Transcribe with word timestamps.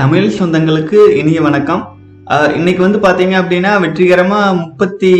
தமிழ் 0.00 0.26
சொந்தங்களுக்கு 0.38 0.98
இனிய 1.20 1.38
வணக்கம். 1.44 1.80
இன்னைக்கு 2.56 2.82
வந்து 2.84 2.98
பாத்தீங்க 3.06 3.34
அப்படின்னா 3.38 3.70
வெற்றிகரமா 3.84 4.40
முப்பத்தி 4.58 5.12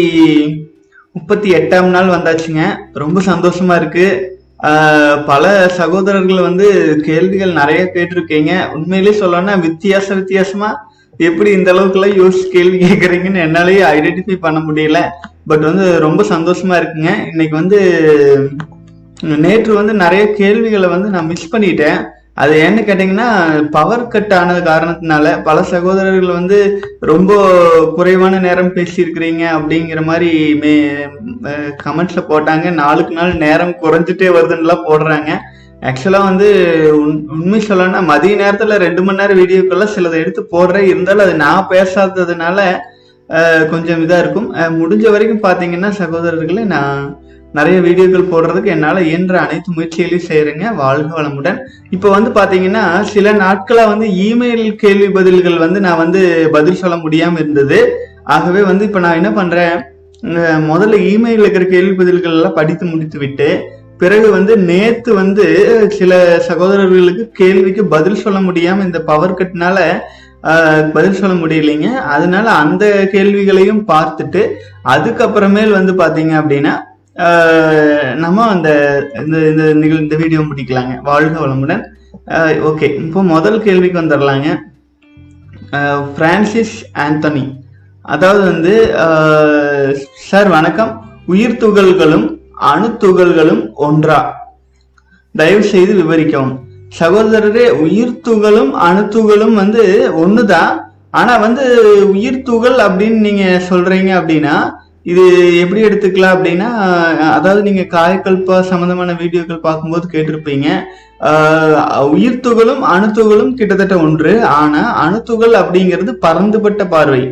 முப்பத்தி 1.17 1.49
எட்டாம் 1.54 1.88
நாள் 1.94 2.11
வந்தாச்சுங்க. 2.12 2.62
ரொம்ப 3.03 3.21
சந்தோஷமா 3.21 3.76
இருக்கு. 3.80 4.06
பல 5.30 5.44
சகோதரர்கள் 5.79 6.47
வந்து 6.49 6.67
கேள்விகள் 7.06 7.58
நிறைய 7.61 7.80
கேட்டிருக்கீங்க. 7.94 8.53
உண்மையிலேயே 8.75 9.21
சொல்லணும்னா 9.21 9.56
வித்தியாச 9.65 10.15
வித்தியாசமா 10.19 10.69
எப்படி 11.29 11.53
இந்த 11.58 11.72
அளவுக்குலாம் 11.72 12.19
யோசிச்சு 12.21 12.47
கேள்வி 12.53 12.79
கேட்குறீங்கன்னு 12.85 13.42
என்னாலேயே 13.47 13.83
ஐடென்டிஃபை 13.95 14.37
பண்ண 14.47 14.60
முடியல. 14.69 15.01
பட் 15.47 15.67
வந்து 15.71 15.88
ரொம்ப 16.06 16.23
சந்தோஷமா 16.34 16.77
இருக்குங்க. 16.83 17.15
இன்னைக்கு 17.33 17.57
வந்து 17.63 17.80
நேற்று 19.47 19.74
வந்து 19.80 19.97
நிறைய 20.05 20.24
கேள்விகளை 20.41 20.91
வந்து 20.95 21.10
நான் 21.16 21.30
மிஸ் 21.33 21.52
பண்ணிட்டேன். 21.57 21.99
அது 22.42 22.55
ஏன்னு 22.65 22.80
கேட்டிங்கன்னா 22.88 23.28
பவர் 23.77 24.02
கட் 24.12 24.34
ஆனது 24.38 24.60
காரணத்தினால 24.69 25.27
பல 25.48 25.59
சகோதரர்கள் 25.73 26.37
வந்து 26.38 26.59
ரொம்ப 27.10 27.33
குறைவான 27.96 28.41
நேரம் 28.46 28.74
பேசியிருக்கிறீங்க 28.77 29.45
அப்படிங்கிற 29.59 30.02
மாதிரி 30.10 30.30
மே 30.62 30.74
கமெண்ட்ஸில் 31.84 32.29
போட்டாங்க. 32.32 32.66
நாளுக்கு 32.82 33.15
நாள் 33.19 33.32
நேரம் 33.46 33.79
குறைஞ்சிட்டே 33.84 34.29
வருதுன்னுலாம் 34.37 34.87
போடுறாங்க. 34.88 35.30
ஆக்சுவலாக 35.88 36.29
வந்து 36.30 36.48
உண் 37.01 37.19
உண்மை 37.34 37.59
சொல்லணும்னா 37.66 38.02
மதிய 38.12 38.37
நேரத்தில் 38.43 38.82
ரெண்டு 38.84 39.02
மணி 39.07 39.20
நேரம் 39.23 39.41
வீடியோக்கெல்லாம் 39.43 39.95
சிலதை 39.96 40.16
எடுத்து 40.23 40.43
போடுறேன். 40.55 40.88
இருந்தாலும் 40.93 41.24
அது 41.27 41.34
நான் 41.45 41.70
பேசாததுனால 41.74 42.59
கொஞ்சம் 43.73 44.02
இதாக 44.05 44.23
இருக்கும். 44.23 44.51
முடிஞ்ச 44.80 45.07
வரைக்கும் 45.15 45.45
பார்த்தீங்கன்னா 45.46 45.91
சகோதரர்களே 46.02 46.65
நான் 46.74 47.01
நிறைய 47.57 47.77
வீடியோக்கள் 47.84 48.30
போடுறதுக்கு 48.30 48.73
என்னால் 48.75 49.07
இயன்ற 49.09 49.37
அனைத்து 49.45 49.77
முயற்சிகளையும் 49.77 50.27
செய்கிறேங்க 50.29 50.65
வாழ்க 50.80 51.10
வளமுடன். 51.18 51.59
இப்போ 51.96 52.09
வந்து 52.16 52.30
பார்த்தீங்கன்னா 52.38 52.85
சில 53.15 53.32
நாட்களாக 53.45 53.93
வந்து 53.93 54.09
இமெயில் 54.27 54.66
கேள்வி 54.82 55.09
பதில்கள் 55.18 55.57
வந்து 55.65 55.80
நான் 55.87 56.02
வந்து 56.04 56.23
பதில் 56.57 56.80
சொல்ல 56.82 56.96
முடியாமல் 57.04 57.43
இருந்தது. 57.43 57.79
ஆகவே 58.37 58.63
வந்து 58.71 58.87
இப்போ 58.88 59.01
நான் 59.07 59.19
என்ன 59.21 59.32
பண்ணுறேன் 59.38 59.76
முதல்ல 60.71 60.96
இமெயில் 61.15 61.43
இருக்கிற 61.45 61.66
கேள்வி 61.74 61.95
பதில்கள் 61.99 62.37
எல்லாம் 62.37 62.57
படித்து 62.60 62.85
முடித்து 62.93 63.19
விட்டு 63.24 63.49
பிறகு 64.00 64.28
வந்து 64.36 64.52
நேத்து 64.70 65.10
வந்து 65.20 65.44
சில 65.98 66.12
சகோதரர்களுக்கு 66.48 67.24
கேள்விக்கு 67.41 67.82
பதில் 67.94 68.22
சொல்ல 68.24 68.38
முடியாம 68.48 68.84
இந்த 68.88 69.00
பவர் 69.10 69.38
கட்னால 69.41 69.78
பதில் 70.96 71.19
சொல்ல 71.20 71.34
முடியலைங்க. 71.41 71.88
அதனால 72.14 72.46
அந்த 72.64 72.84
கேள்விகளையும் 73.14 73.82
பார்த்துட்டு 73.92 74.42
அதுக்கப்புறமேல் 74.94 75.76
வந்து 75.78 75.94
பாத்தீங்க 76.02 76.34
அப்படின்னா 76.41 76.74
நம்ம 78.22 78.42
அந்த 78.55 78.69
இந்த 79.20 79.36
இந்த 79.50 79.64
நிகழ் 79.80 80.02
இந்த 80.02 80.16
வீடியோ 80.20 80.41
முடிக்கலாங்க. 80.48 80.92
வாழ்க 81.08 81.34
வளமுடன். 81.44 81.83
ஓகே 82.69 82.88
இப்போ 83.05 83.20
முதல் 83.33 83.58
கேள்விக்கு 83.64 84.00
வந்துடலாங்க 84.00 84.48
ஃப்ரான்சிஸ் 85.70 86.14
பிரான்சிஸ் 86.19 86.77
ஆந்தனி 87.05 87.44
அதாவது 88.14 88.42
வந்து 88.50 88.75
சார் 90.28 90.48
வணக்கம். 90.56 90.92
உயிர் 91.33 91.60
துகள்களும் 91.62 92.27
அணுத்துகள்களும் 92.72 93.62
ஒன்றா? 93.88 94.20
தயவு 95.34 95.64
செய்து 95.72 95.92
விவரிக்கவும். 96.00 96.56
சகோதரரே 97.00 97.69
உயிர் 97.84 98.20
துகளும் 98.28 98.72
அணுத்துகளும் 98.88 99.55
வந்து 99.62 99.82
ஒண்ணுதான். 100.25 100.72
ஆனா 101.19 101.34
வந்து 101.47 101.64
உயிர் 102.14 102.44
துகள் 102.48 102.78
அப்படின்னு 102.86 103.27
நீங்க 103.28 103.44
சொல்றீங்க 103.70 104.12
அப்படின்னா 104.20 104.56
இது 105.12 105.24
எப்படி 105.64 105.80
எடுத்துக்கலாம் 105.88 106.34
அப்படின்னா 106.36 106.68
அதாவது 107.36 107.60
நீங்க 107.68 107.82
காயக்கல்பா 107.96 108.56
சம்பந்தமான 108.70 109.14
வீடியோக்கள் 109.22 109.66
பார்க்கும்போது 109.66 110.06
கேட்டிருப்பீங்க. 110.14 110.68
உயிர்த்துகளும் 111.20 112.10
உயிர் 112.14 112.42
துகளும் 112.46 112.82
அணுத்துகளும் 112.94 113.54
கிட்டத்தட்ட 113.60 113.94
ஒன்று. 114.06 114.32
ஆனா 114.60 114.82
அணுத்துகள் 115.04 115.54
அப்படிங்கிறது 115.62 116.12
பறந்துபட்ட 116.24 116.82
பார்வை. 116.94 117.22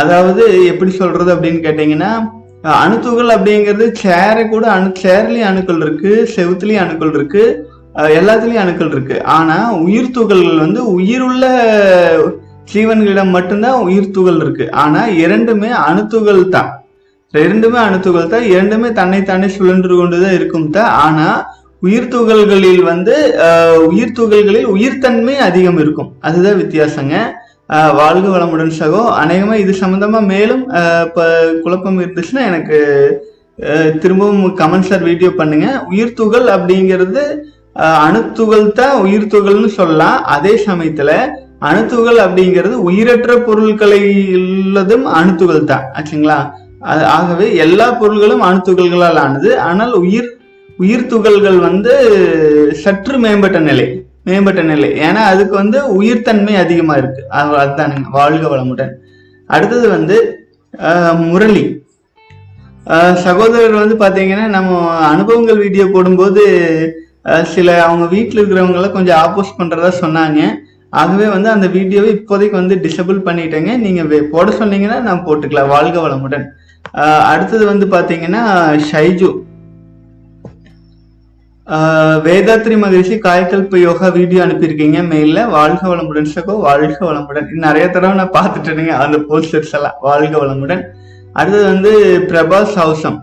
அதாவது 0.00 0.42
எப்படி 0.72 0.92
சொல்றது 1.00 1.30
அப்படின்னு 1.34 1.60
கேட்டீங்கன்னா 1.66 2.12
அணுத்துகள் 2.82 3.30
அப்படிங்கிறது 3.36 3.86
சேரை 4.02 4.44
கூட 4.52 4.64
அணு 4.74 4.90
சேர்லயும் 5.04 5.48
அணுக்கள் 5.50 5.80
இருக்கு 5.84 6.12
செவுத்துலயும் 6.34 6.84
அணுக்கள் 6.84 7.14
இருக்கு 7.18 7.42
எல்லாத்துலயும் 8.18 8.62
அணுக்கள் 8.64 8.92
இருக்கு. 8.94 9.16
ஆனா 9.38 9.56
உயிர் 9.86 10.14
துகள்கள் 10.18 10.62
வந்து 10.64 10.82
உயிருள்ள 10.98 11.44
ஜீவன்களிடம் 12.72 13.34
மட்டும்தான் 13.36 13.82
உயிர் 13.86 14.14
துகள் 14.18 14.38
இருக்கு. 14.44 14.66
ஆனா 14.84 15.00
இரண்டுமே 15.24 15.72
அணுத்துகள் 15.88 16.42
தான் 16.56 16.70
இரண்டுமே 17.40 17.78
அணுத்துகள் 17.86 18.32
தான் 18.34 18.46
இரண்டுமே 18.52 18.88
தன்னைத்தானே 19.00 19.48
சுழன்று 19.56 19.94
கொண்டுதான் 20.00 20.36
இருக்கும் 20.38 20.70
தான். 20.76 20.90
ஆனா 21.04 21.26
உயிர் 21.86 22.10
துகள்களில் 22.14 22.82
வந்து 22.90 23.14
உயிர் 23.90 24.16
துகள்களில் 24.18 24.68
உயிர்த்தன்மை 24.74 25.36
அதிகம் 25.46 25.80
இருக்கும். 25.84 26.10
அதுதான் 26.28 26.60
வித்தியாசங்க. 26.62 27.14
வாழ்க 28.00 28.26
வளமுடன் 28.34 28.72
சகோ. 28.80 29.02
அநேகமா 29.22 29.54
இது 29.62 29.72
சம்பந்தமா 29.82 30.20
மேலும் 30.34 30.64
இப்போ 30.72 30.86
இப்ப 31.06 31.26
குழப்பம் 31.64 32.00
இருந்துச்சுன்னா 32.04 32.42
எனக்கு 32.50 32.78
திரும்பவும் 34.02 34.44
திரும்பவும் 34.60 34.86
சார் 34.90 35.08
வீடியோ 35.10 35.30
பண்ணுங்க. 35.40 35.68
உயிர் 35.92 36.18
துகள் 36.20 36.46
அப்படிங்கிறது 36.56 37.22
அணுத்துகள் 38.06 38.66
தான் 38.80 38.94
உயிர் 39.04 39.30
துகள்னு 39.34 39.70
சொல்லலாம். 39.80 40.18
அதே 40.36 40.54
சமயத்துல 40.68 41.10
அணுத்துகள் 41.68 42.18
அப்படிங்கிறது 42.24 42.76
உயிரற்ற 42.88 43.32
பொருட்களை 43.46 44.00
உள்ளதும் 44.38 45.06
அணுத்துகள் 45.18 45.70
தான். 45.72 45.84
ஆச்சுங்களா? 45.98 46.38
ஆகவே 46.82 47.56
எல்லா 47.56 47.90
பொருள்களும் 47.90 48.42
அணுத்துகள்களால் 48.42 49.16
ஆனது. 49.16 49.58
ஆனால் 49.58 49.92
உயிர் 49.92 50.36
உயிர் 50.76 51.06
துகள்கள் 51.06 51.58
வந்து 51.58 52.74
சற்று 52.74 53.18
மேம்பட்ட 53.18 53.58
நிலை 53.58 54.06
மேம்பட்ட 54.24 54.62
நிலை. 54.62 54.92
ஏன்னா 54.92 55.14
அதுக்கு 55.14 55.54
வந்து 55.54 56.02
உயிர்த்தன்மை 56.02 56.56
அதிகமா 56.56 56.94
இருக்கு. 56.94 57.24
அதுதானுங்க 57.30 58.02
வாழ்க 58.10 58.56
வளமுடன். 58.56 58.90
அடுத்தது 59.46 59.88
வந்து 59.88 60.36
முரளி. 61.16 61.80
சகோதரர் 63.14 63.88
வந்து 63.88 63.94
பாத்தீங்கன்னா 63.94 64.46
நம்ம 64.46 64.88
அனுபவங்கள் 64.88 65.56
வீடியோ 65.56 65.86
போடும்போது 65.92 66.42
சில 67.44 67.84
அவங்க 67.84 68.06
வீட்டில் 68.06 68.46
இருக்கிறவங்களாம் 68.46 68.90
கொஞ்சம் 68.90 69.18
ஆப்போஸ் 69.18 69.60
பண்றதா 69.60 69.92
சொன்னாங்க. 70.00 70.40
ஆகவே 70.90 71.26
வந்து 71.26 71.48
அந்த 71.48 71.66
வீடியோவை 71.66 72.10
இப்போதைக்கு 72.10 72.50
வந்து 72.50 72.74
டிசபிள் 72.74 73.20
பண்ணிட்டேங்க. 73.24 73.76
நீங்க 73.76 74.02
வே- 74.02 74.22
போட 74.22 74.50
சொன்னீங்கன்னா 74.50 75.00
நான் 75.00 75.24
போட்டுக்கலாம். 75.24 75.68
வாழ்க 75.68 76.08
வளமுடன். 76.08 76.44
அடுத்தது 77.24 77.66
வந்து 77.66 77.86
பாத்தீங்கன்னா 77.86 78.42
ஷைஜு. 78.90 79.30
ஆஹ், 81.66 82.18
வேதாத்ரி 82.22 82.78
மகிழ்ச்சி 82.78 83.18
காயக்கல்ப 83.18 83.78
யோகா 83.78 84.08
வீடியோ 84.08 84.44
அனுப்பியிருக்கீங்க 84.44 85.00
மெயில்ல 85.02 85.50
வாழ்க 85.50 85.88
வளமுடன் 85.88 86.32
சகோ 86.34 86.54
வாழ்க 86.58 87.12
வளமுடன். 87.12 87.46
நிறைய 87.50 87.88
தடவை 87.88 88.16
நான் 88.16 88.36
பார்த்துட்டேனுங்க 88.38 88.88
அந்த 88.88 89.18
போஸ்டர்ஸ் 89.18 89.72
எல்லாம். 89.72 89.94
வாழ்க 90.00 90.38
வளமுடன். 90.38 90.82
அடுத்தது 91.32 91.64
வந்து 91.64 91.92
பிரபாஸ் 92.28 92.74
ஹவுசம். 92.76 93.18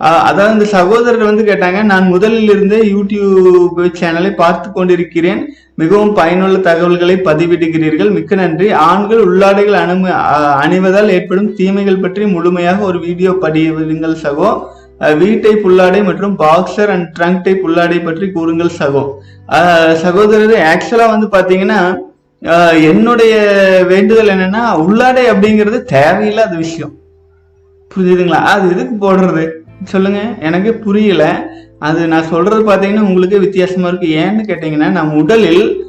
ஆஹ், 0.00 0.22
அதாவது 0.22 0.52
இந்த 0.52 0.64
சகோதரர் 0.64 1.24
வந்து 1.24 1.44
கேட்டாங்க 1.44 1.82
நான் 1.82 2.06
முதலில் 2.06 2.50
இருந்தே 2.50 2.78
யூடியூப் 2.92 3.80
சேனலை 4.00 4.32
பார்த்து 4.34 4.72
கொண்டிருக்கிறேன். 4.72 5.42
மிகவும் 5.80 6.12
பயனுள்ள 6.18 6.58
தகவல்களை 6.66 7.14
பதிவிடுகிறீர்கள். 7.28 8.10
மிக்க 8.16 8.34
நன்றி. 8.40 8.66
ஆண்கள் 8.88 9.22
உள்ளாடைகள் 9.28 9.78
அணு 9.82 9.94
அணிவதால் 10.64 11.12
ஏற்படும் 11.16 11.50
தீமைகள் 11.60 12.02
பற்றி 12.04 12.26
முழுமையாக 12.34 12.84
ஒரு 12.90 12.98
வீடியோ 13.06 13.32
பதிவிடுங்கள் 13.44 14.22
சகோ. 14.24 14.50
வீட்டை 15.20 15.52
புல்லாடை 15.64 16.00
மற்றும் 16.08 16.34
பாக்ஸர் 16.42 16.90
அண்ட் 16.94 17.08
ட்ரங்க் 17.16 17.42
டைப் 17.44 17.62
புல்லாடை 17.64 17.98
பற்றி 18.04 18.26
கூறுங்கள் 18.36 18.76
சகோ. 18.80 19.04
சகோதரர் 20.04 20.54
ஆக்சுவலா 20.72 21.08
வந்து 21.14 21.28
பாத்தீங்கன்னா 21.36 21.80
என்னுடைய 22.90 23.34
வேண்டுதல் 23.88 24.32
என்னன்னா 24.36 24.62
உள்ளாடை 24.86 25.24
அப்படிங்கிறது 25.32 25.78
தேவையில்லாத 25.96 26.54
விஷயம். 26.56 26.94
புரிஞ்சுதுங்களா 27.94 28.40
அது 28.54 28.70
எதுக்கு 28.74 28.96
போடுறது? 29.02 29.44
சொல்லுங்க. 29.92 30.20
எனக்கு 30.48 30.70
புரியல. 30.86 31.24
அது 31.84 32.06
நான் 32.06 32.24
சொல்றது 32.24 32.62
பார்த்தீங்கன்னா 32.62 33.00
உங்களுக்கு 33.00 33.38
வித்தியாசமா 33.38 33.88
இருக்கு. 33.88 34.06
ஏன்னு 34.06 34.50
கேட்டீங்கன்னா 34.50 34.90
நம்ம 34.90 35.14
உடலில் 35.14 35.84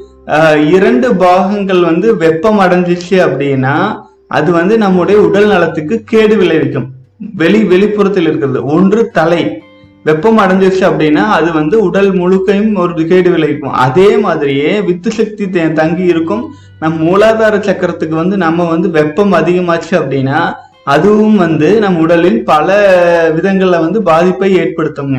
இரண்டு 0.70 1.16
பாகங்கள் 1.16 1.80
வந்து 1.80 2.16
வெப்பம் 2.16 2.60
அடைஞ்சிச்சு 2.60 3.10
அப்படின்னா 3.10 4.02
அது 4.28 4.52
வந்து 4.52 4.78
நம்முடைய 4.78 5.20
உடல் 5.20 5.46
நலத்துக்கு 5.46 6.02
கேடு 6.04 6.36
விளைவிக்கும். 6.36 6.88
வெளி 7.34 7.64
வெளிப்புறத்தில் 7.64 8.22
இருக்கிறது. 8.22 8.64
ஒன்று 8.64 9.10
தலை. 9.10 9.62
வெப்பம் 10.04 10.38
அடைஞ்சிருச்சு 10.38 10.90
அப்படின்னா 10.90 11.14
அது 11.14 11.52
வந்து 11.52 11.82
உடல் 11.82 12.12
முழுக்கையும் 12.12 12.78
ஒரு 12.78 13.06
கேடு 13.06 13.30
விளைவிக்கும். 13.30 13.72
அதே 13.72 14.16
மாதிரியே 14.16 14.80
வித்து 14.80 15.10
சக்தி 15.10 15.44
தே- 15.44 15.72
தங்கி 15.72 16.02
இருக்கும். 16.02 16.52
நம் 16.80 17.06
மூலாதார 17.06 17.58
சக்கரத்துக்கு 17.60 18.14
வந்து 18.14 18.36
நம்ம 18.36 18.68
வந்து 18.68 18.90
வெப்பம் 18.90 19.32
அதிகமாச்சு 19.32 19.90
அப்படின்னா 19.90 20.52
அதுவும் 20.84 21.36
வந்து 21.36 21.80
நம் 21.80 21.98
உடலில் 21.98 22.44
பல 22.44 23.32
விதங்களில் 23.34 23.80
வந்து 23.80 24.02
பாதிப்பை 24.02 24.56
ஏற்படுத்துங்க. 24.58 25.18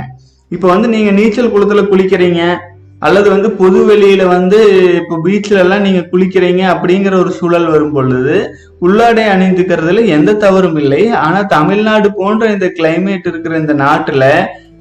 இப்போ 0.55 0.67
வந்து 0.73 0.87
நீங்க 0.95 1.11
நீச்சல் 1.19 1.53
குளத்துல 1.53 1.81
குளிக்கிறீங்க 1.91 2.41
அல்லது 3.07 3.27
வந்து 3.33 3.49
பொது 3.59 3.79
வெளியில 3.89 4.23
வந்து 4.35 4.59
இப்போ 4.99 5.15
பீச்ல 5.25 5.57
எல்லாம் 5.63 5.83
நீங்க 5.87 6.01
குளிக்கிறீங்க 6.11 6.61
அப்படிங்கிற 6.73 7.15
ஒரு 7.23 7.31
சூழல் 7.39 7.67
வரும் 7.73 7.93
பொழுது 7.95 8.35
உள்ளாடை 8.85 9.25
அணிந்துக்கிறதுல 9.33 10.05
எந்த 10.15 10.37
தவறும் 10.45 10.79
இல்லை. 10.83 11.01
ஆனா 11.25 11.39
தமிழ்நாடு 11.55 12.09
போன்ற 12.19 12.49
இந்த 12.55 12.67
கிளைமேட் 12.77 13.29
இருக்கிற 13.31 13.55
இந்த 13.63 13.75
நாட்டுல 13.83 14.25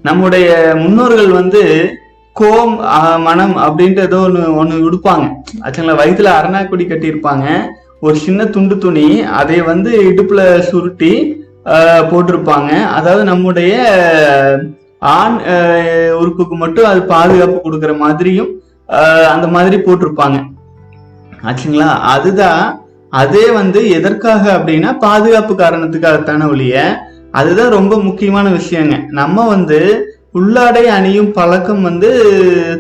நம்முடைய 0.09 0.49
முன்னோர்கள் 0.83 1.31
வந்து 1.41 1.63
கோம் 2.37 2.75
மனம் 3.27 3.55
அப்படின்ற 3.67 4.01
ஏதோ 4.09 4.19
ஒன்று 4.29 4.43
ஒன்று 4.61 4.79
விடுப்பாங்க 4.87 5.27
ஆச்சுங்களா 5.65 6.01
வயிற்றுல 6.01 6.33
அரணாக்குடி 6.39 6.87
கட்டியிருப்பாங்க. 6.89 7.47
ஒரு 8.07 8.17
சின்ன 8.25 8.41
துண்டு 8.55 8.77
துணி 8.85 9.09
அதை 9.41 9.59
வந்து 9.71 9.91
இடுப்புல 10.11 10.41
சுருட்டி 10.71 11.13
போட்டிருப்பாங்க. 12.11 12.73
அதாவது 12.97 13.23
நம்முடைய 13.31 13.77
ஆண் 15.13 15.37
உறுப்புக்கு 16.21 16.57
மட்டும் 16.57 16.87
அது 16.87 17.01
பாதுகாப்பு 17.09 17.59
கொடுக்குற 17.61 17.93
மாதிரியும் 17.99 18.51
ஆஹ், 18.89 19.29
அந்த 19.31 19.47
மாதிரி 19.49 19.77
போட்டிருப்பாங்க. 19.79 20.37
ஆச்சுங்களா? 21.43 21.89
அதுதான் 22.13 22.63
அதே 23.13 23.45
வந்து 23.53 23.81
எதற்காக 23.91 24.45
அப்படின்னா 24.57 24.91
பாதுகாப்பு 24.99 25.55
காரணத்துக்காகத்தான 25.55 26.49
ஒழிய 26.49 26.77
அதுதான் 27.33 27.75
ரொம்ப 27.75 27.95
முக்கியமான 28.03 28.47
விஷயங்க. 28.51 28.95
நம்ம 29.13 29.47
வந்து 29.49 29.79
உள்ளாடை 30.35 30.83
அணியும் 30.95 31.31
பழக்கம் 31.33 31.83
வந்து 31.83 32.09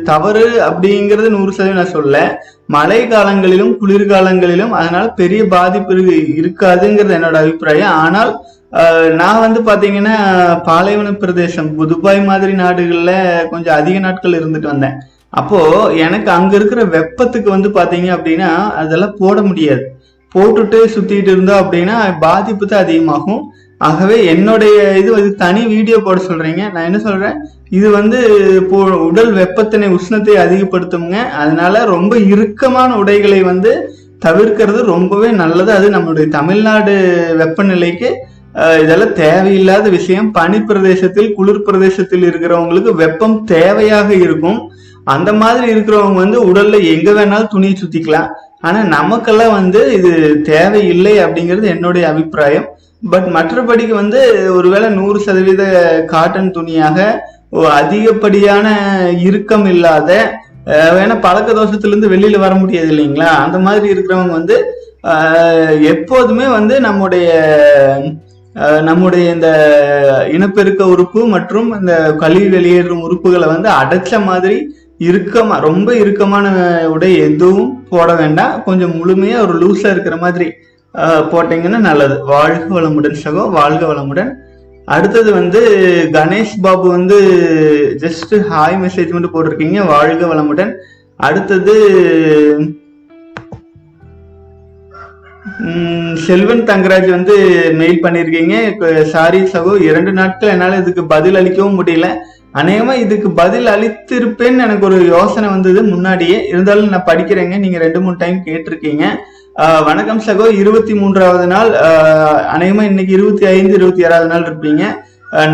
தவறு 0.05 0.46
அப்படிங்கிறது 0.67 1.28
நூறு 1.28 1.52
சதவீதம் 1.52 1.78
நான் 1.78 1.94
சொல்ல 1.94 2.17
மழை 2.69 3.00
காலங்களிலும் 3.06 3.73
குளிர்காலங்களிலும் 3.81 4.73
அதனால 4.73 5.06
பெரிய 5.14 5.43
பாதிப்பு 5.49 5.94
இருக்காதுங்கிறது 6.40 7.17
என்னோட 7.19 7.37
அபிப்பிராயம். 7.43 7.96
ஆனால் 8.05 8.32
நான் 9.20 9.42
வந்து 9.44 9.60
பாத்தீங்கன்னா 9.68 10.14
பாலைவன 10.68 11.10
பிரதேசம் 11.20 11.68
துபாய் 11.92 12.20
மாதிரி 12.30 12.52
நாடுகள்ல 12.62 13.12
கொஞ்சம் 13.52 13.76
அதிக 13.80 13.98
நாட்கள் 14.06 14.38
இருந்துட்டு 14.38 14.72
வந்தேன். 14.72 14.96
அப்போ 15.40 15.58
எனக்கு 16.06 16.30
அங்க 16.38 16.52
இருக்கிற 16.58 16.80
வெப்பத்துக்கு 16.96 17.48
வந்து 17.54 17.68
பாத்தீங்க 17.78 18.08
அப்படின்னா 18.16 18.50
அதெல்லாம் 18.82 19.18
போட 19.22 19.36
முடியாது. 19.48 19.84
போட்டுட்டு 20.34 20.78
சுத்திட்டு 20.94 21.30
இருந்தோம் 21.34 21.62
அப்படின்னா 21.64 21.96
பாதிப்பு 22.26 22.64
தான் 22.66 22.84
அதிகமாகும். 22.84 23.42
ஆகவே 23.88 24.16
என்னுடைய 24.32 24.76
இது 25.00 25.10
வந்து 25.16 25.32
தனி 25.44 25.62
வீடியோ 25.72 25.96
போட 26.06 26.18
சொல்றீங்க. 26.28 26.62
நான் 26.74 26.86
என்ன 26.88 26.98
சொல்றேன்? 27.08 27.36
இது 27.78 27.88
வந்து 27.98 28.18
போ 28.70 28.78
உடல் 29.08 29.32
வெப்பத்தினை 29.40 29.88
உஷ்ணத்தை 29.96 30.34
அதிகப்படுத்துங்க 30.44 31.16
அதனால 31.42 31.84
ரொம்ப 31.94 32.16
இறுக்கமான 32.34 32.90
உடைகளை 33.02 33.40
வந்து 33.50 33.72
தவிர்க்கிறது 34.26 34.80
ரொம்பவே 34.94 35.30
நல்லது. 35.42 35.70
அது 35.78 35.88
நம்மளுடைய 35.96 36.28
தமிழ்நாடு 36.38 36.94
வெப்பநிலைக்கு 37.42 38.10
இதெல்லாம் 38.82 39.14
தேவையில்லாத 39.25 39.87
விஷயம். 39.97 40.29
பனி 40.38 40.58
பிரதேசத்தில் 40.69 41.31
குளிர் 41.38 41.67
பிரதேசத்தில் 41.67 42.25
இருக்கிறவங்களுக்கு 42.29 42.93
வெப்பம் 43.03 43.37
தேவையாக 43.55 44.11
இருக்கும். 44.26 44.58
அந்த 45.14 45.31
மாதிரி 45.43 45.67
இருக்கிறவங்க 45.75 46.19
வந்து 46.25 46.38
உடல்ல 46.50 46.76
எங்க 46.94 47.11
வேணாலும் 47.19 47.53
துணியை 47.55 47.75
சுத்திக்கலாம். 47.82 48.31
ஆனா 48.67 48.81
நமக்கெல்லாம் 48.97 49.55
வந்து 49.58 49.81
இது 49.99 50.12
தேவையில்லை 50.53 51.14
அப்படிங்கிறது 51.25 51.67
என்னுடைய 51.75 52.05
அபிப்பிராயம். 52.12 52.67
பட் 53.12 53.29
மற்றபடிக்கு 53.37 53.94
வந்து 54.03 54.20
ஒருவேளை 54.59 54.88
நூறு 54.99 55.19
சதவீத 55.26 55.62
காட்டன் 56.12 56.55
துணியாக 56.59 56.99
அதிகப்படியான 57.81 58.67
இறுக்கம் 59.29 59.67
இல்லாத 59.75 60.11
ஏன்னா 61.02 61.17
பழக்க 61.26 61.50
தோஷத்திலிருந்து 61.59 62.12
வெளியில 62.12 62.38
வர 62.44 62.55
முடியாது 62.62 62.88
இல்லைங்களா? 62.93 63.29
அந்த 63.44 63.59
மாதிரி 63.67 63.87
இருக்கிறவங்க 63.94 64.35
வந்து 64.41 64.56
எப்போதுமே 65.93 66.47
வந்து 66.59 66.75
நம்முடைய 66.87 67.29
நம்முடைய 68.88 69.25
இந்த 69.37 69.49
இனப்பெருக்க 70.37 70.82
உறுப்பு 70.93 71.20
மற்றும் 71.35 71.69
இந்த 71.81 71.94
கழிவு 72.23 72.49
வெளியேறும் 72.55 73.03
உறுப்புகளை 73.06 73.47
வந்து 73.55 73.69
அடைச்ச 73.81 74.20
மாதிரி 74.25 74.56
இறுக்கமா 75.08 75.56
ரொம்ப 75.67 75.88
இறுக்கமான 76.03 76.47
உடை 76.94 77.11
எதுவும் 77.26 77.73
போட 77.91 78.08
வேண்டாம். 78.14 78.55
கொஞ்சம் 78.69 78.94
முழுமையா 79.00 79.38
ஒரு 79.47 79.55
லூஸா 79.62 79.91
இருக்கிற 79.94 80.17
மாதிரி 80.25 80.49
போட்டீங்கன்னா 81.32 81.81
நல்லது. 81.88 82.17
வாழ்க 82.32 82.67
வளமுடன் 82.79 83.20
சகோ 83.25 83.44
வாழ்க 83.58 83.82
வளமுடன். 83.93 84.31
அடுத்தது 84.94 85.31
வந்து 85.38 85.61
கணேஷ் 86.12 86.56
பாபு 86.64 86.87
வந்து 86.97 87.19
ஜஸ்ட் 88.05 88.35
ஹாய் 88.50 88.81
மெசேஜ் 88.85 89.14
மட்டும் 89.14 89.35
போட்டிருக்கீங்க. 89.35 89.79
வாழ்க 89.87 90.23
வளமுடன். 90.32 90.73
அடுத்தது 91.17 91.75
செல்வன் 96.26 96.64
தங்கராஜ் 96.70 97.08
வந்து 97.17 97.35
மெயில் 97.81 98.03
பண்ணியிருக்கீங்க 98.05 98.56
சாரி 99.12 99.41
சகோ 99.53 99.73
இரண்டு 99.88 100.12
நாட்கள் 100.19 100.53
என்னால் 100.55 100.81
இதுக்கு 100.81 101.03
பதில் 101.12 101.38
அளிக்கவும் 101.41 101.79
முடியல. 101.81 102.08
அநேகமாக 102.61 103.03
இதுக்கு 103.05 103.29
பதில் 103.41 103.69
அளித்திருப்பேன்னு 103.75 104.64
எனக்கு 104.67 104.87
ஒரு 104.88 104.99
யோசனை 105.14 105.49
வந்தது 105.55 105.81
முன்னாடியே. 105.93 106.38
இருந்தாலும் 106.53 106.93
நான் 106.94 107.08
படிக்கிறேங்க. 107.08 107.56
நீங்கள் 107.64 107.85
ரெண்டு 107.87 108.00
மூணு 108.05 108.17
டைம் 108.23 108.38
கேட்டிருக்கீங்க. 108.49 109.05
வணக்கம் 109.88 110.23
சகோ. 110.29 110.47
இருபத்தி 110.61 110.94
மூன்றாவது 111.03 111.47
நாள் 111.55 111.70
அநேகமாக 112.55 112.91
இன்னைக்கு 112.93 113.12
இருபத்தி 113.19 113.47
ஐந்து 113.56 113.75
இருபத்தி 113.81 114.06
ஆறாவது 114.09 114.31
நாள் 114.32 114.49
இருப்பீங்க. 114.49 114.85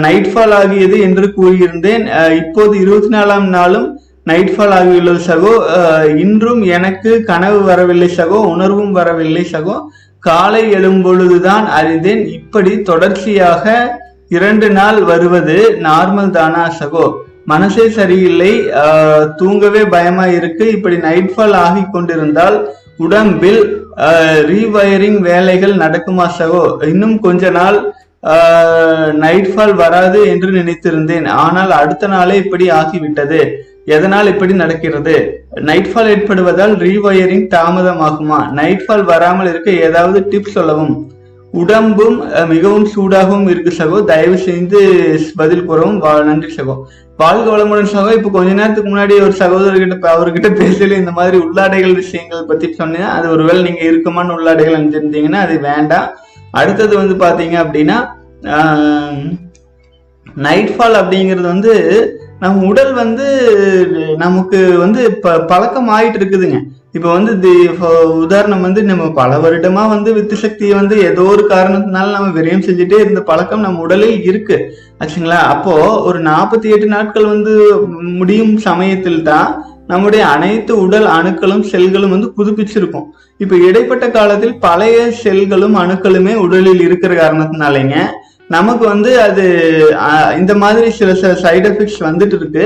நைட் 0.05 0.31
ஃபால் 0.33 0.55
ஆகியது 0.61 0.97
என்று 1.09 1.27
கூறியிருந்தேன். 1.37 2.05
இப்போது 2.41 2.75
இருபத்தி 2.85 3.11
நாலாம் 3.17 3.47
நாளும் 3.59 3.87
நைட் 4.25 4.53
ஃபால் 4.57 4.75
ஆகியுள்ளது 4.79 5.21
சகோ. 5.29 5.53
இன்றும் 6.17 6.63
எனக்கு 6.77 7.11
கனவு 7.31 7.61
வரவில்லை 7.63 8.09
சகோ 8.17 8.41
உணர்வும் 8.55 8.93
வரவில்லை 8.93 9.47
சகோ. 9.53 9.77
காலை 10.19 10.63
எழும்பொழுதுதான் 10.75 11.65
அறிந்தேன். 11.79 12.23
இப்படி 12.39 12.83
தொடர்ச்சியாக 12.83 13.65
இரண்டு 14.29 14.71
நாள் 14.71 15.01
வருவது 15.03 15.57
நார்மல் 15.83 16.31
தானா 16.31 16.65
சகோ? 16.81 17.05
மனசே 17.45 17.89
சரியில்லை. 17.89 18.53
ஆஹ் 18.83 19.25
தூங்கவே 19.35 19.83
பயமா 19.95 20.27
இருக்கு. 20.27 20.65
இப்படி 20.77 20.97
நைட் 20.97 21.33
ஃபால் 21.37 21.57
ஆகி 21.65 21.83
கொண்டிருந்தால் 21.93 22.57
உடம்பில் 22.97 23.63
ரீவயரிங் 24.53 25.19
வேலைகள் 25.19 25.75
நடக்குமா 25.75 26.27
சகோ? 26.39 26.63
இன்னும் 26.93 27.17
கொஞ்ச 27.21 27.51
நாள் 27.51 27.79
நைட் 29.25 29.47
ஃபால் 29.47 29.75
வராது 29.75 30.21
என்று 30.29 30.51
நினைத்திருந்தேன். 30.59 31.29
ஆனால் 31.45 31.71
அடுத்த 31.71 32.07
நாளே 32.07 32.37
இப்படி 32.37 32.69
ஆகிவிட்டது. 32.81 33.41
எதனால் 33.85 34.27
இப்படி 34.27 34.55
நடக்கிறது? 34.55 35.45
நைட் 35.55 35.87
ஃபால் 35.87 36.09
ஏற்படுவதால் 36.09 36.77
ரீவயரிங் 36.77 37.49
தாமதமாகுமா? 37.49 38.51
நைட் 38.51 38.85
ஃபால் 38.89 39.05
வராமல் 39.05 39.49
இருக்க 39.49 39.71
ஏதாவது 39.71 40.21
டிப்ஸ் 40.31 40.49
சொல்லவும். 40.49 41.13
உடம்பும் 41.53 42.49
மிகவும் 42.49 42.89
சூடாகவும் 42.97 43.49
இருக்கு 43.49 43.73
சகோ. 43.79 44.05
தயவு 44.05 44.39
செய்து 44.39 45.21
பதில் 45.37 45.65
கூறவும். 45.65 46.03
வா- 46.03 46.25
நன்றி 46.25 46.55
சகோ. 46.55 46.83
வாழ்க 47.17 47.57
வளமுடன் 47.57 47.87
சகோ. 47.87 48.13
இப்போ 48.13 48.29
கொஞ்ச 48.29 48.53
நேரத்துக்கு 48.53 48.97
முன்னாடி 48.97 49.13
ஒரு 49.13 49.35
சகோதரர்கிட்ட 49.39 50.07
அவர்கிட்ட 50.07 50.63
பேசல 50.63 50.93
இந்த 50.93 51.11
மாதிரி 51.11 51.39
உள்ளாடைகள் 51.39 51.95
விஷயங்கள் 51.95 52.45
பத்தி 52.45 52.73
சொன்னேன் 52.73 53.03
அது 53.03 53.31
ஒருவேளை 53.31 53.63
நீங்க 53.63 53.81
இருக்குமான 53.81 54.25
உள்ளாடைகள் 54.25 54.77
அணிஞ்சிருந்தீங்கன்னா 54.77 55.33
அது 55.33 55.61
வேண்டாம். 55.61 56.09
அடுத்தது 56.51 56.97
வந்து 56.97 57.15
பாத்தீங்க 57.15 57.47
அப்படின்னா 57.47 58.09
நைட் 60.35 60.69
ஃபால் 60.69 60.97
அப்படிங்கிறது 60.97 61.41
வந்து 61.41 61.73
நம்ம 62.43 62.67
உடல் 62.67 62.93
வந்து 62.93 63.27
நமக்கு 64.17 64.79
வந்து 64.79 65.01
ப 65.21 65.39
பழக்கம் 65.47 65.91
ஆயிட்டு 65.91 66.19
இருக்குதுங்க 66.19 66.59
இப்போ 66.95 67.09
வந்து 67.13 67.33
தி- 67.39 67.67
இப்போ 67.69 67.89
உதாரணம் 68.17 68.61
வந்து 68.61 68.81
நம்ம 68.83 69.11
பல 69.11 69.37
வருடமா 69.39 69.89
வந்து 69.89 70.13
வித்து 70.13 70.37
சக்தியை 70.37 70.75
வந்து 70.75 70.97
ஏதோ 71.03 71.23
ஒரு 71.29 71.49
காரணத்தினால 71.49 72.11
நம்ம 72.11 72.41
விரயம் 72.41 72.65
செஞ்சுட்டே 72.65 72.99
இருந்த 72.99 73.21
பழக்கம் 73.23 73.61
நம்ம 73.61 73.81
உடலில் 73.81 74.23
இருக்கு. 74.23 74.57
ஆச்சுங்களா? 75.01 75.39
அப்போ 75.53 75.75
ஒரு 76.03 76.19
நாற்பத்தி 76.23 76.69
எட்டு 76.71 76.87
நாட்கள் 76.87 77.25
வந்து 77.25 77.53
முடியும் 78.13 78.57
சமயத்தில் 78.59 79.23
தான் 79.23 79.49
நம்முடைய 79.87 80.27
அனைத்து 80.27 80.81
உடல் 80.81 81.09
அணுக்களும் 81.11 81.65
செல்களும் 81.71 82.11
வந்து 82.11 82.29
புதுப்பிச்சிருக்கும். 82.37 83.07
இப்போ 83.41 83.57
இடைப்பட்ட 83.69 84.11
காலத்தில் 84.11 84.59
பழைய 84.59 84.99
செல்களும் 85.25 85.77
அணுக்களுமே 85.77 86.35
உடலில் 86.37 86.81
இருக்கிற 86.81 87.15
காரணத்தினாலேங்க 87.15 87.97
நமக்கு 88.55 88.85
வந்து 88.93 89.11
அது 89.27 89.45
இந்த 90.41 90.53
மாதிரி 90.63 90.89
சில 90.99 91.11
சில 91.21 91.33
சைடு 91.45 91.67
எஃபெக்ட்ஸ் 91.71 92.01
வந்துட்டு 92.09 92.37
இருக்கு. 92.41 92.65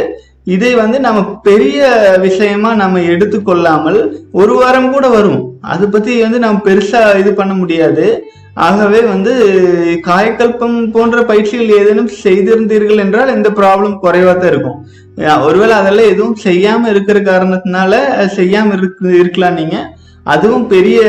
இதை 0.54 0.70
வந்து 0.80 0.98
நம்ம 1.06 1.20
பெரிய 1.48 1.78
விஷயமா 2.24 2.70
நம்ம 2.80 3.00
எடுத்துக்கொள்ளாமல் 3.12 4.00
ஒரு 4.40 4.54
வாரம் 4.60 4.92
கூட 4.94 5.06
வரும். 5.16 5.40
அதை 5.72 5.86
பத்தி 5.94 6.12
வந்து 6.24 6.38
நம்ம 6.44 6.60
பெருசா 6.68 7.00
இது 7.22 7.30
பண்ண 7.40 7.54
முடியாது. 7.62 8.06
ஆகவே 8.66 9.00
வந்து 9.12 9.32
காயக்கல்பம் 10.06 10.76
போன்ற 10.94 11.24
பயிற்சிகள் 11.30 11.74
ஏதேனும் 11.78 12.12
செய்திருந்தீர்கள் 12.22 13.02
என்றால் 13.04 13.34
இந்த 13.36 13.48
ப்ராப்ளம் 13.58 13.98
குறைவா 14.04 14.34
தான் 14.36 14.52
இருக்கும். 14.52 14.78
ஒருவேளை 15.48 15.74
அதெல்லாம் 15.80 16.10
எதுவும் 16.12 16.38
செய்யாம 16.46 16.88
இருக்கிற 16.92 17.18
காரணத்தினால 17.30 17.92
செய்யாம 18.38 18.72
இருக்கு 18.78 19.10
இருக்கலாம் 19.22 19.58
நீங்க. 19.60 19.76
அதுவும் 20.34 20.64
பெரிய 20.72 21.00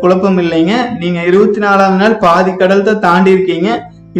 குழப்பம் 0.00 0.40
இல்லைங்க. 0.44 0.74
நீங்க 1.02 1.20
இருபத்தி 1.30 1.60
நாலாவது 1.66 2.00
நாள் 2.02 2.18
பாதி 2.26 2.52
கடல் 2.62 2.88
தான் 2.88 3.04
தாண்டி 3.06 3.30
இருக்கீங்க. 3.36 3.68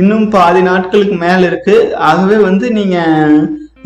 இன்னும் 0.00 0.26
பாதி 0.35 0.61
நாட்களுக்கு 0.69 1.17
மேல 1.25 1.40
இருக்கு. 1.50 1.76
ஆகவே 2.09 2.37
வந்து 2.49 2.67
நீங்க 2.78 2.99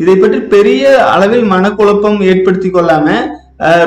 இதை 0.01 0.15
பற்றி 0.17 0.39
பெரிய 0.55 0.83
அளவில் 1.13 1.45
மனக்குழப்பம் 1.53 2.19
ஏற்படுத்தி 2.31 2.69
கொள்ளாம 2.69 3.07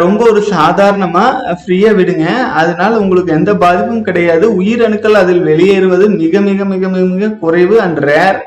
ரொம்ப 0.02 0.20
ஒரு 0.32 0.40
சாதாரணமா 0.52 1.24
ஃப்ரீயா 1.60 1.90
விடுங்க. 1.96 2.26
அதனால 2.60 2.92
உங்களுக்கு 3.04 3.30
எந்த 3.38 3.52
பாதிப்பும் 3.62 4.06
கிடையாது. 4.08 4.46
உயிரணுக்கள் 4.60 5.20
அதில் 5.22 5.42
வெளியேறுவது 5.48 6.04
மிக 6.20 6.40
மிக 6.48 6.64
மிக 6.72 6.82
மிக 6.94 7.04
மிக 7.14 7.28
குறைவு 7.42 7.76
அண்ட் 7.86 8.00
ரேர் 8.10 8.38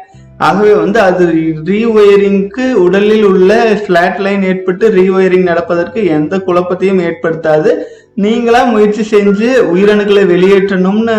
ஆகவே 0.47 0.73
வந்து 0.81 0.99
அது 1.07 1.23
ரீஒயரிங்க்கு 1.69 2.65
உடலில் 2.83 3.25
உள்ள 3.29 3.57
ஃபிளாட் 3.81 4.19
லைன் 4.25 4.43
ஏற்பட்டு 4.51 4.85
ரீஒயரிங் 4.97 5.49
நடப்பதற்கு 5.51 6.01
எந்த 6.17 6.37
குழப்பத்தையும் 6.47 7.01
ஏற்படுத்தாது. 7.07 7.71
நீங்களா 8.17 8.61
முயற்சி 8.71 9.03
செஞ்சு 9.11 9.49
உயிரணுக்களை 9.73 10.23
வெளியேற்றணும்னு 10.31 11.13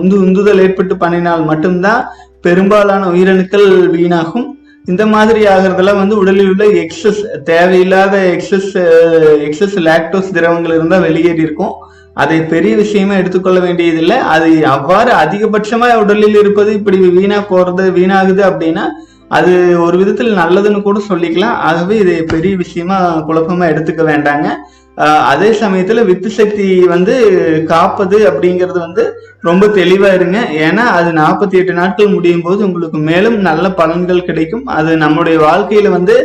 உந்து 0.00 0.16
உந்துதல் 0.24 0.62
ஏற்பட்டு 0.64 0.94
பண்ணினால் 1.02 1.44
மட்டும்தான் 1.50 2.02
பெரும்பாலான 2.46 3.06
உயிரணுக்கள் 3.14 3.68
வீணாகும். 3.94 4.46
இந்த 4.90 5.04
மாதிரி 5.12 5.40
ஆகிறதெல்லாம் 5.52 6.00
வந்து 6.00 6.16
உடலில் 6.22 6.50
உள்ள 6.52 6.64
எக்ஸஸ் 6.82 7.22
தேவையில்லாத 7.50 8.16
எக்ஸஸ் 8.34 8.72
எக்ஸஸ் 9.46 9.76
லாக்டோஸ் 9.88 10.34
திரவங்கள் 10.38 10.76
இருந்தால் 10.76 11.06
வெளியேறி 11.06 11.42
இருக்கும். 11.46 11.74
அதை 12.22 12.38
பெரிய 12.52 12.72
விஷயமா 12.82 13.14
எடுத்துக்கொள்ள 13.20 13.60
வேண்டியதில்லை. 13.66 14.18
அது 14.34 14.50
அவ்வாறு 14.74 15.12
அதிகபட்சமா 15.22 15.88
உடலில் 16.02 16.38
இருப்பது 16.42 16.70
இப்படி 16.78 16.98
வீணா 17.18 17.40
போறது 17.52 17.86
வீணாகுது 17.98 18.44
அப்படின்னா 18.50 18.86
அது 19.38 19.52
ஒரு 19.86 19.96
விதத்தில் 20.00 20.38
நல்லதுன்னு 20.42 20.80
கூட 20.82 20.98
சொல்லிக்கலாம். 21.10 21.58
ஆகவே 21.68 21.94
இதை 22.04 22.16
பெரிய 22.34 22.54
விஷயமா 22.62 22.98
குழப்பமா 23.28 23.64
எடுத்துக்க 23.72 24.02
வேண்டாங்க. 24.12 24.48
அதே 25.32 25.50
சமயத்துல 25.60 26.02
வித்து 26.08 26.30
சக்தி 26.38 26.66
வந்து 26.92 27.14
காப்பது 27.72 28.18
அப்படிங்கிறது 28.30 28.78
வந்து 28.86 29.04
ரொம்ப 29.48 29.64
தெளிவா 29.78 30.10
இருங்க. 30.18 30.38
ஏன்னா 30.66 30.84
அது 30.98 31.10
நாற்பத்தி 31.22 31.56
எட்டு 31.60 31.72
நாட்கள் 31.80 32.14
முடியும் 32.14 32.44
போது 32.46 32.60
உங்களுக்கு 32.68 33.00
மேலும் 33.10 33.36
நல்ல 33.48 33.68
பலன்கள் 33.80 34.26
கிடைக்கும். 34.28 34.64
அது 34.78 34.90
நம்முடைய 35.04 35.38
வாழ்க்கையில 35.48 35.90
வந்து 35.98 36.16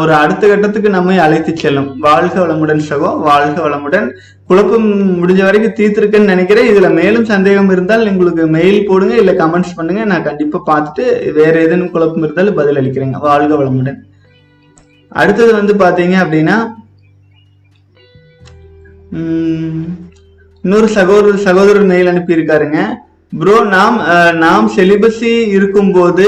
ஒரு 0.00 0.12
அடுத்த 0.20 0.44
கட்டத்துக்கு 0.48 0.90
நம்மை 0.96 1.16
அழைத்து 1.24 1.52
செல்லும். 1.56 1.90
வாழ்க 2.06 2.34
வளமுடன் 2.44 2.80
சகோ 2.88 3.10
வாழ்க 3.28 3.56
வளமுடன். 3.66 4.06
குழப்பம் 4.48 4.88
முடிஞ்ச 5.20 5.40
வரைக்கும் 5.48 5.76
தீர்த்திருக்குன்னு 5.78 6.32
நினைக்கிறேன். 6.32 6.70
இதுல 6.72 6.88
மேலும் 7.00 7.28
சந்தேகம் 7.32 7.70
இருந்தால் 7.74 8.08
உங்களுக்கு 8.12 8.44
மெயில் 8.56 8.86
போடுங்க 8.88 9.14
இல்ல 9.22 9.32
கமெண்ட்ஸ் 9.42 9.76
பண்ணுங்க. 9.78 10.04
நான் 10.12 10.26
கண்டிப்பா 10.28 10.60
பார்த்துட்டு 10.70 11.04
வேற 11.38 11.54
ஏதேனும் 11.66 11.92
குழப்பம் 11.94 12.24
இருந்தாலும் 12.26 12.58
பதில் 12.60 12.80
அளிக்கிறேங்க. 12.82 13.18
வாழ்க 13.28 13.52
வளமுடன். 13.62 14.00
அடுத்தது 15.22 15.52
வந்து 15.60 15.74
பாத்தீங்க 15.84 16.16
அப்படின்னா 16.24 16.58
இன்னொரு 20.64 20.88
சகோதரர் 20.96 21.44
சகோதரர் 21.46 21.86
மெயில் 21.90 22.10
அனுப்பியிருக்காருங்க. 22.12 22.80
ப்ரோ 23.40 23.56
நாம் 23.74 23.96
நாம் 24.44 24.66
செலிபஸி 24.76 25.32
இருக்கும்போது 25.56 26.26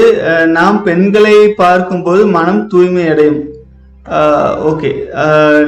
நாம் 0.57 0.77
பெண்களை 0.87 1.37
பார்க்கும்போது 1.63 2.21
மனம் 2.37 2.61
தூய்மை 2.71 3.05
அடையும். 3.13 3.41
ஓகே 4.71 4.91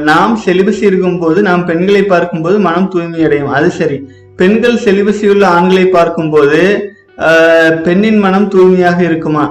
நாம் 0.09 0.33
செலிபஸி 0.45 0.83
இருக்கும்போது 0.89 1.39
நாம் 1.49 1.63
பெண்களை 1.69 2.03
பார்க்கும்போது 2.13 2.57
மனம் 2.67 2.89
தூய்மை 2.93 3.21
அடையும். 3.27 3.53
அது 3.57 3.69
சரி. 3.79 3.99
பெண்கள் 4.41 4.77
செலிபஸி 4.85 5.25
உள்ள 5.33 5.45
ஆண்களை 5.57 5.85
பார்க்கும்போது 5.97 6.61
பெண்ணின் 7.85 8.19
மனம் 8.25 8.49
தூய்மையாக 8.53 8.99
இருக்குமா? 9.09 9.45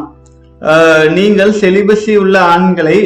நீங்கள் 1.18 1.52
செலிபஸி 1.62 2.14
உள்ள 2.24 2.36
ஆண்களை 2.54 2.96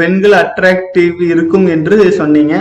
பெண்கள் 0.00 0.34
அட்ராக்டிவ் 0.42 1.18
இருக்கும் 1.32 1.66
என்று 1.76 1.96
சொன்னீங்க. 2.20 2.56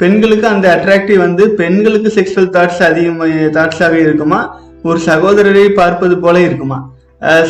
பெண்களுக்கு 0.00 0.46
அந்த 0.54 0.66
அட்ராக்டிவ் 0.76 1.18
வந்து 1.26 1.44
பெண்களுக்கு 1.60 2.08
செக்ஷுவல் 2.16 2.52
தாட்ஸ் 2.56 2.82
அதிகம் 2.88 3.20
தாட்ஸாக 3.56 3.94
இருக்குமா? 4.06 4.40
ஒரு 4.88 4.98
சகோதரரை 5.06 5.64
பார்ப்பது 5.80 6.14
போல 6.24 6.36
இருக்குமா? 6.46 6.78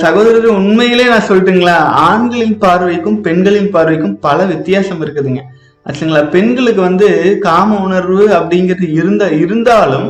சகோதரர் 0.02 0.48
உண்மையிலே 0.58 1.06
நான் 1.12 1.28
சொல்லட்டுங்களா? 1.28 1.76
ஆண்களின் 2.08 2.56
பார்வைக்கும் 2.64 3.16
பெண்களின் 3.26 3.72
பார்வைக்கும் 3.76 4.16
பல 4.26 4.38
வித்தியாசம் 4.52 5.00
இருக்குதுங்க. 5.04 5.42
ஆச்சுங்களா? 5.86 6.22
பெண்களுக்கு 6.34 6.82
வந்து 6.88 7.08
காம 7.46 7.78
உணர்வு 7.86 8.20
அப்படிங்கிறது 8.36 8.88
இருந்த 9.00 9.24
இருந்தாலும் 9.44 10.08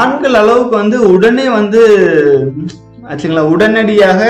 ஆண்கள் 0.00 0.36
அளவுக்கு 0.42 0.74
வந்து 0.82 0.98
உடனே 1.14 1.46
வந்து 1.58 1.80
ஆச்சுங்களா? 3.10 3.44
உடனடியாக 3.54 4.20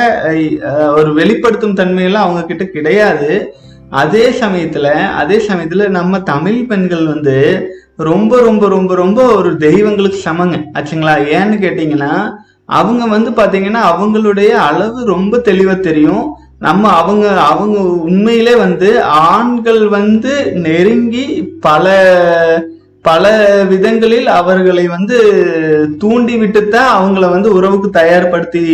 ஒரு 0.98 1.10
வெளிப்படுத்தும் 1.18 1.78
தன்மையெல்லாம் 1.80 2.26
அவங்க 2.26 2.42
கிட்ட 2.50 2.64
கிடையாது. 2.76 3.30
அதே 3.90 4.30
சமயத்துல 4.30 4.86
அதே 5.10 5.36
சமயத்துல 5.36 5.88
நம்ம 5.88 6.20
தமிழ் 6.20 6.66
பெண்கள் 6.66 7.06
வந்து 7.06 7.68
ரொம்ப 7.96 8.40
ரொம்ப 8.40 8.68
ரொம்ப 8.68 8.94
ரொம்ப 8.94 9.34
ஒரு 9.34 9.56
தெய்வங்களுக்கு 9.56 10.18
சமங்க. 10.18 10.56
ஆச்சுங்களா? 10.74 11.14
ஏன்னு 11.36 11.56
கேட்டீங்கன்னா 11.64 12.30
அவங்க 12.64 13.06
வந்து 13.06 13.30
பாத்தீங்கன்னா 13.30 13.78
அவங்களுடைய 13.92 14.48
அளவு 14.48 15.04
ரொம்ப 15.04 15.36
தெளிவா 15.36 15.80
தெரியும். 15.80 16.34
நம்ம 16.58 16.88
அவங்க 16.88 17.40
அவங்க 17.40 17.78
உண்மையிலே 17.80 18.56
வந்து 18.56 19.02
ஆண்கள் 19.02 19.88
வந்து 19.88 20.52
நெருங்கி 20.54 21.42
பல 21.60 21.94
பல 23.02 23.24
விதங்களில் 23.68 24.26
அவர்களை 24.26 24.88
வந்து 24.88 25.18
தூண்டி 25.98 26.40
விட்டுத்தான் 26.40 26.90
அவங்கள 26.98 27.30
வந்து 27.30 27.52
உறவுக்கு 27.52 27.90
தயார்படுத்தி 27.90 28.64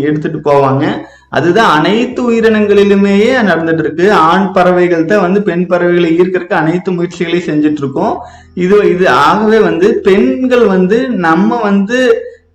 எடுத்துட்டு 0.00 0.50
போவாங்க. 0.50 0.84
அதுதான் 1.32 1.70
அனைத்து 1.70 2.20
உயிரினங்களிலுமேயே 2.30 3.32
நடந்துட்டு 3.48 3.78
இருக்கு 3.78 4.12
ஆண் 4.12 4.52
பறவைகள் 4.52 5.04
தான் 5.04 5.20
வந்து 5.20 5.42
பெண் 5.42 5.66
பறவைகளை 5.66 6.10
ஈர்க்கறதுக்கு 6.18 6.60
அனைத்து 6.60 6.90
முயற்சிகளையும் 6.92 7.48
செஞ்சுட்டு 7.48 7.82
இருக்கோம் 7.82 8.14
இது 8.54 8.76
இது 8.90 9.08
ஆகவே 9.08 9.58
வந்து 9.58 9.88
பெண்கள் 10.02 10.64
வந்து 10.66 10.98
நம்ம 11.08 11.60
வந்து 11.60 12.00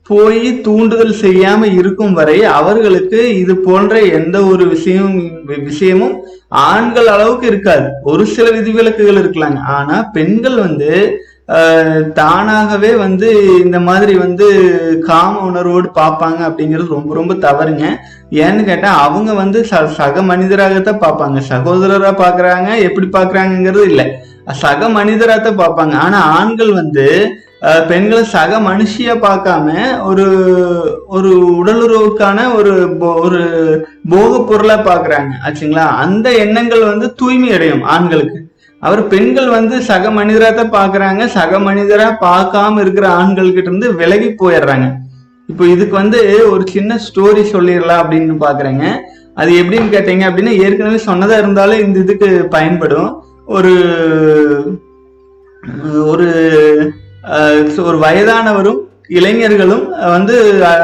போய் 0.03 0.61
தூண்டுதல் 0.61 1.13
செய்யாம 1.21 1.63
இருக்கும் 1.73 2.13
வரை 2.13 2.43
அவர்களுக்கு 2.43 3.19
இது 3.35 3.53
போன்ற 3.57 3.99
எந்த 4.01 4.37
ஒரு 4.43 4.63
விஷயம் 4.67 5.13
விஷயமும் 5.67 6.15
ஆண்கள் 6.49 7.07
அளவுக்கு 7.07 7.47
இருக்காது. 7.47 7.85
ஒரு 8.03 8.25
சில 8.25 8.47
விதிவிலக்குகள் 8.51 9.19
இருக்கலாங்க. 9.21 9.59
ஆனா 9.77 9.97
பெண்கள் 10.13 10.57
வந்து 10.57 10.89
தானாகவே 12.13 12.95
வந்து 12.95 13.59
இந்த 13.63 13.79
மாதிரி 13.79 14.15
வந்து 14.15 14.47
காம 15.05 15.39
உணர்வோடு 15.39 15.89
பார்ப்பாங்க 15.95 16.39
அப்படிங்கிறது 16.39 16.87
ரொம்ப 16.87 17.13
ரொம்ப 17.13 17.33
தவறுங்க. 17.33 17.95
ஏன்னு 18.31 18.63
கேட்டால் 18.63 18.99
அவங்க 18.99 19.33
வந்து 19.33 19.61
ச- 19.61 19.85
சக 19.85 20.21
மனிதராகத்தான் 20.21 21.01
பார்ப்பாங்க. 21.01 21.41
சகோதரராக 21.49 22.23
பார்க்குறாங்க 22.23 22.81
எப்படி 22.81 23.07
பார்க்குறாங்கங்கிறது 23.07 23.83
இல்லை. 23.83 24.11
சக 24.51 24.89
மனிதராகத்தான் 24.89 25.59
பார்ப்பாங்க. 25.59 25.93
ஆனால் 25.93 26.21
ஆண்கள் 26.21 26.73
வந்து 26.73 27.27
பெண்களை 27.87 28.23
சக 28.23 28.59
மனுஷியா 28.59 29.15
பார்க்காம 29.21 29.73
ஒரு 30.01 31.03
ஒரு 31.07 31.63
உடலுறவுக்கான 31.65 32.55
ஒரு 32.55 32.95
போ- 32.99 33.19
ஒரு 33.19 33.87
போக 34.09 34.39
பொருளா 34.39 34.77
பாக்குறாங்க 34.77 35.29
ஆச்சுங்களா? 35.47 35.87
அந்த 35.87 36.31
எண்ணங்கள் 36.31 36.83
வந்து 36.83 37.13
தூய்மை 37.13 37.53
அடையும் 37.53 37.83
ஆண்களுக்கு. 37.83 38.50
அவர் 38.87 39.01
பெண்கள் 39.13 39.49
வந்து 39.55 39.75
சக 39.89 40.11
மனிதராக 40.17 40.53
தான் 40.57 40.75
பாக்குறாங்க 40.77 41.23
சக 41.37 41.59
மனிதரா 41.67 42.07
பார்க்காம 42.25 42.79
இருக்கிற 42.83 43.07
ஆண்கள் 43.19 43.55
கிட்ட 43.55 43.69
இருந்து 43.69 43.89
விலகி 43.99 44.29
போயிடுறாங்க. 44.41 44.87
இப்போ 45.49 45.63
இதுக்கு 45.73 45.95
வந்து 46.01 46.19
ஒரு 46.53 46.63
சின்ன 46.75 46.97
ஸ்டோரி 47.05 47.43
சொல்லிடலாம் 47.53 48.01
அப்படின்னு 48.03 48.37
பாக்குறேங்க 48.45 48.85
அது 49.41 49.51
எப்படின்னு 49.61 49.93
கேட்டீங்க 49.95 50.23
அப்படின்னா 50.29 50.53
ஏற்கனவே 50.63 50.99
சொன்னதா 51.09 51.35
இருந்தாலும் 51.41 51.83
இந்த 51.85 51.97
இதுக்கு 52.05 52.29
பயன்படும். 52.55 53.11
ஒரு 53.55 53.73
ஒரு 56.11 56.27
ஒரு 57.89 57.97
வயதானவரும் 58.05 58.79
இளைஞர்களும் 59.19 59.85
வந்து 60.15 60.35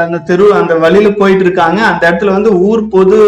அந்த 0.04 0.18
தெரு 0.30 0.46
அந்த 0.60 0.74
வழியில 0.84 1.10
போயிட்டு 1.20 1.44
இருக்காங்க. 1.46 1.80
அந்த 1.90 2.02
இடத்துல 2.08 2.34
வந்து 2.36 2.50
ஊர் 2.68 2.82
பொது 2.94 3.18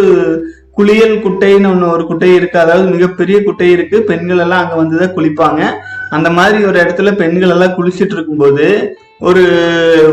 குளியல் 0.78 1.14
குட்டைன்னு 1.24 1.70
ஒன்று 1.72 1.86
ஒரு 1.94 2.04
குட்டை 2.10 2.30
இருக்கு. 2.38 2.58
அதாவது 2.64 2.86
மிகப்பெரிய 2.94 3.36
குட்டை 3.46 3.68
இருக்கு. 3.76 3.96
பெண்கள் 4.10 4.42
எல்லாம் 4.44 4.68
வந்து 4.80 4.96
தான் 5.02 5.14
குளிப்பாங்க. 5.16 5.62
அந்த 6.16 6.28
மாதிரி 6.38 6.58
ஒரு 6.68 6.78
இடத்துல 6.82 7.10
பெண்கள் 7.22 7.54
எல்லாம் 7.54 7.76
குளிச்சுட்டு 7.78 8.16
இருக்கும்போது 8.18 8.66
ஒரு 9.28 9.42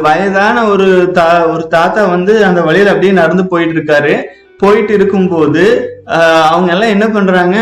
வயதான 0.05 0.63
ஒரு 0.71 0.87
தா 1.17 1.27
ஒரு 1.53 1.63
தாத்தா 1.75 2.01
வந்து 2.15 2.33
அந்த 2.47 2.61
வழியில் 2.67 2.91
அப்படியே 2.93 3.13
நடந்து 3.19 3.43
போயிட்டு 3.51 3.75
இருக்காரு. 3.77 4.15
போயிட்டு 4.61 4.93
இருக்கும்போது 4.97 5.63
அவங்க 6.51 6.69
எல்லாம் 6.75 6.93
என்ன 6.95 7.05
பண்றாங்க? 7.15 7.57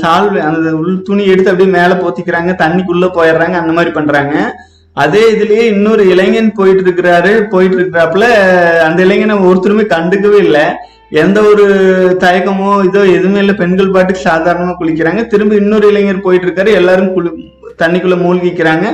சால்வ் 0.00 0.36
அந்த 0.48 0.70
உள் 0.80 0.94
துணி 1.08 1.24
எடுத்து 1.32 1.50
அப்படியே 1.52 1.70
மேலே 1.78 1.94
போத்திக்கிறாங்க. 2.02 2.52
தண்ணிக்குள்ள 2.62 3.08
போயிடுறாங்க. 3.16 3.56
அந்த 3.62 3.72
மாதிரி 3.76 3.92
பண்றாங்க. 3.98 4.34
அதே 5.02 5.22
இதுலயே 5.34 5.64
இன்னொரு 5.74 6.02
இளைஞன் 6.12 6.56
போயிட்டு 6.58 6.82
இருக்கிறாரு. 6.86 7.32
போயிட்டு 7.52 7.76
இருக்கிறாப்புல 7.78 8.24
அந்த 8.86 8.98
இளைஞனை 9.06 9.36
ஒருத்தருமே 9.50 9.84
கண்டுக்கவே 9.94 10.40
இல்லை. 10.46 10.64
எந்த 11.12 11.40
ஒரு 11.40 11.64
தயக்கமோ 12.20 12.84
இதோ 12.84 13.06
எதுவுமே 13.06 13.38
இல்லை. 13.38 13.54
பெண்கள் 13.54 13.90
பாட்டுக்கு 13.90 14.30
சாதாரணமா 14.30 14.74
குளிக்கிறாங்க. 14.80 15.26
திரும்ப 15.26 15.54
இன்னொரு 15.54 15.88
இளைஞர் 15.88 16.20
போயிட்டு 16.20 16.46
இருக்காரு. 16.46 16.72
எல்லாரும் 16.72 17.12
குளி 17.12 17.28
தண்ணிக்குள்ள 17.78 18.16
மூழ்கிக்கிறாங்க. 18.16 18.84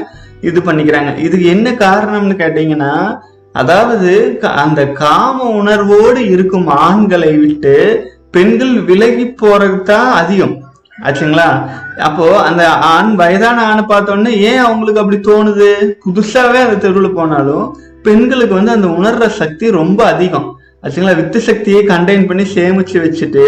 இது 0.41 0.61
பண்ணிக்கிறாங்க. 0.61 1.19
இதுக்கு 1.19 1.47
என்ன 1.47 1.73
காரணம்னு 1.73 2.35
கேட்டீங்கன்னா 2.35 3.19
அதாவது 3.53 4.37
க- 4.41 4.49
அந்த 4.49 4.87
காம 4.87 5.43
உணர்வோடு 5.43 6.29
இருக்கும் 6.29 6.67
ஆண்களை 6.67 7.37
விட்டு 7.37 8.07
பெண்கள் 8.31 8.81
விலகி 8.81 9.35
போறது 9.43 9.83
தான் 9.83 10.13
அதிகம். 10.13 10.63
ஆச்சுங்களா? 11.03 11.69
அப்போ 11.99 12.41
அந்த 12.41 12.69
ஆண் 12.71 13.15
வயதான 13.15 13.67
ஆணை 13.67 13.85
பார்த்தோன்னே 13.89 14.29
ஏன் 14.29 14.59
அவங்களுக்கு 14.59 15.01
அப்படி 15.01 15.21
தோணுது? 15.21 15.95
புதுசாவே 16.07 16.63
அந்த 16.63 16.75
தெருவில் 16.75 17.15
போனாலும் 17.15 17.77
பெண்களுக்கு 18.03 18.55
வந்து 18.55 18.71
அந்த 18.71 18.87
உணர்ற 18.87 19.29
சக்தி 19.29 19.71
ரொம்ப 19.71 20.05
அதிகம். 20.05 20.59
ஆச்சுங்களா 20.83 21.13
வித்து 21.19 21.39
சக்தியை 21.47 21.79
கண்டெயின் 21.87 22.27
பண்ணி 22.27 22.45
சேமிச்சு 22.57 22.97
வச்சுட்டு 23.05 23.45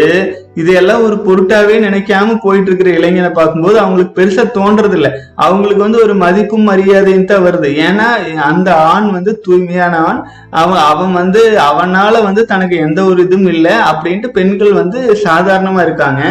இதையெல்லாம் 0.59 1.03
ஒரு 1.07 1.15
பொருட்டாவே 1.25 1.75
நினைக்காம 1.85 2.33
போயிட்டு 2.45 2.69
இருக்கிற 2.69 2.89
இளைஞனை 2.97 3.29
பார்க்கும்போது 3.37 3.77
அவங்களுக்கு 3.83 4.17
பெருசா 4.17 4.43
தோன்றது 4.57 4.95
இல்லை 4.97 5.11
அவங்களுக்கு 5.45 5.81
வந்து 5.85 6.01
ஒரு 6.05 6.13
மதிப்பும் 6.23 6.67
மரியாதையும் 6.69 7.29
தான் 7.29 7.45
வருது. 7.45 7.69
ஏன்னா 7.85 8.07
அந்த 8.49 8.69
ஆண் 8.93 9.07
வந்து 9.17 9.33
தூய்மையான 9.45 9.93
ஆண். 10.07 10.19
அவன் 10.61 10.81
அவன் 10.91 11.13
வந்து 11.19 11.43
அவனால 11.67 12.23
வந்து 12.27 12.43
தனக்கு 12.51 12.77
எந்த 12.87 12.99
ஒரு 13.11 13.21
இதுவும் 13.27 13.51
இல்லை 13.55 13.75
அப்படின்ட்டு 13.91 14.31
பெண்கள் 14.39 14.73
வந்து 14.81 15.01
சாதாரணமா 15.27 15.83
இருக்காங்க. 15.87 16.23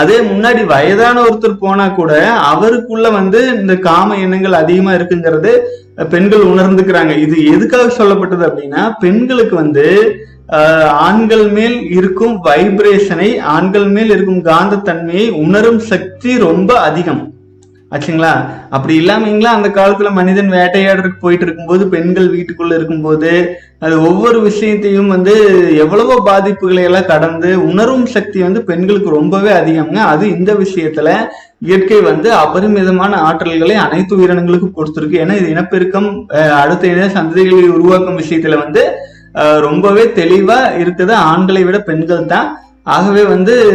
அதே 0.00 0.16
முன்னாடி 0.30 0.64
வயதான 0.72 1.22
ஒருத்தர் 1.26 1.62
போனா 1.62 1.86
கூட 2.00 2.12
அவருக்குள்ள 2.52 3.06
வந்து 3.18 3.42
இந்த 3.60 3.76
காம 3.86 4.18
எண்ணங்கள் 4.24 4.60
அதிகமா 4.62 4.92
இருக்குங்கிறது 4.98 5.52
பெண்கள் 6.14 6.50
உணர்ந்துக்கிறாங்க. 6.50 7.14
இது 7.26 7.36
எதுக்காக 7.54 7.88
சொல்லப்பட்டது 8.00 8.44
அப்படின்னா 8.48 8.82
பெண்களுக்கு 9.04 9.56
வந்து 9.62 9.86
ஆண்கள் 11.02 11.46
மேல் 11.50 11.76
இருக்கும் 11.90 12.36
வைப்ரேஷனை 12.44 13.26
ஆண்கள் 13.50 13.88
மேல் 13.88 14.10
இருக்கும் 14.10 14.42
காந்த 14.44 14.82
தன்மையை 14.82 15.26
உணரும் 15.42 15.82
சக்தி 15.90 16.32
ரொம்ப 16.40 16.70
அதிகம். 16.80 17.22
ஆச்சுங்களா? 17.92 18.32
அப்படி 18.70 18.94
இல்லாமீங்களா 18.98 19.50
அந்த 19.52 19.68
காலத்துல 19.70 20.10
மனிதன் 20.12 20.50
வேட்டையாடுறதுக்கு 20.52 21.18
போயிட்டு 21.20 21.46
இருக்கும்போது 21.46 21.84
பெண்கள் 21.88 22.28
வீட்டுக்குள்ள 22.28 22.72
இருக்கும்போது 22.74 23.30
அது 23.82 23.94
ஒவ்வொரு 24.00 24.38
விஷயத்தையும் 24.40 25.08
வந்து 25.08 25.34
எவ்வளவோ 25.76 26.16
பாதிப்புகளை 26.26 26.82
எல்லாம் 26.82 27.06
கடந்து 27.06 27.50
உணரும் 27.68 28.06
சக்தி 28.06 28.38
வந்து 28.42 28.60
பெண்களுக்கு 28.64 29.10
ரொம்பவே 29.10 29.52
அதிகம்ங்க. 29.52 30.00
அது 30.12 30.24
இந்த 30.36 30.52
விஷயத்துல 30.60 31.08
இயற்கை 31.62 32.00
வந்து 32.02 32.28
அபரிமிதமான 32.36 33.12
ஆற்றல்களை 33.26 33.76
அனைத்து 33.84 34.14
உயிரினங்களுக்கும் 34.16 34.76
கொடுத்துருக்கு. 34.76 35.20
ஏன்னா 35.22 35.36
இது 35.40 35.48
இனப்பெருக்கம் 35.50 36.08
அஹ், 36.34 36.54
அடுத்த 36.60 36.92
இன 36.92 37.08
சந்ததிகளை 37.16 37.70
உருவாக்கும் 37.70 38.20
விஷயத்துல 38.20 38.58
வந்து 38.58 38.84
ரொம்பவே 39.32 40.04
தெளிவா 40.04 40.56
இருக்குது. 40.78 41.12
ஆண்களை 41.12 41.64
விட 41.64 41.78
பெண்கள் 41.78 42.26
தான். 42.26 42.58
ஆகவே 42.82 43.24
வந்து 43.24 43.72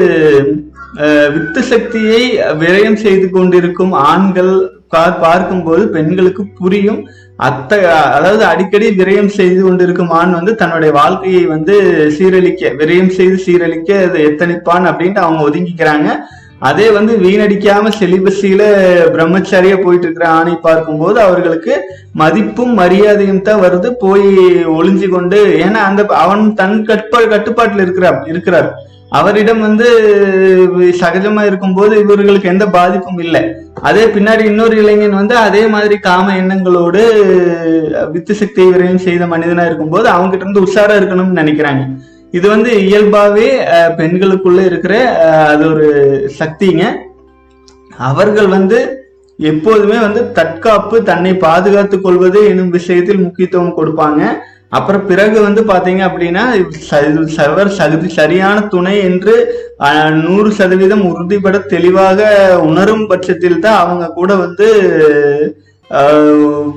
வித்து 1.34 1.64
சக்தியை 1.64 2.38
விரயம் 2.38 2.94
செய்து 2.94 3.30
கொண்டிருக்கும் 3.30 3.92
ஆண்கள் 3.92 4.70
பா- 4.92 5.20
பார்க்கும்போது 5.20 5.88
பெண்களுக்கு 5.88 6.46
புரியும். 6.46 7.08
அத்த 7.40 7.84
அதாவது 7.92 8.46
அடிக்கடி 8.46 8.90
விரயம் 8.90 9.28
செய்து 9.28 9.64
கொண்டிருக்கும் 9.64 10.10
ஆண் 10.10 10.32
வந்து 10.32 10.56
தன்னுடைய 10.56 10.94
வாழ்க்கையை 10.94 11.46
வந்து 11.46 11.82
சீரழிக்க 12.20 12.74
விரயம் 12.80 13.10
செய்து 13.10 13.44
சீரழிக்க 13.46 14.04
அது 14.04 14.20
எத்தனைப்பான் 14.20 14.88
அப்படின்ட்டு 14.88 15.16
அவங்க 15.16 15.50
ஒதுங்கிக்கிறாங்க. 15.50 16.16
அதே 16.70 16.88
வந்து 16.98 17.14
வீணடிக்காம 17.24 17.92
செலிபஸில 18.00 18.62
பிரம்மச்சாரியா 19.16 19.78
போயிட்டு 19.84 20.06
இருக்கிற 20.08 20.26
ஆணை 20.38 20.54
பார்க்கும்போது 20.68 21.18
அவர்களுக்கு 21.26 21.74
மதிப்பும் 22.22 22.74
மரியாதையும் 22.82 23.46
தான் 23.48 23.64
வருது. 23.66 23.90
போய் 24.04 24.30
ஒளிஞ்சு 24.78 25.08
கொண்டு 25.16 25.40
ஏன்னா 25.66 25.80
அந்த 25.90 26.02
அவன் 26.24 26.44
தன் 26.60 26.78
கட்டுப்பா 26.90 27.22
கட்டுப்பாட்டுல 27.34 27.86
இருக்கிறார் 27.86 28.20
இருக்கிறார். 28.34 28.70
அவரிடம் 29.18 29.62
வந்து 29.66 29.88
சகஜமா 31.02 31.42
இருக்கும்போது 31.50 31.94
இவர்களுக்கு 32.04 32.52
எந்த 32.54 32.66
பாதிப்பும் 32.78 33.22
இல்லை. 33.26 33.42
அதே 33.90 34.04
பின்னாடி 34.16 34.44
இன்னொரு 34.52 34.76
இளைஞன் 34.84 35.20
வந்து 35.20 35.36
அதே 35.48 35.64
மாதிரி 35.76 35.96
காம 36.08 36.34
எண்ணங்களோடு 36.42 37.04
வித்து 38.16 38.36
சக்தி 38.42 38.64
விரையும் 38.72 39.06
செய்த 39.08 39.26
மனிதனா 39.34 39.66
இருக்கும்போது 39.70 40.10
அவங்க 40.16 40.32
கிட்ட 40.32 40.46
இருந்து 40.46 40.66
உஷாரா 40.68 40.98
இருக்கணும்னு 41.00 41.42
நினைக்கிறாங்க. 41.42 41.84
இது 42.38 42.46
வந்து 42.54 42.72
இயல்பாகவே 42.88 43.50
பெண்களுக்குள்ள 44.00 44.62
இருக்கிற 44.70 44.96
அது 45.52 45.64
ஒரு 45.74 45.88
சக்திங்க. 46.40 46.84
அவர்கள் 48.10 48.50
வந்து 48.58 48.80
எப்போதுமே 49.40 49.98
வந்து 50.06 50.22
தற்காப்பு 50.38 50.98
தன்னை 51.10 51.32
பாதுகாத்துக் 51.46 52.04
கொள்வது 52.06 52.40
எனும் 52.52 52.76
விஷயத்தில் 52.78 53.24
முக்கியத்துவம் 53.24 53.78
கொடுப்பாங்க. 53.80 54.22
அப்புறம் 54.78 55.04
பிறகு 55.10 55.38
வந்து 55.46 55.62
பாத்தீங்க 55.70 56.02
அப்படின்னா 56.08 56.44
சர்வர் 57.38 57.70
சகுதி 57.80 58.08
சரியான 58.20 58.58
துணை 58.74 58.96
என்று 59.10 59.36
நூறு 60.26 60.50
சதவீதம் 60.60 61.06
உறுதிப்பட 61.12 61.58
தெளிவாக 61.74 62.30
உணரும் 62.70 63.06
பட்சத்தில் 63.12 63.64
தான் 63.66 63.82
அவங்க 63.84 64.06
கூட 64.20 64.32
வந்து 64.44 64.68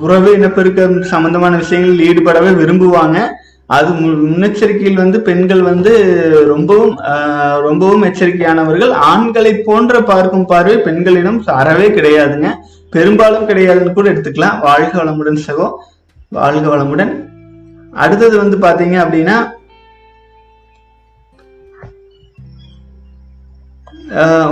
உறவு 0.05 0.31
இனப்பெருக்கம் 0.39 0.97
சம்பந்தமான 1.13 1.57
விஷயங்களில் 1.63 2.07
ஈடுபடவே 2.09 2.53
விரும்புவாங்க. 2.61 3.19
அது 3.77 3.91
முன்னெச்சரிக்கையில் 4.01 5.01
வந்து 5.03 5.19
பெண்கள் 5.27 5.63
வந்து 5.69 5.93
ரொம்பவும் 6.51 6.95
ரொம்பவும் 7.67 8.07
எச்சரிக்கையானவர்கள். 8.09 8.93
ஆண்களை 9.11 9.53
போன்ற 9.67 10.01
பார்க்கும் 10.11 10.47
பார்வை 10.53 10.77
பெண்களிடம் 10.87 11.41
அறவே 11.61 11.89
கிடையாதுங்க. 11.97 12.51
பெரும்பாலும் 12.95 13.49
கிடையாதுன்னு 13.51 13.93
கூட 13.99 14.07
எடுத்துக்கலாம். 14.13 14.57
வாழ்க 14.67 14.93
வளமுடன் 15.01 15.45
சகோ 15.47 15.69
வாழ்க 16.39 16.67
வளமுடன். 16.75 17.13
அடுத்தது 18.05 18.35
வந்து 18.43 18.59
பாத்தீங்க 18.67 18.97
அப்படின்னா 19.05 19.37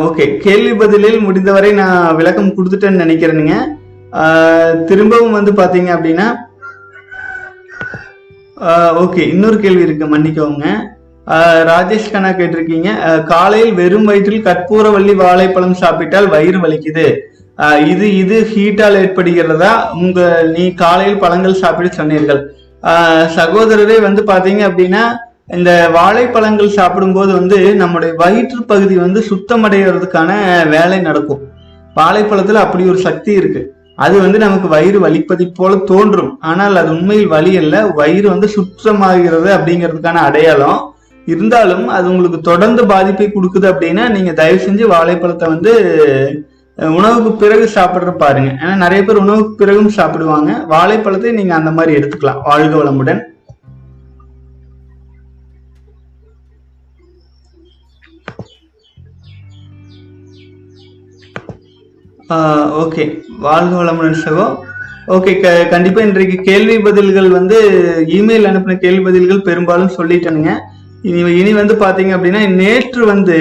ஓகே. 0.07 0.25
கேள்வி 0.45 0.73
பதிலில் 0.81 1.23
முடிந்தவரை 1.26 1.71
நான் 1.79 2.17
விளக்கம் 2.19 2.57
கொடுத்துட்டேன்னு 2.57 3.02
நினைக்கிறேனுங்க. 3.05 3.55
திரும்பவும் 4.89 5.37
வந்து 5.39 5.52
பாத்தீங்க 5.61 5.91
அப்படின்னா 5.97 6.26
ஓகே. 8.56 9.23
இன்னொரு 9.32 9.58
கேள்வி 9.60 9.82
இருக்கு 9.86 10.06
மன்னிக்கோங்க. 10.16 10.66
ராஜேஷ் 11.71 12.10
கண்ணா 12.12 12.28
கேட்டிருக்கீங்க. 12.28 12.90
காலையில் 13.25 13.73
வெறும் 13.75 14.04
வயிற்றில் 14.04 14.47
கற்பூரவள்ளி 14.49 15.14
வாழைப்பழம் 15.14 15.80
சாப்பிட்டால் 15.82 16.28
வயிறு 16.28 16.58
வலிக்குது. 16.58 17.06
இது 17.92 18.16
இது 18.16 18.36
ஹீட்டால் 18.54 18.99
ஏற்படுகிறதா? 19.02 19.73
உங்க 19.92 20.21
நீ 20.56 20.73
காலையில் 20.75 21.23
பழங்கள் 21.25 21.60
சாப்பிட 21.62 21.88
சொன்னீர்கள். 21.88 22.40
சகோதரரே 23.36 24.00
வந்து 24.00 24.23
பாத்தீங்க 24.32 24.62
அப்படின்னா 24.71 25.04
இந்த 25.56 25.88
வாழைப்பழங்கள் 25.97 26.76
சாப்பிடும்போது 26.76 27.32
வந்து 27.32 27.58
நம்முடைய 27.75 28.14
வயிற்று 28.23 28.62
பகுதி 28.62 28.97
வந்து 28.97 29.21
சுத்தமடைகிறதுக்கான 29.30 30.30
வேலை 30.69 30.99
நடக்கும். 31.00 31.42
வாழைப்பழத்துல 31.97 32.62
அப்படி 32.64 32.84
ஒரு 32.92 32.99
சக்தி 32.99 33.32
இருக்கு. 33.32 33.62
அது 34.04 34.17
வந்து 34.23 34.39
நமக்கு 34.39 34.69
வயிறு 34.69 34.99
வலிப்பதை 35.06 35.47
போல 35.54 35.76
தோன்றும். 35.91 36.32
ஆனால் 36.50 36.76
அது 36.80 36.91
உண்மையில் 36.97 37.32
வலி 37.35 37.52
அல்ல. 37.63 37.76
வயிறு 38.00 38.26
வந்து 38.32 38.49
சுற்றமாகிறது 38.56 39.49
அப்படிங்கிறதுக்கான 39.56 40.25
அடையாளம். 40.28 40.80
இருந்தாலும் 41.26 41.87
அது 41.95 42.06
உங்களுக்கு 42.11 42.41
தொடர்ந்து 42.41 42.82
பாதிப்பை 42.87 43.28
கொடுக்குது 43.30 43.67
அப்படின்னா 43.71 44.04
நீங்க 44.17 44.32
தயவு 44.32 44.59
செஞ்சு 44.67 44.85
வாழைப்பழத்தை 44.93 45.47
வந்து 45.49 45.73
உணவுக்கு 46.99 47.30
பிறகு 47.43 47.65
சாப்பிட்ற 47.75 48.11
பாருங்க. 48.25 48.50
ஏன்னா 48.63 48.75
நிறைய 48.85 49.02
பேர் 49.04 49.25
உணவுக்கு 49.25 49.54
பிறகும் 49.61 49.97
சாப்பிடுவாங்க. 49.99 50.50
வாழைப்பழத்தை 50.75 51.32
நீங்க 51.39 51.54
அந்த 51.54 51.71
மாதிரி 51.71 51.97
எடுத்துக்கலாம். 51.99 52.43
வாழ்க 52.49 52.75
வளமுடன். 52.82 53.23
ஓகே. 62.82 63.04
வாழ்க 63.45 63.73
வளமுடன் 63.80 64.23
சகோ 64.23 64.47
ஓகே 65.17 65.32
க 65.43 65.49
கண்டிப்பா 65.73 66.00
இன்றைக்கு 66.06 66.36
கேள்வி 66.49 66.76
பதில்கள் 66.86 67.28
வந்து 67.36 67.56
இமெயில் 68.17 68.49
அனுப்பின 68.50 68.76
கேள்வி 68.84 69.02
பதில்கள் 69.08 69.45
பெரும்பாலும் 69.49 69.93
சொல்லிட்டேனுங்க. 69.99 70.52
இனி 71.08 71.21
இனி 71.41 71.52
வந்து 71.60 71.75
பாத்தீங்க 71.82 72.12
அப்படின்னா 72.17 72.41
நேற்று 72.62 73.02
வந்து 73.12 73.36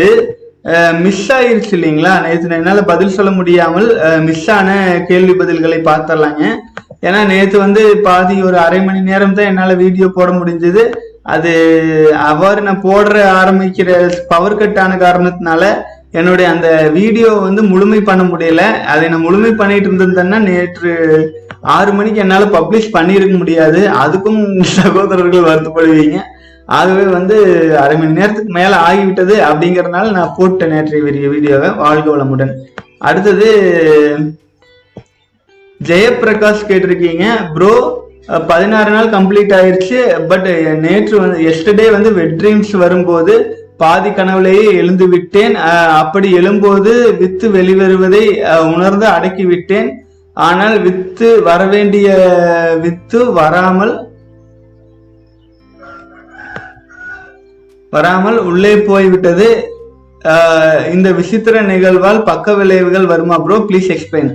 மிஸ் 1.06 1.26
ஆயிருச்சு 1.38 1.74
இல்லைங்களா? 1.78 2.14
நேற்று 2.26 2.56
என்னால 2.60 2.84
பதில் 2.92 3.16
சொல்ல 3.18 3.32
முடியாமல் 3.40 3.88
மிஸ் 4.28 4.48
ஆன 4.58 4.70
கேள்வி 5.10 5.34
பதில்களை 5.42 5.80
பார்த்தர்லாங்க 5.90 6.44
ஏன்னா 7.08 7.20
நேற்று 7.32 7.58
வந்து 7.66 7.82
பாதி 8.08 8.36
ஒரு 8.50 8.58
அரை 8.66 8.80
மணி 8.86 9.02
நேரம் 9.10 9.36
தான் 9.40 9.50
என்னால 9.52 9.74
வீடியோ 9.84 10.08
போட 10.16 10.30
முடிஞ்சது. 10.40 10.84
அது 11.34 11.52
அவர் 12.32 12.60
நான் 12.68 12.86
போடுற 12.88 13.16
ஆரம்பிக்கிற 13.42 13.90
பவர் 14.32 14.60
கட் 14.60 14.80
ஆன 14.84 14.98
காரணத்தினால 15.06 15.64
என்னுடைய 16.20 16.48
அந்த 16.54 16.68
வீடியோ 16.98 17.30
வந்து 17.48 17.62
முழுமை 17.72 18.00
பண்ண 18.10 18.24
முடியல. 18.32 18.64
அதை 18.94 19.06
நான் 19.12 19.26
முழுமை 19.28 19.52
பண்ணிட்டு 19.62 19.90
இருந்திருந்தேன்னா 19.90 20.40
நேற்று 20.50 20.94
ஆறு 21.76 21.92
மணிக்கு 21.98 22.22
என்னால் 22.24 22.54
பப்ளிஷ் 22.56 22.96
பண்ணியிருக்க 22.98 23.36
முடியாது. 23.42 23.80
அதுக்கும் 24.04 24.42
சகோதரர்கள் 24.78 25.48
வருத்தப்படுவீங்க. 25.50 26.20
ஆகவே 26.78 27.04
வந்து 27.18 27.36
அரை 27.84 27.96
மணி 27.98 28.18
நேரத்துக்கு 28.20 28.52
மேலே 28.60 28.78
ஆகிவிட்டது 28.88 29.36
அப்படிங்கறதுனால 29.50 30.14
நான் 30.18 30.36
போட்டேன் 30.38 30.74
நேற்றைய 30.74 31.02
வீடியோ 31.08 31.28
வீடியோவை. 31.34 31.70
வாழ்க 31.84 32.08
வளமுடன். 32.14 32.54
அடுத்தது 33.10 33.50
ஜெயபிரகாஷ் 35.90 36.68
கேட்டிருக்கீங்க. 36.70 37.26
ப்ரோ 37.56 37.74
பதினாறு 38.52 38.92
நாள் 38.96 39.14
கம்ப்ளீட் 39.16 39.52
ஆயிடுச்சு 39.58 39.98
பட் 40.32 40.48
நேற்று 40.86 41.16
வந்து 41.24 41.40
எஸ்டர்டே 41.52 41.86
வந்து 41.96 42.12
வெட் 42.20 42.38
ட்ரீம்ஸ் 42.42 42.72
வரும்போது 42.84 43.34
பாதி 43.82 44.10
கனவுலேயே 44.10 44.66
எழுந்து 44.82 45.06
விட்டேன் 45.14 45.56
அப்படி 46.02 46.28
எழும்போது 46.40 46.92
வித்து 47.22 47.48
வெளிவருவதை 47.56 48.24
உணர்ந்து 48.74 49.08
அடக்கி 49.16 49.46
விட்டேன் 49.52 49.90
ஆனால் 50.38 50.76
வித்து 50.86 51.28
வரவேண்டிய 51.50 52.08
வித்து 52.86 53.20
வராமல் 53.40 53.94
வராமல் 57.94 58.38
உள்ளே 58.50 58.74
போய்விட்டது. 58.88 59.50
இந்த 60.96 61.08
விசித்திர 61.20 61.62
நிகழ்வால் 61.70 62.26
பக்க 62.30 62.54
விளைவுகள் 62.60 63.12
வருமா 63.12 63.36
ப்ரோ 63.46 63.58
ப்ளீஸ் 63.68 63.90
எக்ஸ்பிளைன் 63.96 64.32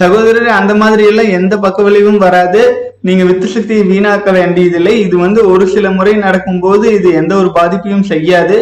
சகோதரர் 0.00 0.48
அந்த 0.58 0.72
மாதிரி 0.82 1.02
எல்லாம் 1.10 1.34
எந்த 1.38 1.54
பக்க 1.64 1.78
விளைவும் 1.86 2.20
வராது. 2.26 2.60
நீங்க 3.06 3.22
வித்து 3.30 3.46
சக்தியை 3.54 3.82
வீணாக்க 3.90 4.30
வேண்டியதில்லை. 4.38 4.94
இது 5.06 5.16
வந்து 5.24 5.40
ஒரு 5.52 5.64
சில 5.74 5.86
முறை 5.96 6.14
நடக்கும்போது 6.26 6.86
இது 6.98 7.08
எந்த 7.20 7.32
ஒரு 7.40 7.50
பாதிப்பையும் 7.58 8.08
செய்யாது. 8.12 8.56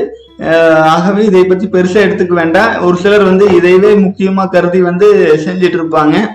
ஆகவே 0.85 1.25
இதை 1.25 1.45
பத்தி 1.45 1.67
பெருசா 1.67 2.03
எடுத்துக்க 2.03 2.33
வேண்டாம். 2.33 2.85
ஒரு 2.85 2.97
சிலர் 2.97 3.23
வந்து 3.23 3.49
இதையவே 3.49 3.99
முக்கியமா 3.99 4.49
கருதி 4.49 4.83
வந்து 4.83 5.39
செஞ்சிட்டு 5.47 5.81
இருப்பாங்க. 5.81 6.27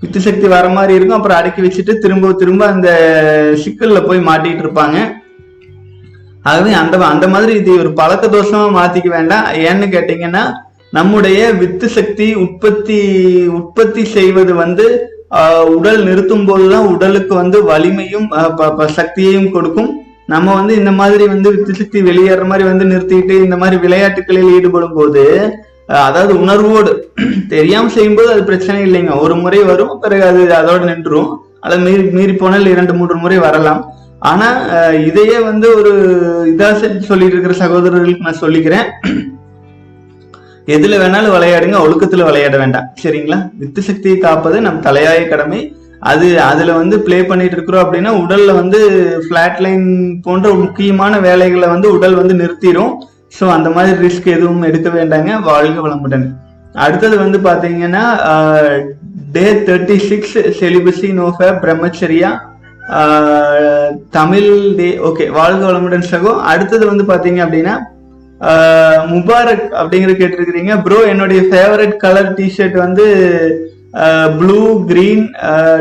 வித்து 0.00 0.20
சக்தி 0.20 0.46
வர 0.46 0.68
மாதிரி 0.68 0.94
இருக்கும். 0.94 1.16
அப்புறம் 1.16 1.36
அடக்கி 1.36 1.62
வச்சுட்டு 1.62 1.98
திரும்ப 1.98 2.32
திரும்ப 2.32 2.66
அந்த 2.66 2.90
சிக்கல்ல 3.64 4.06
போய் 4.06 4.18
மாட்டிட்டு 4.18 4.58
இருப்பாங்க. 4.58 5.12
ஆகவே 6.42 6.72
அந்த 6.72 6.98
அந்த 6.98 7.28
மாதிரி 7.28 7.58
இது 7.58 7.78
ஒரு 7.78 7.92
பழக்க 7.92 8.26
தோஷமா 8.26 8.70
மாத்திக்க 8.76 9.08
வேண்டாம். 9.08 9.44
ஏன்னு 9.44 9.86
கேட்டீங்கன்னா 9.90 10.52
நம்முடைய 10.90 11.50
வித்து 11.50 11.88
சக்தி 11.88 12.34
உற்பத்தி 12.34 13.26
உற்பத்தி 13.46 14.04
செய்வது 14.04 14.54
வந்து 14.54 15.06
உடல் 15.76 16.02
நிறுத்தும் 16.02 16.44
போதுதான் 16.44 16.86
உடலுக்கு 16.86 17.34
வந்து 17.34 17.64
வலிமையும் 17.64 18.28
ப- 18.28 18.74
ப- 18.74 18.88
சக்தியையும் 18.88 19.50
கொடுக்கும். 19.50 20.01
நம்ம 20.32 20.48
வந்து 20.58 20.72
இந்த 20.80 20.92
மாதிரி 21.00 21.24
வந்து 21.34 21.48
வித்து 21.54 21.72
சக்தி 21.80 21.98
வெளியேற 22.08 22.42
மாதிரி 22.50 22.64
வந்து 22.70 22.84
நிறுத்திட்டு 22.92 23.34
இந்த 23.46 23.56
மாதிரி 23.62 23.76
விளையாட்டுகளில் 23.84 24.52
ஈடுபடும் 24.56 24.96
போது 24.98 25.24
அதாவது 26.06 26.32
உணர்வோடு 26.42 26.90
தெரியாம 27.54 27.90
செய்யும்போது 27.94 28.28
அது 28.34 28.42
பிரச்சனை 28.50 28.78
இல்லைங்க. 28.86 29.12
ஒரு 29.24 29.34
முறை 29.36 29.60
வரும் 29.70 29.98
பிறகு 30.02 30.24
அது 30.28 30.42
அதோட 30.60 30.82
நின்றும் 30.90 31.30
அதை 31.60 31.76
மீறி 31.86 32.04
மீறி 32.16 32.34
போனால் 32.34 32.70
இரண்டு 32.74 32.92
மூன்று 32.98 33.16
முறை 33.24 33.38
வரலாம். 33.46 33.82
ஆனா 34.30 34.48
இதையே 35.08 35.38
வந்து 35.50 35.66
ஒரு 35.78 35.92
இதா 36.52 36.68
சொல்லிட்டு 37.10 37.34
இருக்கிற 37.34 37.54
சகோதரர்களுக்கு 37.62 38.26
நான் 38.28 38.42
சொல்லிக்கிறேன். 38.44 38.88
எதுல 40.76 40.98
வேணாலும் 41.02 41.34
விளையாடுங்க 41.36 41.78
ஒழுக்கத்துல 41.84 42.26
விளையாட 42.28 42.56
வேண்டாம். 42.62 42.88
சரிங்களா? 43.02 43.38
வித்து 43.60 43.82
சக்தியை 43.82 44.18
காப்பது 44.18 44.58
நம் 44.66 44.84
தலையாய 44.86 45.22
கடமை. 45.28 45.60
அது 46.10 46.28
அதுல 46.50 46.70
வந்து 46.80 46.96
ப்ளே 47.06 47.18
பண்ணிட்டு 47.30 47.56
இருக்கிறோம் 47.56 47.82
அப்படின்னா 47.84 48.12
உடல்ல 48.22 48.52
வந்து 48.60 48.78
ஃப்ளாட் 49.24 49.60
லைன் 49.64 49.86
போன்ற 50.26 50.48
முக்கியமான 50.62 51.18
வேலைகளை 51.26 51.66
வந்து 51.74 51.88
உடல் 51.96 52.16
வந்து 52.20 52.34
நிறுத்திடும் 52.42 52.94
ஸோ 53.36 53.44
அந்த 53.56 53.68
மாதிரி 53.74 53.92
ரிஸ்க் 54.06 54.26
எதுவும் 54.36 54.66
எடுக்க 54.68 54.88
வேண்டாங்க. 54.96 55.30
வாழ்க 55.50 55.78
வளமுடன். 55.84 56.26
அடுத்தது 56.84 57.16
வந்து 57.24 57.38
பாத்தீங்கன்னா 57.46 58.04
day 59.36 59.46
thirty 59.68 59.96
six 60.08 60.36
celibacy 60.58 61.08
நோஃப 61.20 61.48
brahmacharya 61.62 62.30
Tamil 64.16 64.50
day 64.78 64.88
okay 65.08 65.24
வாழ்க 65.38 65.62
வளமுடன் 65.68 66.08
சகோ. 66.12 66.32
அடுத்தது 66.52 66.84
வந்து 66.92 67.04
பாத்தீங்க 67.12 67.40
அப்படின்னா 67.46 67.74
முபாரக் 69.12 69.66
அப்படிங்கிற 69.80 70.12
கேட்டிருக்கிறீங்க. 70.20 70.72
ப்ரோ 70.86 70.98
என்னுடைய 71.12 71.42
ஃபேவரட் 71.50 71.94
கலர் 72.04 72.32
டிஷர்ட் 72.38 72.78
வந்து 72.84 73.04
blue 74.38 74.58
green 74.90 75.24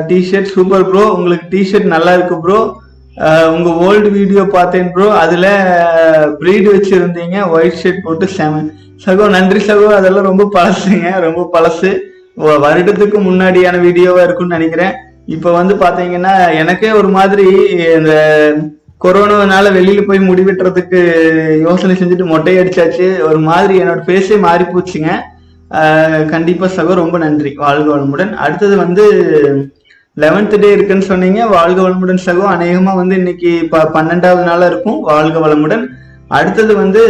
t-shirt 0.10 0.54
super 0.56 0.86
bro 0.92 1.04
உங்களுக்கு 1.18 1.46
டிஷர்ட் 1.56 1.94
நல்லா 1.96 2.14
இருக்கு 2.18 2.38
ப்ரோ 2.46 2.60
உங்க 3.56 3.70
ஓல்டு 3.86 4.10
வீடியோ 4.18 4.44
பார்த்தேன் 4.56 4.92
ப்ரோ 4.94 5.08
அதுல 5.24 5.48
ப்ரீடு 6.40 6.68
வச்சிருந்தீங்க. 6.76 7.38
ஒயிட் 7.56 7.80
ஷர்ட் 7.82 8.06
போட்டு 8.06 8.28
செம 8.36 8.62
சகோ 9.06 9.26
நன்றி 9.36 9.62
சகோ. 9.68 9.88
அதெல்லாம் 10.00 10.28
ரொம்ப 10.30 10.44
பழசுங்க. 10.56 11.08
ரொம்ப 11.28 11.42
பழசு. 11.56 11.92
வருடத்துக்கு 12.66 13.18
முன்னாடியான 13.28 13.80
வீடியோவா 13.86 14.22
இருக்கும்னு 14.26 14.58
நினைக்கிறேன். 14.58 14.94
இப்போ 15.36 15.50
வந்து 15.58 15.74
பாத்தீங்கன்னா 15.84 16.34
எனக்கே 16.62 16.92
ஒரு 17.00 17.10
மாதிரி 17.18 17.48
இந்த 17.98 18.14
கொரோனானால 19.04 19.68
வெளியில 19.78 20.02
போய் 20.08 20.20
முடி 20.30 20.44
வெட்டுறதுக்கு 20.48 21.00
யோசனை 21.68 21.94
செஞ்சுட்டு 22.00 22.26
மொட்டை 22.32 22.54
அடிச்சாச்சு 22.62 23.08
ஒரு 23.30 23.40
மாதிரி 23.50 23.76
என்னோட 23.82 24.02
ஃபேஸே 24.08 24.38
மாறி 24.48 24.66
போச்சுங்க 24.74 25.12
கண்டிப்பா 26.32 26.68
சகோ 26.76 26.94
ரொம்ப 27.02 27.18
நன்றி. 27.24 27.52
வாழ்க 27.64 27.88
வளமுடன். 27.96 28.32
அடுத்தது 28.46 28.76
வந்து 28.84 29.04
லெவன்த் 30.22 30.56
டே 30.64 30.70
இருக்குன்னு 30.78 31.10
சொன்னீங்க. 31.10 31.42
வாழ்க 31.58 31.80
வளமுடன் 31.84 32.26
சகோ. 32.26 32.46
அநேகமா 32.56 32.94
வந்து 33.02 33.16
இன்னைக்கு 33.22 33.52
ப 33.74 33.84
பன்னெண்டாவது 33.94 34.44
நாளா 34.50 34.66
இருக்கும். 34.72 35.00
வாழ்க 35.12 35.38
வளமுடன். 35.46 35.86
அடுத்தது 36.40 36.74
வந்து 36.82 37.04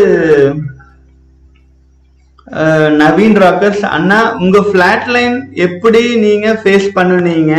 நவீன் 3.02 3.38
ராக்கர்ஸ். 3.44 3.84
அண்ணா 3.98 4.20
உங்க 4.44 4.60
ஃபிளாட் 4.68 5.08
லைன் 5.16 5.36
எப்படி 5.68 6.02
நீங்க 6.26 6.48
ஃபேஸ் 6.64 6.88
பண்ணுனீங்க? 6.96 7.54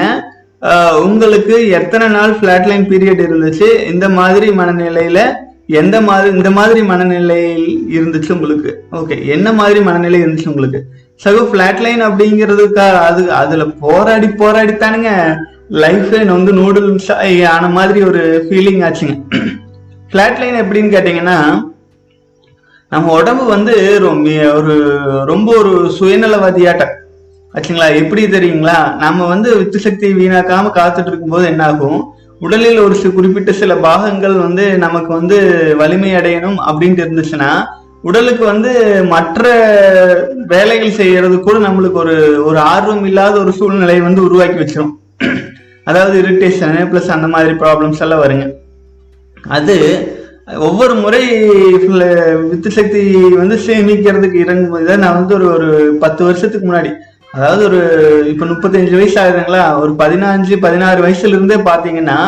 உங்களுக்கு 1.04 1.54
எத்தனை 1.78 2.06
நாள் 2.16 2.34
ஃபிளாட் 2.40 2.66
லைன் 2.70 2.84
பீரியட் 2.88 3.22
இருந்துச்சு? 3.26 3.68
இந்த 3.92 4.06
மாதிரி 4.18 4.48
மனநிலையில 4.58 5.20
எந்த 5.68 6.00
மாதிரி 6.00 6.36
இந்த 6.36 6.50
மாதிரி 6.50 6.82
மனநிலையில் 6.82 7.66
இருந்துச்சு 7.96 8.30
உங்களுக்கு? 8.32 8.84
ஓகே 8.92 9.16
என்ன 9.26 9.52
மாதிரி 9.52 9.80
மனநிலை 9.80 10.20
இருந்துச்சு 10.22 10.46
உங்களுக்கு? 10.46 10.80
சகோ 11.24 11.42
ஃபிளாட் 11.50 11.80
லைன் 11.80 12.02
அப்படிங்கிறதுக்கா 12.02 12.86
அது 13.08 13.32
அதுல 13.32 13.64
போராடி 13.84 14.28
போராடி 14.28 14.72
தானுங்க. 14.72 15.10
லைஃப் 15.68 16.10
வந்து 16.26 16.52
நூடுல்ஸ் 16.52 17.44
ஆன 17.46 17.68
மாதிரி 17.68 18.02
ஒரு 18.02 18.46
ஃபீலிங் 18.50 18.82
ஆச்சுங்க. 18.86 19.14
ஃபிளாட் 20.10 20.40
லைன் 20.40 20.58
எப்படின்னு 20.62 20.94
கேட்டீங்கன்னா 20.94 21.36
நம்ம 22.88 23.12
உடம்பு 23.12 23.44
வந்து 23.44 23.74
ரொம்ப 24.00 24.30
ஒரு 24.54 24.74
ரொம்ப 25.24 25.56
ஒரு 25.58 25.90
சுயநலவாதியாட்ட 25.98 26.84
ஆச்சுங்களா? 27.54 27.86
எப்படி 27.96 28.22
தெரியுங்களா? 28.26 28.96
நம்ம 28.96 29.26
வந்து 29.26 29.56
வித்து 29.58 29.78
சக்தியை 29.78 30.12
வீணாக்காம 30.20 30.70
காத்துட்டு 30.74 31.06
இருக்கும்போது 31.06 31.46
என்ன 31.46 31.64
ஆகும் 31.64 32.14
உடலில் 32.42 32.84
ஒரு 32.84 32.94
சில 33.00 33.10
குறிப்பிட்ட 33.16 33.50
சில 33.60 33.72
பாகங்கள் 33.86 34.36
வந்து 34.46 34.64
நமக்கு 34.84 35.10
வந்து 35.18 35.36
வலிமை 35.80 36.10
அடையணும் 36.18 36.58
அப்படின்ட்டு 36.68 37.04
இருந்துச்சுன்னா 37.04 37.50
உடலுக்கு 38.08 38.44
வந்து 38.52 38.70
மற்ற 39.12 39.42
வேலைகள் 40.52 40.96
செய்யறது 41.00 41.36
கூட 41.40 41.56
நம்மளுக்கு 41.66 41.98
ஒரு 42.04 42.16
ஒரு 42.48 42.58
ஆர்வம் 42.72 43.04
இல்லாத 43.10 43.34
ஒரு 43.42 43.52
சூழ்நிலையை 43.58 44.02
வந்து 44.06 44.24
உருவாக்கி 44.28 44.58
வச்சிரும். 44.62 44.94
அதாவது 45.86 46.16
இரிட்டேஷன் 46.22 46.74
பிளஸ் 46.90 47.14
அந்த 47.16 47.28
மாதிரி 47.34 47.52
ப்ராப்ளம்ஸ் 47.62 48.02
எல்லாம் 48.06 48.24
வருங்க. 48.24 48.46
அது 49.58 49.76
ஒவ்வொரு 50.68 50.94
முறை 51.02 51.22
வித்து 52.50 52.70
சக்தி 52.78 53.02
வந்து 53.40 53.56
சேமிக்கிறதுக்கு 53.66 54.38
இறங்கும் 54.44 54.74
போது 54.74 54.98
நான் 55.04 55.18
வந்து 55.20 55.34
ஒரு 55.38 55.46
ஒரு 55.56 55.68
பத்து 56.04 56.22
வருஷத்துக்கு 56.28 56.66
முன்னாடி 56.68 56.90
அதாவது 57.36 57.62
ஒரு 57.68 57.80
இப்போ 58.30 58.44
முப்பத்தஞ்சு 58.52 58.94
வயசு 59.00 59.16
ஆகுதுங்களா? 59.22 59.62
ஒரு 59.82 59.92
பதினஞ்சு 60.00 60.54
பதினாறு 60.64 61.00
வயசுல 61.04 61.36
இருந்தே 61.36 61.58
பார்த்தீங்கன்னா 61.68 62.18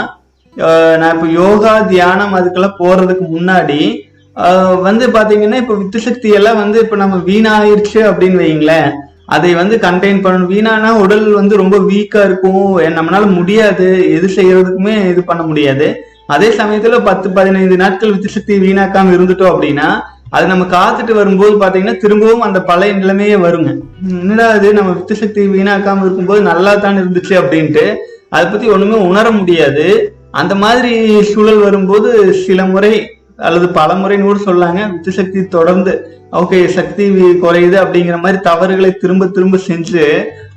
நான் 1.01 1.14
இப்போ 1.14 1.29
யோகா 1.40 1.73
தியானம் 1.93 2.37
அதுக்கெல்லாம் 2.38 2.79
போறதுக்கு 2.83 3.25
முன்னாடி 3.37 3.81
வந்து 4.87 5.05
பார்த்தீங்கன்னா 5.17 5.59
இப்போ 5.62 5.75
வித்து 5.81 5.99
சக்தி 6.05 6.29
எல்லாம் 6.38 6.61
வந்து 6.62 6.79
இப்போ 6.85 6.97
நம்ம 7.03 7.17
வீணாயிருச்சு 7.29 8.01
அப்படின்னு 8.11 8.40
வைங்களேன் 8.45 8.88
அதை 9.35 9.51
வந்து 9.59 9.75
கண்டெயின் 9.85 10.23
பண்ணணும். 10.25 10.51
வீணானா 10.55 10.88
உடல் 11.03 11.27
வந்து 11.40 11.55
ரொம்ப 11.61 11.77
வீக்கா 11.90 12.23
இருக்கும். 12.29 12.64
நம்மளால 12.97 13.27
முடியாது. 13.37 13.87
எது 14.17 14.27
செய்யறதுக்குமே 14.38 14.97
இது 15.12 15.21
பண்ண 15.31 15.43
முடியாது. 15.51 15.87
அதே 16.35 16.49
சமயத்துல 16.59 16.99
பத்து 17.09 17.29
பதினைந்து 17.38 17.77
நாட்கள் 17.83 18.12
வித்து 18.14 18.35
சக்தி 18.35 18.55
வீணாக்காம 18.67 19.14
இருந்துட்டோம் 19.17 19.53
அப்படின்னா 19.53 19.88
அது 20.37 20.47
நம்ம 20.53 20.64
காத்துட்டு 20.77 21.12
வரும்போது 21.18 21.55
பாத்தீங்கன்னா 21.62 21.97
திரும்பவும் 22.05 22.44
அந்த 22.47 22.59
பழைய 22.70 22.92
நிலைமையே 23.01 23.37
வருங்க. 23.47 23.70
என்னடா 24.23 24.47
அது 24.57 24.68
நம்ம 24.79 24.92
வித்து 24.97 25.14
சக்தி 25.23 25.42
வீணாக்காம 25.57 26.05
இருக்கும்போது 26.07 26.40
நல்லா 26.51 26.73
தான் 26.85 27.01
இருந்துச்சு 27.03 27.35
அப்படின்ட்டு 27.40 27.85
அதை 28.35 28.44
பத்தி 28.47 28.66
ஒண்ணுமே 28.77 28.97
உணர 29.09 29.27
முடியாது. 29.38 29.87
அந்த 30.40 30.55
மாதிரி 30.64 30.92
சூழல் 31.33 31.64
வரும்போது 31.66 32.09
சில 32.44 32.61
முறை 32.73 32.94
அல்லது 33.49 33.66
பல 33.79 33.90
முறைன்னு 34.01 34.29
கூட 34.29 34.40
சொல்லாங்க. 34.49 34.81
வித்து 34.94 35.11
சக்தி 35.18 35.40
தொடர்ந்து 35.57 35.92
ஓகே 36.40 36.59
சக்தி 36.77 37.05
குறையுது 37.44 37.77
அப்படிங்கிற 37.83 38.16
மாதிரி 38.23 38.38
தவறுகளை 38.49 38.90
திரும்ப 39.03 39.27
திரும்ப 39.37 39.57
செஞ்சு 39.68 40.05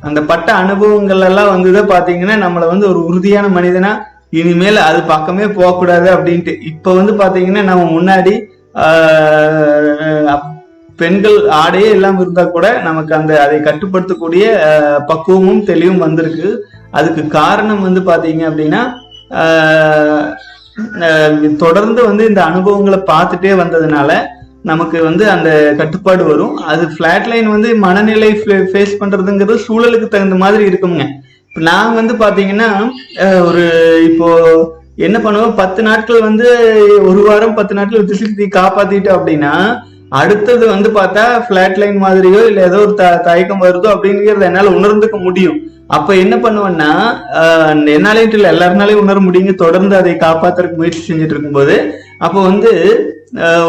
அந்த 0.08 0.20
பட்ட 0.30 0.50
அனுபவங்கள் 0.64 1.26
எல்லாம் 1.30 1.52
வந்துதான் 1.54 1.92
பாத்தீங்கன்னா 1.94 2.36
நம்மளை 2.46 2.66
வந்து 2.74 2.86
ஒரு 2.92 3.00
உறுதியான 3.10 3.48
மனிதனா 3.58 3.92
இனிமேல் 4.40 4.80
அது 4.90 5.00
பக்கமே 5.12 5.46
போகக்கூடாது 5.58 6.08
அப்படின்ட்டு. 6.16 6.54
இப்ப 6.72 6.94
வந்து 7.00 7.14
பாத்தீங்கன்னா 7.22 7.64
நம்ம 7.70 7.84
முன்னாடி 7.98 8.34
பெண்கள் 11.02 11.38
ஆடையே 11.62 11.90
இல்லாமல் 11.96 12.24
இருந்தா 12.24 12.44
கூட 12.56 12.68
நமக்கு 12.88 13.12
அந்த 13.18 13.34
அதை 13.44 13.58
கட்டுப்படுத்தக்கூடிய 13.68 14.46
பக்குவமும் 15.10 15.66
தெளிவும் 15.70 16.04
வந்திருக்கு. 16.06 16.50
அதுக்கு 17.00 17.24
காரணம் 17.40 17.86
வந்து 17.88 18.02
பாத்தீங்க 18.10 18.44
அப்படின்னா 18.50 18.82
தொடர்ந்து 21.64 22.02
வந்து 22.10 22.24
இந்த 22.32 22.42
அனுபவங்களை 22.50 23.00
பார்த்துட்டே 23.12 23.54
வந்ததுனால 23.62 24.10
நமக்கு 24.72 24.98
வந்து 25.08 25.24
அந்த 25.36 25.50
கட்டுப்பாடு 25.80 26.24
வரும். 26.32 26.56
அது 26.72 26.84
ஃபிளாட் 26.94 27.28
லைன் 27.32 27.48
வந்து 27.56 27.70
மனநிலை 27.86 28.32
ஃபேஸ் 28.72 29.00
பண்றதுங்கிறது 29.02 29.66
சூழலுக்கு 29.68 30.08
தகுந்த 30.16 30.38
மாதிரி 30.44 30.64
இருக்குங்க 30.70 31.04
இப்போ 31.48 31.62
நான் 31.70 31.98
வந்து 32.00 32.14
பாத்தீங்கன்னா 32.24 32.70
ஒரு 33.50 33.64
இப்போ 34.10 34.30
என்ன 34.98 35.18
பண்ணுவோம்? 35.20 35.54
பத்து 35.56 35.82
நாட்கள் 35.84 36.20
வந்து 36.22 36.48
ஒரு 37.08 37.22
வாரம் 37.26 37.54
பத்து 37.54 37.74
நாட்கள் 37.76 38.02
வித்துசக்தி 38.02 38.46
காப்பாத்திட்டோம் 38.56 39.18
அப்படின்னா 39.18 39.54
அடுத்தது 40.14 40.64
வந்து 40.68 40.90
பார்த்தா 40.92 41.24
பிளாட் 41.48 41.78
லைன் 41.78 41.98
மாதிரியோ 42.04 42.42
இல்ல 42.50 42.60
ஏதோ 42.66 42.78
ஒரு 42.84 42.94
த- 42.96 43.22
தயக்கம் 43.26 43.64
வருதோ 43.64 43.88
அப்படிங்கிறத 43.94 44.46
என்னால 44.46 44.72
உணர்ந்துக்க 44.78 45.18
முடியும். 45.24 45.58
அப்ப 45.90 46.16
என்ன 46.16 46.36
பண்ணுவேன்னா 46.38 46.90
ஆஹ், 47.40 47.68
என்னாலேயும் 47.96 48.38
இல்ல 48.38 48.54
எல்லாருனாலையும் 48.54 49.04
உணர 49.04 49.20
முடியுங்க. 49.20 49.54
தொடர்ந்து 49.58 49.96
அதை 49.98 50.14
காப்பாத்துறதுக்கு 50.20 50.80
முயற்சி 50.80 51.02
செஞ்சுட்டு 51.04 51.36
இருக்கும்போது 51.36 51.76
அப்போ 52.20 52.40
வந்து 52.42 52.72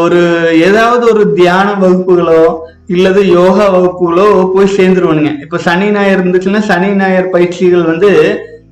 ஒரு 0.03 0.19
ஏதாவது 0.65 1.03
ஒரு 1.11 1.23
தியான 1.33 1.67
வகுப்புகளோ 1.79 2.41
இல்லது 2.89 3.21
யோகா 3.33 3.65
வகுப்புகளோ 3.73 4.25
போய் 4.53 4.75
சேர்ந்துருவானுங்க. 4.77 5.31
இப்ப 5.41 5.57
சனி 5.65 5.87
ஞாயிறு 5.91 6.15
இருந்துச்சுன்னா 6.17 6.61
சனி 6.69 6.89
ஞாயிறு 6.95 7.27
பயிற்சிகள் 7.29 7.89
வந்து 7.91 8.09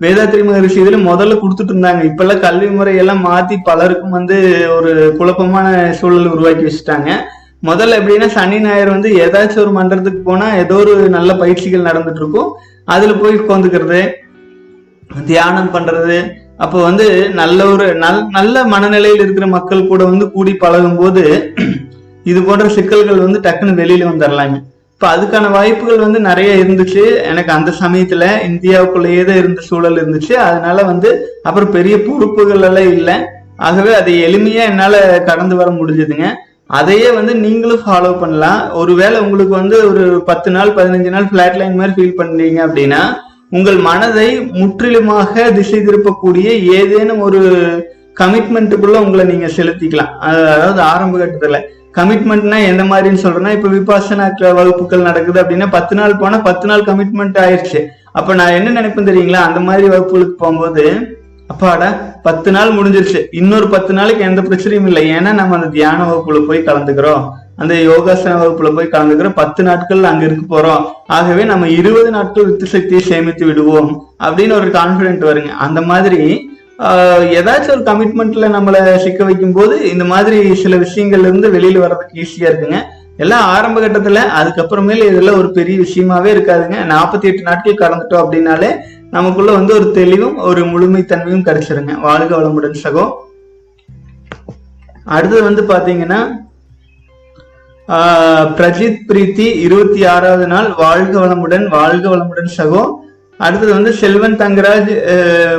வேதாத்திரி 0.03 0.41
மகரிஷி 0.47 0.77
இதுல 0.81 0.97
முதல்ல 1.09 1.35
கொடுத்துட்டு 1.41 1.73
இருந்தாங்க. 1.73 2.01
இப்ப 2.09 2.23
எல்லாம் 2.23 2.43
கல்வி 2.45 2.67
முறையெல்லாம் 2.77 3.23
மாத்தி 3.27 3.55
பலருக்கும் 3.69 4.15
வந்து 4.17 4.35
ஒரு 4.77 4.91
குழப்பமான 5.19 5.67
சூழல் 5.99 6.31
உருவாக்கி 6.33 6.63
வச்சுட்டாங்க. 6.67 7.09
முதல்ல 7.69 7.97
எப்படின்னா 7.99 8.27
சனி 8.37 8.57
ஞாயிறு 8.65 8.89
வந்து 8.95 9.11
ஏதாச்சும் 9.23 9.63
ஒரு 9.63 9.71
மன்றத்துக்கு 9.77 10.21
போனா 10.27 10.47
ஏதோ 10.63 10.75
ஒரு 10.83 10.95
நல்ல 11.17 11.31
பயிற்சிகள் 11.41 11.87
நடந்துட்டு 11.89 12.21
இருக்கும். 12.23 12.49
அதுல 12.95 13.15
போய் 13.21 13.39
உட்காந்துக்கிறது 13.41 14.01
தியானம் 15.31 15.73
பண்றது. 15.75 16.17
அப்போ 16.63 16.77
வந்து 16.87 17.07
நல்ல 17.39 17.59
ஒரு 17.73 17.87
நல் 18.03 18.21
நல்ல 18.37 18.63
மனநிலையில் 18.73 19.23
இருக்கிற 19.25 19.47
மக்கள் 19.57 19.89
கூட 19.89 20.01
வந்து 20.11 20.25
கூடி 20.35 20.53
பழகும் 20.63 20.99
போது 21.01 21.23
இது 22.31 22.39
போன்ற 22.47 22.65
சிக்கல்கள் 22.77 23.25
வந்து 23.25 23.39
டக்குன்னு 23.45 23.79
வெளியில 23.81 24.07
வந்துடலாங்க 24.11 24.57
இப்போ 24.97 25.07
அதுக்கான 25.15 25.49
வாய்ப்புகள் 25.55 26.03
வந்து 26.03 26.19
நிறைய 26.27 26.51
இருந்துச்சு. 26.61 27.01
எனக்கு 27.31 27.51
அந்த 27.55 27.71
சமயத்துல 27.81 28.23
இந்தியாவுக்குள்ளேயே 28.47 29.23
தான் 29.27 29.37
இருந்த 29.41 29.61
சூழல் 29.67 29.99
இருந்துச்சு. 30.01 30.33
அதனால 30.45 30.83
வந்து 30.91 31.09
அப்புறம் 31.47 31.73
பெரிய 31.75 31.95
பொறுப்புகள் 32.05 32.63
எல்லாம் 32.69 32.89
இல்லை. 32.95 33.17
ஆகவே 33.67 33.91
அதை 33.99 34.13
எளிமையா 34.27 34.63
என்னால 34.71 34.95
கடந்து 35.29 35.55
வர 35.59 35.69
முடிஞ்சதுங்க. 35.77 36.27
அதையே 36.79 37.11
வந்து 37.19 37.35
நீங்களும் 37.43 37.83
ஃபாலோ 37.85 38.11
பண்ணலாம். 38.23 38.63
ஒருவேளை 38.81 39.19
உங்களுக்கு 39.25 39.53
வந்து 39.59 39.77
ஒரு 39.89 40.03
பத்து 40.31 40.51
நாள் 40.57 40.75
பதினஞ்சு 40.79 41.13
நாள் 41.17 41.29
ஃபிளாட் 41.29 41.59
லைன் 41.61 41.79
மாதிரி 41.81 41.95
ஃபீல் 41.97 42.19
பண்றீங்க 42.21 42.59
அப்படின்னா 42.67 43.03
உங்கள் 43.57 43.79
மனதை 43.89 44.29
முற்றிலுமாக 44.59 45.51
திசை 45.59 45.79
திருப்பக்கூடிய 45.79 46.47
ஏதேனும் 46.79 47.25
ஒரு 47.29 47.41
கமிட்மெண்ட்டுக்குள்ள 48.23 48.99
உங்களை 49.05 49.25
நீங்க 49.33 49.49
செலுத்திக்கலாம். 49.59 50.13
அதாவது 50.27 50.81
ஆரம்ப 50.91 51.17
கட்டத்துல. 51.17 51.59
கமிட்மெண்ட்னா 51.97 52.57
எந்த 52.71 52.83
மாதிரின்னு 52.83 53.23
சொல்றேன்னா 53.25 53.51
இப்ப 53.57 53.69
விபாசனா 53.69 54.53
வகுப்புகள் 54.53 55.07
நடக்குது 55.09 55.41
அப்படின்னா 55.41 55.67
பத்து 55.71 55.95
நாள் 55.95 56.17
போனா 56.17 56.37
பத்து 56.37 56.67
நாள் 56.67 56.87
கமிட்மெண்ட் 56.89 57.39
ஆயிடுச்சு 57.45 57.81
அப்ப 58.11 58.33
நான் 58.33 58.57
என்ன 58.59 58.81
நினைப்பேன் 58.81 59.07
தெரியுங்களா? 59.07 59.41
அந்த 59.49 59.59
மாதிரி 59.59 59.87
வகுப்புகளுக்கு 59.87 60.41
போகும்போது 60.43 60.83
அப்பாடா 61.47 61.89
பத்து 62.23 62.51
நாள் 62.51 62.69
முடிஞ்சிருச்சு. 62.69 63.19
இன்னொரு 63.31 63.67
பத்து 63.67 63.93
நாளைக்கு 63.93 64.23
எந்த 64.23 64.41
பிரச்சனையும் 64.41 64.87
இல்லை. 64.87 65.11
ஏன்னா 65.11 65.33
நம்ம 65.33 65.55
அந்த 65.55 65.67
தியான 65.67 66.07
வகுப்புல 66.09 66.47
போய் 66.47 66.59
கலந்துக்கிறோம். 66.59 67.29
அந்த 67.55 67.73
யோகாசன 67.73 68.33
வகுப்புல 68.41 68.75
போய் 68.75 68.93
கலந்துக்கிறோம். 68.93 69.35
பத்து 69.35 69.63
நாட்கள் 69.63 70.03
அங்க 70.03 70.25
இருக்க 70.25 70.43
போறோம். 70.55 70.83
ஆகவே 71.07 71.43
நம்ம 71.43 71.69
இருபது 71.69 72.11
நாட்கள் 72.11 72.45
வித்து 72.45 72.65
சக்தியை 72.65 73.01
சேமித்து 73.03 73.45
விடுவோம் 73.45 74.05
அப்படின்னு 74.23 74.53
ஒரு 74.53 74.67
கான்பிடென்ட் 74.67 75.23
வருங்க. 75.29 75.51
அந்த 75.67 75.81
மாதிரி 75.81 76.49
ஏதாச்சும் 76.79 77.71
ஒரு 77.71 77.81
கமிட்மெண்ட்ல 77.81 78.47
நம்மளை 78.55 78.97
சிக்க 78.97 79.23
வைக்கும் 79.23 79.53
போது 79.53 79.89
இந்த 79.91 80.03
மாதிரி 80.03 80.55
சில 80.55 80.75
விஷயங்கள்ல 80.75 81.29
இருந்து 81.29 81.51
வெளியில 81.51 81.77
வர்றதுக்கு 81.77 82.21
ஈஸியா 82.21 82.39
இருக்குங்க. 82.39 82.81
எல்லாம் 83.17 83.45
ஆரம்ப 83.45 83.81
கட்டத்துல 83.81 84.19
அதுக்கப்புறமேல 84.41 85.05
இதெல்லாம் 85.05 85.37
ஒரு 85.37 85.51
பெரிய 85.51 85.79
விஷயமாவே 85.79 86.29
இருக்காதுங்க. 86.35 86.77
நாற்பத்தி 86.93 87.23
எட்டு 87.23 87.41
நாட்கள் 87.41 87.81
கடந்துட்டோம் 87.83 88.23
அப்படின்னாலே 88.23 88.75
நமக்குள்ள 89.11 89.51
வந்து 89.51 89.73
ஒரு 89.73 89.91
தெளிவும் 89.91 90.37
ஒரு 90.37 90.65
முழுமைத்தன்மையும் 90.65 91.45
கிடைச்சிருங்க 91.47 91.99
வாழ்க 91.99 92.37
வளமுடன் 92.37 92.75
சகோ. 92.83 93.11
அடுத்தது 95.05 95.43
வந்து 95.43 95.61
பாத்தீங்கன்னா 95.61 96.45
ஆஹ், 97.87 98.47
பிரஜித் 98.57 98.97
பிரீத்தி 99.07 99.59
இருபத்தி 99.59 100.05
ஆறாவது 100.05 100.47
நாள். 100.47 100.73
வாழ்க 100.77 101.25
வளமுடன் 101.25 101.67
வாழ்க 101.67 102.09
வளமுடன் 102.09 102.49
சகோ. 102.57 102.93
அடுத்தது 103.45 103.71
வந்து 103.77 103.91
செல்வன் 104.01 104.39
தங்கராஜ் 104.41 104.91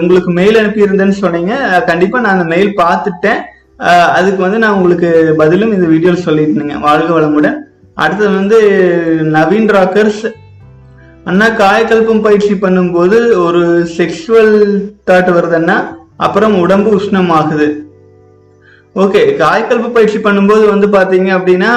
உங்களுக்கு 0.01 0.31
மெயில் 0.39 0.59
அனுப்பியிருந்தேன்னு 0.61 1.17
சொன்னீங்க. 1.25 1.53
கண்டிப்பா 1.91 2.19
நான் 2.25 2.37
அந்த 2.37 2.47
மெயில் 2.55 2.71
பார்த்துட்டேன். 2.83 3.41
அதுக்கு 4.19 4.41
வந்து 4.45 4.59
நான் 4.63 4.77
உங்களுக்கு 4.79 5.11
பதிலும் 5.41 5.75
இந்த 5.77 5.87
வீடியோவில் 5.93 6.25
சொல்லியிருந்தேங்க. 6.29 6.77
வாழ்க 6.87 7.11
வளமுடன். 7.17 7.59
அடுத்தது 8.03 8.33
வந்து 8.41 8.59
நவீன் 9.37 9.71
ராக்கர்ஸ் 9.77 10.25
அண்ணா 11.31 11.47
காயக்கல்பம் 11.61 12.25
பயிற்சி 12.27 12.55
பண்ணும்போது 12.65 13.17
ஒரு 13.47 13.63
செக்ஷுவல் 13.99 14.55
தாட் 15.09 15.31
வருதுன்னா 15.37 15.77
அப்புறம் 16.27 16.55
உடம்பு 16.65 16.91
உஷ்ணம் 16.99 17.31
ஆகுது 17.39 17.69
ஓகே 19.03 19.23
காய்கல்பு 19.43 19.89
பயிற்சி 19.97 20.19
பண்ணும்போது 20.27 20.65
வந்து 20.73 20.87
பாத்தீங்க 20.95 21.31
அப்படின்னா 21.39 21.71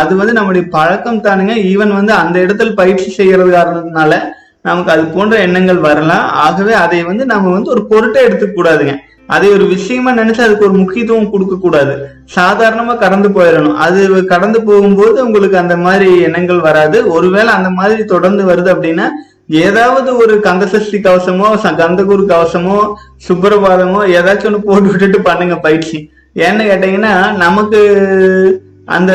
அது 0.00 0.12
வந்து 0.20 0.34
நம்முடைய 0.38 0.64
பழக்கம் 0.76 1.22
தானுங்க. 1.26 1.54
ஈவன் 1.72 1.92
வந்து 1.98 2.12
அந்த 2.22 2.36
இடத்துல 2.44 2.72
பயிற்சி 2.80 3.08
செய்யறது 3.18 3.50
காரணத்தினால 3.58 4.18
நமக்கு 4.62 4.92
அது 4.92 5.04
போன்ற 5.04 5.38
எண்ணங்கள் 5.38 5.76
வரலாம். 5.76 6.30
ஆகவே 6.30 6.72
அதை 6.72 7.02
வந்து 7.02 7.26
நம்ம 7.26 7.50
வந்து 7.50 7.70
ஒரு 7.70 7.86
பொருட்டை 7.86 8.24
எடுத்துக்க 8.24 8.48
கூடாதுங்க. 8.56 8.94
அதை 9.26 9.48
ஒரு 9.48 9.64
விஷயமா 9.64 10.10
நினைச்சு 10.10 10.40
அதுக்கு 10.40 10.64
ஒரு 10.64 10.78
முக்கியத்துவம் 10.78 11.30
கொடுக்க 11.30 11.56
கூடாது. 11.56 12.08
சாதாரணமா 12.36 12.96
கடந்து 12.96 13.28
போயிடணும். 13.28 13.74
அது 13.74 14.24
கடந்து 14.24 14.62
போகும்போது 14.62 15.26
உங்களுக்கு 15.26 15.58
அந்த 15.58 15.76
மாதிரி 15.76 16.20
எண்ணங்கள் 16.20 16.60
வராது. 16.60 17.06
ஒருவேளை 17.06 17.48
அந்த 17.48 17.70
மாதிரி 17.70 18.04
தொடர்ந்து 18.04 18.44
வருது 18.44 18.76
அப்படின்னா 18.76 19.08
ஏதாவது 19.48 20.16
ஒரு 20.16 20.40
கந்தசஷ்டி 20.42 20.96
கவசமோ 21.00 21.58
ச- 21.62 21.76
கந்தகுரு 21.76 22.24
கவசமோ 22.28 22.92
சுப்பிரபாதமோ 23.28 24.06
ஏதாச்சும் 24.06 24.44
ஒன்று 24.44 24.60
போட்டு 24.60 24.88
விட்டுட்டு 24.88 25.20
பண்ணுங்க 25.20 25.56
பயிற்சி. 25.56 26.10
ஏன்னு 26.34 26.62
கேட்டீங்கன்னா 26.62 27.36
நமக்கு 27.36 28.62
அந்த 28.84 29.12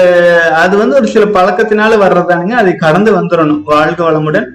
அது 0.56 0.78
வந்து 0.78 0.96
ஒரு 0.96 1.08
சில 1.08 1.26
பழக்கத்தினால 1.26 1.92
வர்றதானுங்க. 2.02 2.52
அதை 2.52 2.76
கடந்து 2.76 3.24
வந்துடணும் 3.24 3.62
வாழ்க 3.66 4.12
வளமுடன். 4.12 4.46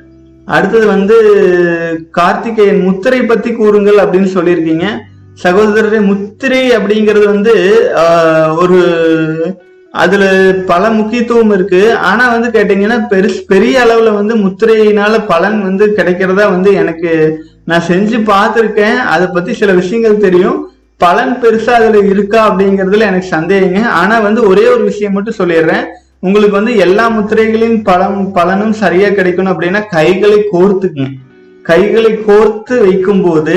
அடுத்தது 0.47 0.87
வந்து 0.87 1.17
கார்த்திகேயன் 2.11 2.85
முத்திரை 2.87 3.23
பத்தி 3.23 3.51
கூறுங்கள் 3.53 3.99
அப்படின்னு 4.05 4.31
சொல்லியிருக்கீங்க. 4.37 4.87
சகோதரரே 5.43 6.01
முத்திரை 6.09 6.63
அப்படிங்கிறது 6.77 7.27
வந்து 7.35 7.55
ஒரு 8.63 8.81
அதுல 10.03 10.25
பல 10.67 10.91
முக்கியத்துவம் 10.91 11.53
இருக்கு. 11.53 11.81
ஆனா 12.11 12.25
வந்து 12.35 12.49
கேட்டீங்கன்னா 12.57 12.99
பெருசு 13.13 13.41
பெரிய 13.53 13.85
அளவுல 13.85 14.13
வந்து 14.15 14.35
முத்திரையினால 14.45 15.15
பலன் 15.33 15.59
வந்து 15.63 15.87
கிடைக்கிறதா 15.99 16.45
வந்து 16.57 16.73
எனக்கு 16.83 17.11
நான் 17.65 17.89
செஞ்சு 17.89 18.19
பார்த்துருக்கேன். 18.33 18.99
அதை 19.15 19.27
பத்தி 19.35 19.55
சில 19.55 19.73
விஷயங்கள் 19.73 20.23
தெரியும். 20.27 20.59
பலன் 20.97 21.35
பெருசா 21.43 21.73
அதுல 21.79 21.99
இருக்கா 22.15 22.41
அப்படிங்கிறதுல 22.49 23.09
எனக்கு 23.11 23.37
சந்தேகங்க. 23.37 23.83
ஆனா 24.03 24.19
வந்து 24.19 24.43
ஒரே 24.49 24.67
ஒரு 24.67 24.85
விஷயம் 24.85 25.13
மட்டும் 25.13 25.39
சொல்லிடுறேன். 25.39 25.85
உங்களுக்கு 26.27 26.57
வந்து 26.59 26.75
எல்லா 26.87 27.05
முத்திரைகளின் 27.15 27.79
பலம் 27.89 28.19
பலனும் 28.37 28.75
சரியா 28.83 29.09
கிடைக்கணும் 29.19 29.53
அப்படின்னா 29.53 29.81
கைகளை 29.97 30.39
கோர்த்துக்குங்க 30.53 31.11
கைகளை 31.71 32.13
கோர்த்து 32.29 32.75
வைக்கும்போது 32.85 33.57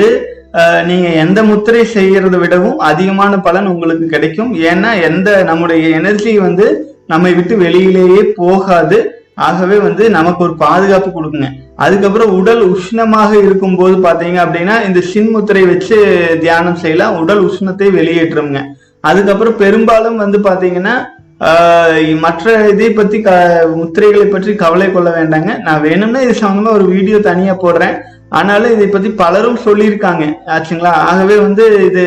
நீங்க 0.88 1.08
எந்த 1.22 1.40
முத்திரை 1.48 1.80
செய்யறதை 1.94 2.38
விடவும் 2.42 2.78
அதிகமான 2.88 3.32
பலன் 3.46 3.66
உங்களுக்கு 3.72 4.06
கிடைக்கும். 4.12 4.50
ஏன்னா 4.70 4.90
எந்த 5.08 5.28
நம்முடைய 5.48 5.88
எனர்ஜி 5.98 6.32
வந்து 6.44 6.66
நம்மை 7.12 7.32
விட்டு 7.38 7.54
வெளியிலேயே 7.64 8.22
போகாது. 8.40 8.98
ஆகவே 9.46 9.78
வந்து 9.86 10.04
நமக்கு 10.16 10.40
ஒரு 10.46 10.54
பாதுகாப்பு 10.62 11.10
கொடுக்குங்க. 11.16 11.48
அதுக்கப்புறம் 11.84 12.32
உடல் 12.38 12.62
உஷ்ணமாக 12.74 13.32
இருக்கும்போது 13.46 13.96
பாத்தீங்க 14.06 14.38
அப்படின்னா 14.44 14.76
இந்த 14.88 15.00
சின் 15.10 15.30
முத்திரை 15.34 15.64
வச்சு 15.72 15.98
தியானம் 16.44 16.80
செய்யலாம். 16.84 17.18
உடல் 17.22 17.42
உஷ்ணத்தை 17.48 17.88
வெளியேற்றுங்க. 17.98 18.62
அதுக்கப்புறம் 19.10 19.60
பெரும்பாலும் 19.64 20.20
வந்து 20.24 20.40
பாத்தீங்கன்னா 20.48 20.96
மற்ற 22.24 22.52
இதை 22.72 22.90
பத்தி 22.90 23.18
க 23.22 23.30
முத்திரைகளை 23.80 24.26
பற்றி 24.30 24.52
கவலை 24.54 24.92
கொள்ள 24.92 25.08
வேண்டாங்க. 25.16 25.50
நான் 25.66 25.82
வேணும்னா 25.86 26.20
இது 26.26 26.34
சம்பந்தமா 26.42 26.76
ஒரு 26.78 26.86
வீடியோ 26.94 27.18
தனியா 27.30 27.54
போடுறேன். 27.64 27.96
ஆனாலும் 28.28 28.72
இதை 28.76 28.86
பத்தி 28.86 29.08
பலரும் 29.22 29.58
சொல்லியிருக்காங்க. 29.64 30.24
ஆச்சுங்களா? 30.54 30.92
ஆகவே 31.10 31.36
வந்து 31.36 31.64
இது 31.88 32.04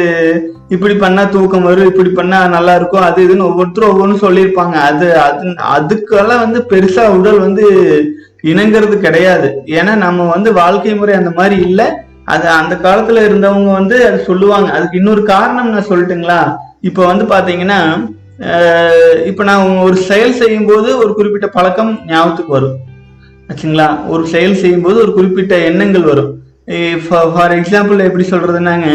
இப்படி 0.75 0.95
பண்ணா 0.95 1.23
தூக்கம் 1.35 1.67
வரும் 1.69 1.89
இப்படி 1.91 2.09
பண்ணா 2.09 2.39
நல்லா 2.55 2.75
இருக்கும் 2.75 3.05
அது 3.09 3.19
இதுன்னு 3.27 3.47
ஒவ்வொருத்தரும் 3.49 3.91
ஒவ்வொன்றும் 3.93 4.25
சொல்லியிருப்பாங்க. 4.25 4.75
அது 4.89 5.07
அது 5.27 5.53
அதுக்கெல்லாம் 5.75 6.43
வந்து 6.45 6.61
பெருசா 6.71 7.05
உடல் 7.19 7.39
வந்து 7.45 7.65
இணங்கிறது 8.51 8.97
கிடையாது. 9.05 9.49
ஏன்னா 9.79 9.95
நம்ம 10.05 10.27
வந்து 10.35 10.51
வாழ்க்கை 10.53 10.93
முறை 10.95 11.15
அந்த 11.21 11.31
மாதிரி 11.39 11.57
இல்லை. 11.69 11.87
அது 12.25 12.47
அந்த 12.59 12.73
காலத்துல 12.85 13.23
இருந்தவங்க 13.27 13.71
வந்து 13.79 13.97
அது 14.07 14.17
சொல்லுவாங்க. 14.29 14.69
அதுக்கு 14.77 14.99
இன்னொரு 15.01 15.23
காரணம் 15.23 15.73
நான் 15.75 15.89
சொல்லட்டுங்களா? 15.91 16.41
இப்போ 16.89 17.01
வந்து 17.05 17.25
பாத்தீங்கன்னா 17.35 17.79
இப்போ 19.29 19.43
நான் 19.49 19.63
ஒரு 19.85 19.97
செயல் 20.09 20.37
செய்யும் 20.41 20.67
போது 20.69 20.89
ஒரு 21.03 21.11
குறிப்பிட்ட 21.17 21.47
பழக்கம் 21.55 21.91
ஞாபகத்துக்கு 22.11 22.55
வரும். 22.57 22.75
ஆச்சுங்களா? 23.49 23.87
ஒரு 24.13 24.23
செயல் 24.33 24.59
செய்யும்போது 24.61 24.97
ஒரு 25.05 25.11
குறிப்பிட்ட 25.17 25.55
எண்ணங்கள் 25.69 26.05
வரும். 26.11 26.31
ஃபார் 27.35 27.55
எக்ஸாம்பிள் 27.59 28.05
எப்படி 28.07 28.25
சொல்றதுனாங்க 28.31 28.87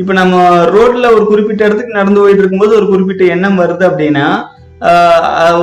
இப்போ 0.00 0.12
நம்ம 0.18 0.36
ரோட்ல 0.74 1.06
ஒரு 1.16 1.24
குறிப்பிட்ட 1.30 1.62
இடத்துக்கு 1.66 1.98
நடந்து 1.98 2.20
போயிட்டு 2.22 2.42
இருக்கும்போது 2.42 2.74
ஒரு 2.80 2.86
குறிப்பிட்ட 2.92 3.24
எண்ணம் 3.34 3.60
வருது 3.62 3.84
அப்படின்னா 3.90 4.26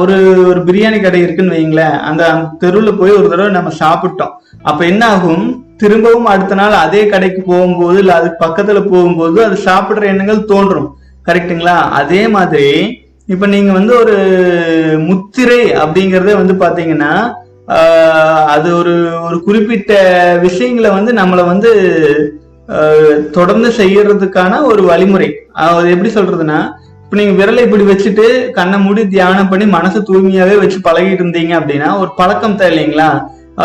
ஒரு 0.01 0.15
ஒரு 0.51 0.59
பிரியாணி 0.67 0.99
கடை 1.01 1.19
இருக்குன்னு 1.25 1.57
வைங்களேன் 1.57 1.97
அந்த 2.09 2.23
தெருவில் 2.61 2.99
போய் 3.01 3.17
ஒரு 3.17 3.27
தடவை 3.31 3.51
நம்ம 3.57 3.73
சாப்பிட்டோம். 3.81 4.33
அப்போ 4.69 4.83
என்ன 4.91 5.03
ஆகும்? 5.15 5.45
திரும்பவும் 5.81 6.31
அடுத்த 6.31 6.55
நாள் 6.61 6.75
அதே 6.85 7.01
கடைக்கு 7.11 7.41
போகும்போது 7.51 7.99
இல்லை 8.03 8.15
அதுக்கு 8.19 8.39
பக்கத்துல 8.45 8.81
போகும்போது 8.93 9.37
அது 9.47 9.57
சாப்பிடுற 9.69 10.03
எண்ணங்கள் 10.13 10.49
தோன்றும். 10.53 10.89
கரெக்ட்டுங்களா 11.27 11.77
அதே 11.99 12.21
மாதிரி 12.35 12.67
இப்ப 13.27 13.45
நீங்க 13.45 13.71
வந்து 13.71 13.93
ஒரு 13.97 14.15
முத்திரை 15.07 15.61
அப்படிங்கறதே 15.73 16.33
வந்து 16.35 16.53
பாத்தீங்கன்னா 16.63 17.11
அது 18.47 18.69
ஒரு 18.75 18.93
ஒரு 19.21 19.37
குறிப்பிட்ட 19.39 19.91
விஷயங்களை 20.41 20.89
வந்து 20.89 21.11
நம்மளை 21.13 21.45
வந்து 21.45 21.71
ஆஹ் 22.69 23.19
தொடர்ந்து 23.31 23.69
செய்யறதுக்கான 23.77 24.61
ஒரு 24.63 24.81
வழிமுறை. 24.83 25.29
அது 25.63 25.89
எப்படி 25.89 26.09
சொல்றதுன்னா 26.09 26.59
இப்ப 27.03 27.15
நீங்க 27.15 27.33
விரலை 27.39 27.61
இப்படி 27.61 27.83
வச்சுட்டு 27.83 28.25
கண்ணை 28.51 28.77
மூடி 28.79 29.07
தியானம் 29.07 29.49
பண்ணி 29.49 29.65
மனசு 29.67 29.99
தூய்மையாவே 30.01 30.55
வச்சு 30.57 30.77
பழகிட்டு 30.79 31.23
இருந்தீங்க 31.23 31.53
அப்படின்னா 31.59 31.89
ஒரு 31.99 32.11
பழக்கம் 32.15 32.55
தான் 32.55 32.71
இல்லைங்களா? 32.71 33.09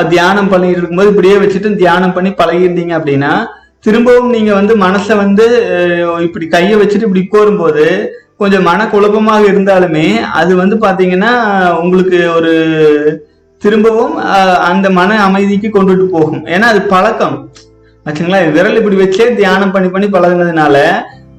தியானம் 0.09 0.49
பண்ணிட்டு 0.49 0.79
இருக்கும்போது 0.79 1.11
இப்படியே 1.11 1.37
வச்சுட்டு 1.37 1.77
தியானம் 1.77 2.13
பண்ணி 2.13 2.31
பழகிருந்தீங்க 2.33 2.95
அப்படின்னா 2.99 3.33
திரும்பவும் 3.81 4.31
நீங்க 4.31 4.53
வந்து 4.55 4.75
மனசை 4.77 5.17
வந்து 5.17 5.45
இப்படி 6.23 6.47
கையை 6.47 6.77
வச்சுட்டு 6.77 7.09
இப்படி 7.09 7.25
கோரும்போது 7.31 7.85
கொஞ்சம் 8.41 8.67
மன 8.69 8.81
குழப்பமாக 8.93 9.49
இருந்தாலுமே 9.51 10.07
அது 10.41 10.53
வந்து 10.63 10.77
பாத்தீங்கன்னா 10.85 11.33
உங்களுக்கு 11.83 12.19
ஒரு 12.37 12.53
திரும்பவும் 13.63 14.15
அந்த 14.71 14.87
மன 14.99 15.11
அமைதிக்கு 15.27 15.69
கொண்டுட்டு 15.77 16.07
போகும். 16.17 16.43
ஏன்னா 16.55 16.67
அது 16.73 16.81
பழக்கம். 16.95 17.37
ஆச்சுங்களா? 18.07 18.41
விரல் 18.57 18.79
இப்படி 18.81 18.97
வச்சே 19.03 19.27
தியானம் 19.39 19.73
பண்ணி 19.75 19.89
பண்ணி 19.95 20.09
பழகினதுனால 20.15 20.79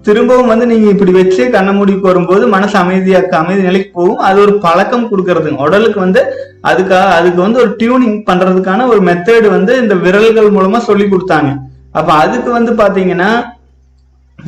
திரும்பவும் 0.08 0.50
வந்து 0.52 0.66
நீங்க 0.72 0.88
இப்படி 0.94 1.14
வச்சு 1.18 1.44
கண்ண 1.56 1.70
மூடி 1.78 1.94
வரும்போது 2.08 2.44
மனசு 2.54 2.76
அமைதியாக்க 2.82 3.34
அமைதி 3.40 3.62
நிலைக்கு 3.68 3.90
போகும். 3.98 4.22
அது 4.28 4.38
ஒரு 4.46 4.54
பழக்கம் 4.66 5.08
கொடுக்கறதுங்க 5.12 5.66
உடலுக்கு 5.66 6.00
வந்து 6.06 6.22
அதுக்காக 6.70 7.10
அதுக்கு 7.18 7.40
வந்து 7.46 7.62
ஒரு 7.64 7.72
டியூனிங் 7.82 8.18
பண்றதுக்கான 8.30 8.88
ஒரு 8.94 9.02
மெத்தேடு 9.10 9.50
வந்து 9.56 9.74
இந்த 9.84 9.96
விரல்கள் 10.06 10.56
மூலமா 10.58 10.82
சொல்லி 10.90 11.08
கொடுத்தாங்க. 11.14 11.52
அப்ப 11.98 12.10
அதுக்கு 12.24 12.50
வந்து 12.58 12.74
பாத்தீங்கன்னா 12.82 13.30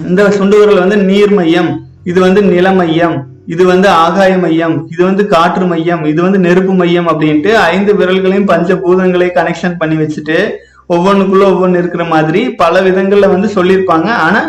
இந்த 0.10 0.24
சுண்டு 0.38 0.58
விரல் 0.62 0.84
வந்து 0.84 0.98
நீர் 1.12 1.34
மையம் 1.40 1.72
இது 2.06 2.20
வந்து 2.22 2.42
நில 2.54 2.68
மையம் 2.72 3.18
இது 3.48 3.64
வந்து 3.66 3.88
ஆகாய 4.04 4.34
மையம் 4.38 4.76
இது 4.94 5.02
வந்து 5.06 5.24
காற்று 5.28 5.66
மையம் 5.66 6.04
இது 6.06 6.20
வந்து 6.22 6.40
நெருப்பு 6.40 6.74
மையம் 6.74 7.08
அப்படின்ட்டு 7.12 7.52
ஐந்து 7.74 7.92
விரல்களையும் 8.00 8.50
பஞ்ச 8.52 8.76
பூதங்களை 8.84 9.28
கனெக்ஷன் 9.38 9.78
பண்ணி 9.78 9.98
வச்சுட்டு 10.02 10.38
ஒவ்வொன்றுக்குள்ள 10.90 11.46
ஒவ்வொன்று 11.54 11.82
இருக்கிற 11.82 12.04
மாதிரி 12.06 12.42
பல 12.62 12.82
விதங்கள்ல 12.82 13.28
வந்து 13.34 13.50
சொல்லியிருப்பாங்க. 13.58 14.08
ஆனா 14.26 14.42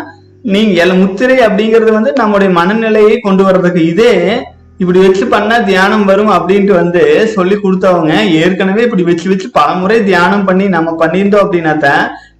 நீங்க 0.53 0.85
முத்திரை 0.93 1.37
அப்படிங்கிறது 1.47 1.91
வந்து 1.97 2.11
நம்முடைய 2.21 2.51
மனநிலையை 2.59 3.15
கொண்டு 3.19 3.43
வர்றதுக்கு 3.43 3.81
இதே 3.85 4.13
இப்படி 4.81 4.99
வச்சு 5.03 5.23
பண்ணா 5.33 5.55
தியானம் 5.69 6.05
வரும் 6.09 6.31
அப்படின்ட்டு 6.35 6.73
வந்து 6.81 7.01
சொல்லி 7.33 7.55
கொடுத்தவங்க 7.63 8.13
ஏற்கனவே 8.39 8.85
இப்படி 8.85 9.03
வச்சு 9.09 9.27
வச்சு 9.31 9.47
பலமுறை 9.57 9.97
தியானம் 10.09 10.45
பண்ணி 10.47 10.65
நம்ம 10.75 10.95
பண்ணியிருந்தோம் 11.01 11.43
அப்படின்னா 11.45 11.93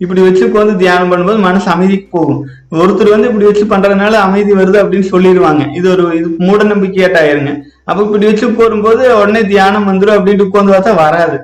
இப்படி 0.03 0.21
வச்சு 0.25 0.43
உட்காந்து 0.47 0.75
தியானம் 0.83 1.11
பண்ணும்போது 1.11 1.39
மனசு 1.47 1.67
அமைதிக்கு 1.73 2.07
போகும். 2.15 2.39
ஒருத்தர் 2.81 3.13
வந்து 3.13 3.29
இப்படி 3.29 3.47
வச்சு 3.49 3.65
பண்றதுனால 3.73 4.13
அமைதி 4.27 4.51
வருது 4.59 4.77
அப்படின்னு 4.83 5.07
சொல்லிடுவாங்க. 5.13 5.63
இது 5.79 5.87
ஒரு 5.93 6.03
இது 6.19 6.29
மூட 6.47 6.63
நம்பிக்கையாட்டாயிருங்க 6.71 7.53
அப்ப 7.89 7.99
இப்படி 8.07 8.25
வச்சு 8.29 8.49
போடும்போது 8.59 9.03
உடனே 9.19 9.43
தியானம் 9.53 9.87
வந்துடும் 9.91 10.17
அப்படின்ட்டு 10.17 10.47
உட்காந்து 10.49 10.75
பார்த்தா 10.75 10.93
வராது. 11.05 11.37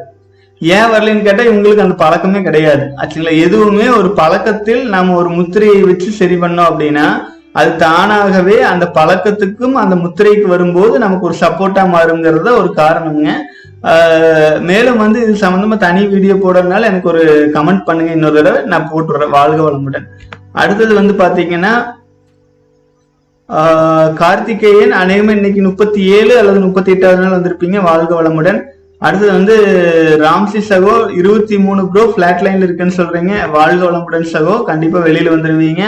ஏன் 0.61 0.91
வரலன்னு 0.93 1.25
கேட்டா 1.27 1.43
இவங்களுக்கு 1.47 1.85
அந்த 1.85 1.95
பழக்கமே 2.03 2.39
கிடையாது. 2.47 2.85
ஆச்சுங்களா 2.99 3.33
எதுவுமே 3.45 3.87
ஒரு 3.99 4.09
பழக்கத்தில் 4.21 4.83
நம்ம 4.95 5.15
ஒரு 5.21 5.29
முத்திரையை 5.39 5.81
வச்சு 5.89 6.09
சரி 6.21 6.37
பண்ணோம் 6.43 6.69
அப்படின்னா 6.69 7.07
அது 7.59 7.71
தானாகவே 7.83 8.55
அந்த 8.71 8.85
பழக்கத்துக்கும் 8.97 9.75
அந்த 9.83 9.95
முத்திரைக்கு 10.03 10.47
வரும்போது 10.53 10.95
நமக்கு 11.03 11.27
ஒரு 11.29 11.35
சப்போர்ட்டா 11.43 11.83
மாறுங்கிறத 11.95 12.49
ஒரு 12.61 12.69
காரணம்ங்க 12.81 13.29
மேலும் 14.69 15.01
வந்து 15.03 15.19
இது 15.25 15.33
சம்பந்தமா 15.43 15.75
தனி 15.85 16.01
வீடியோ 16.13 16.35
போடுறதுனால 16.43 16.87
எனக்கு 16.91 17.09
ஒரு 17.13 17.23
கமெண்ட் 17.55 17.85
பண்ணுங்க. 17.87 18.11
இன்னொரு 18.17 18.37
தடவை 18.37 18.59
நான் 18.71 18.89
போட்டுறேன் 18.91 19.35
வாழ்க 19.37 19.59
வளமுடன். 19.67 20.05
அடுத்தது 20.61 20.93
வந்து 20.99 21.13
பாத்தீங்கன்னா 21.23 21.73
கார்த்திகேயன் 24.21 24.93
அநேகமா 25.01 25.35
இன்னைக்கு 25.39 25.61
முப்பத்தி 25.67 26.01
ஏழு 26.15 26.33
அல்லது 26.39 26.59
முப்பத்தி 26.65 26.91
எட்டாவது 26.95 27.21
நாள் 27.21 27.35
வந்திருப்பீங்க. 27.35 27.77
வாழ்க 27.89 28.11
வளமுடன். 28.19 28.59
அடுத்தது 29.05 29.31
வந்து 29.37 29.55
ராம்சி 30.25 30.61
சகோ 30.71 30.95
இருபத்தி 31.19 31.57
மூணு 31.65 31.81
ப்ரோ 31.93 32.03
பிளாட் 32.15 32.43
லைன்ல 32.45 32.67
இருக்குன்னு 32.67 32.99
சொல்றீங்க. 32.99 33.33
வாழ்க 33.57 33.81
வளமுடன் 33.89 34.27
சகோ. 34.35 34.55
கண்டிப்பா 34.71 34.99
வெளியில 35.07 35.33
வந்துருவீங்க. 35.35 35.83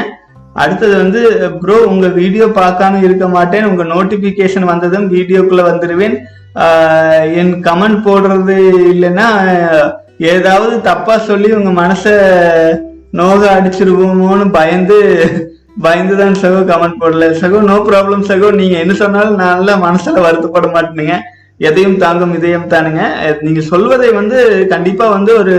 அடுத்தது 0.64 0.94
வந்து 1.04 1.22
ப்ரோ 1.62 1.78
உங்க 1.94 2.08
வீடியோ 2.20 2.46
பார்க்காம 2.60 3.02
இருக்க 3.08 3.26
மாட்டேன். 3.36 3.68
உங்க 3.70 3.84
நோட்டிபிகேஷன் 3.94 4.70
வந்ததும் 4.72 5.08
வீடியோக்குள்ள 5.16 5.64
வந்துடுவேன் 5.70 6.18
என் 7.40 7.54
கமெண்ட் 7.68 8.00
போடுறது 8.08 8.58
இல்லைன்னா 8.94 9.28
ஏதாவது 10.34 10.76
தப்பா 10.90 11.16
சொல்லி 11.30 11.50
உங்க 11.60 11.72
மனச 11.82 12.14
நோக 13.20 13.42
அடிச்சிருவோமோன்னு 13.58 14.48
பயந்து 14.58 14.98
பயந்துதான் 15.86 16.40
சகோ 16.42 16.62
கமெண்ட் 16.72 17.02
போடல. 17.02 17.28
சகோ 17.42 17.60
நோ 17.70 17.76
ப்ராப்ளம் 17.90 18.24
சகோ. 18.30 18.48
நீங்க 18.60 18.76
என்ன 18.84 18.94
சொன்னாலும் 19.02 19.42
நல்லா 19.44 19.74
மனசுல 19.86 20.24
வருத்தப்பட 20.26 20.68
மாட்டேனுங்க. 20.74 21.16
எதையும் 21.60 21.98
தாங்கும் 21.98 22.36
இதயம் 22.38 22.72
தானுங்க. 22.74 23.02
நீங்க 23.46 23.62
சொல்வதை 23.72 24.10
வந்து 24.12 24.38
கண்டிப்பா 24.74 25.06
வந்து 25.10 25.32
ஒரு 25.42 25.56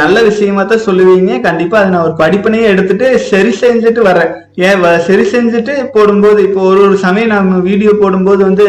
நல்ல 0.00 0.16
விஷயமா 0.22 0.62
தான் 0.64 0.84
சொல்லுவீங்க. 0.86 1.32
கண்டிப்பா 1.46 1.76
அதை 1.80 1.90
நான் 1.90 2.06
ஒரு 2.08 2.16
படிப்பினையே 2.22 2.66
எடுத்துட்டு 2.72 3.08
சரி 3.30 3.52
செஞ்சுட்டு 3.62 4.02
வரேன் 4.08 4.30
ஏன் 4.66 4.80
வ- 4.82 5.00
சரி 5.08 5.24
செஞ்சுட்டு 5.34 5.74
போடும்போது 5.96 6.40
இப்போ 6.48 6.60
ஒரு 6.70 6.80
ஒரு 6.88 6.96
சமயம் 7.04 7.34
நம்ம 7.34 7.60
வீடியோ 7.68 7.94
போடும்போது 8.02 8.42
வந்து 8.48 8.68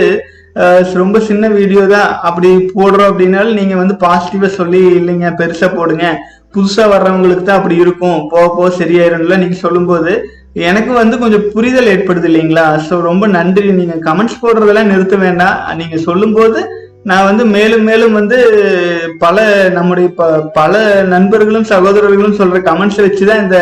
ரொம்ப 0.99 1.17
சின்ன 1.29 1.45
வீடியோ 1.55 1.81
தான். 1.87 2.09
அப்படி 2.27 2.49
போடுறோம் 2.75 3.09
அப்படின்னாலும் 3.11 3.57
நீங்க 3.59 3.75
வந்து 3.79 3.95
பாசிட்டிவா 4.03 4.49
சொல்லி 4.59 4.81
இல்லைங்க 4.99 5.29
பெருசா 5.39 5.67
போடுங்க. 5.73 6.05
புதுசா 6.55 6.83
வர்றவங்களுக்கு 6.91 7.43
தான் 7.43 7.59
அப்படி 7.59 7.75
இருக்கும். 7.77 8.19
போக 8.31 8.45
போக 8.57 8.69
சரியாயிரும்ல 8.79 9.37
நீங்க 9.41 9.57
சொல்லும்போது. 9.63 10.11
எனக்கு 10.55 10.91
வந்து 10.93 11.17
கொஞ்சம் 11.17 11.51
புரிதல் 11.53 11.85
ஏற்படுது 11.85 12.23
இல்லைங்களா? 12.23 12.79
ஸோ 12.89 13.01
ரொம்ப 13.01 13.27
நன்றி. 13.27 13.71
நீங்க 13.71 13.93
கமெண்ட்ஸ் 14.05 14.41
போடுறதெல்லாம் 14.41 14.83
நிறுத்த 14.83 15.15
வேண்டாம். 15.15 15.75
நீங்க 15.75 15.97
சொல்லும்போது 15.97 16.59
நான் 17.03 17.23
வந்து 17.23 17.45
மேலும் 17.45 17.83
மேலும் 17.83 18.13
வந்து 18.13 18.37
பல 19.19 19.69
நம்முடைய 19.69 20.09
ப- 20.15 20.51
பல 20.53 20.73
நண்பர்களும் 21.03 21.63
சகோதரர்களும் 21.63 22.37
சொல்ற 22.37 22.59
கமெண்ட்ஸ் 22.61 22.97
வச்சுதான் 22.97 23.41
இந்த 23.41 23.57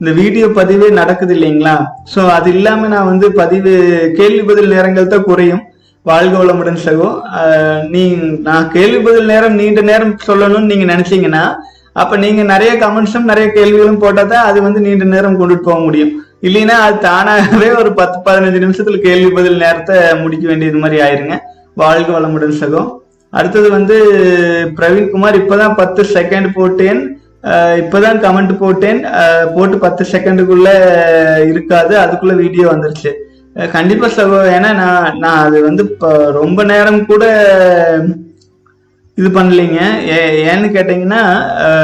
இந்த 0.00 0.12
வீடியோ 0.12 0.46
பதிவே 0.46 0.90
நடக்குது 0.90 1.34
இல்லைங்களா? 1.34 1.74
ஸோ 2.14 2.28
அது 2.28 2.50
இல்லாம 2.50 2.88
நான் 2.88 3.04
வந்து 3.04 3.32
பதிவு 3.32 3.72
கேள்வி 4.16 4.42
பதில் 4.42 4.68
நேரங்கள் 4.68 5.06
தான் 5.06 5.22
குறையும். 5.22 5.60
வாழ்க 6.02 6.44
வளமுடன் 6.44 6.80
சகோ. 6.84 7.08
நீ 7.90 8.02
நான் 8.42 8.70
கேள்வி 8.70 8.98
பதில் 8.98 9.24
நேரம் 9.24 9.54
நீண்ட 9.54 9.80
நேரம் 9.80 10.16
சொல்லணும்னு 10.26 10.70
நீங்க 10.72 10.94
நினைச்சீங்கன்னா 10.94 11.42
அப்ப 11.92 12.16
நீங்க 12.16 12.42
நிறைய 12.42 12.86
கமெண்ட்ஸும் 12.86 13.22
நிறைய 13.22 13.50
கேள்விகளும் 13.52 14.02
போட்டாதான் 14.02 14.46
அது 14.50 14.62
வந்து 14.62 14.80
நீண்ட 14.80 15.04
நேரம் 15.04 15.40
கொண்டுட்டு 15.40 15.56
போக 15.56 15.78
முடியும். 15.78 16.24
இல்லைன்னா 16.42 16.76
அது 16.86 16.98
தானாகவே 16.98 17.70
ஒரு 17.74 17.92
பத்து 17.92 18.32
பதினஞ்சு 18.32 18.62
நிமிஷத்துல 18.64 18.98
கேள்வி 18.98 19.30
பதில் 19.30 19.56
நேரத்தை 19.56 19.96
முடிக்க 20.20 20.46
வேண்டியது 20.46 20.78
மாதிரி 20.78 21.02
ஆயிருங்க. 21.02 21.38
வாழ்க 21.74 22.18
வளமுடன் 22.18 22.54
சகோ. 22.60 22.98
அடுத்தது 23.30 23.70
வந்து 23.70 23.96
பிரவீன்குமார் 24.76 25.38
இப்பதான் 25.40 25.76
பத்து 25.76 26.02
செகண்ட் 26.02 26.48
போட்டேன். 26.54 27.18
இப்பதான் 27.82 28.22
கமெண்ட் 28.24 28.56
போட்டேன். 28.58 29.06
போட்டு 29.54 29.78
பத்து 29.78 30.06
செகண்டுக்குள்ள 30.12 30.68
இருக்காது. 31.46 31.98
அதுக்குள்ள 31.98 32.34
வீடியோ 32.34 32.68
வந்துருச்சு. 32.68 33.10
கண்டிப்பா 33.72 34.06
சகோ. 34.06 34.40
ஏன்னா 34.56 34.74
நான் 34.74 35.16
நான் 35.18 35.46
அது 35.46 35.62
வந்து 35.62 35.96
ரொம்ப 36.32 36.64
நேரம் 36.64 37.06
கூட 37.06 37.24
இது 39.20 39.40
பண்ணலைங்க. 39.40 39.78
ஏ- 40.08 40.46
ஏன்னு 40.46 40.68
கேட்டீங்கன்னா 40.68 41.22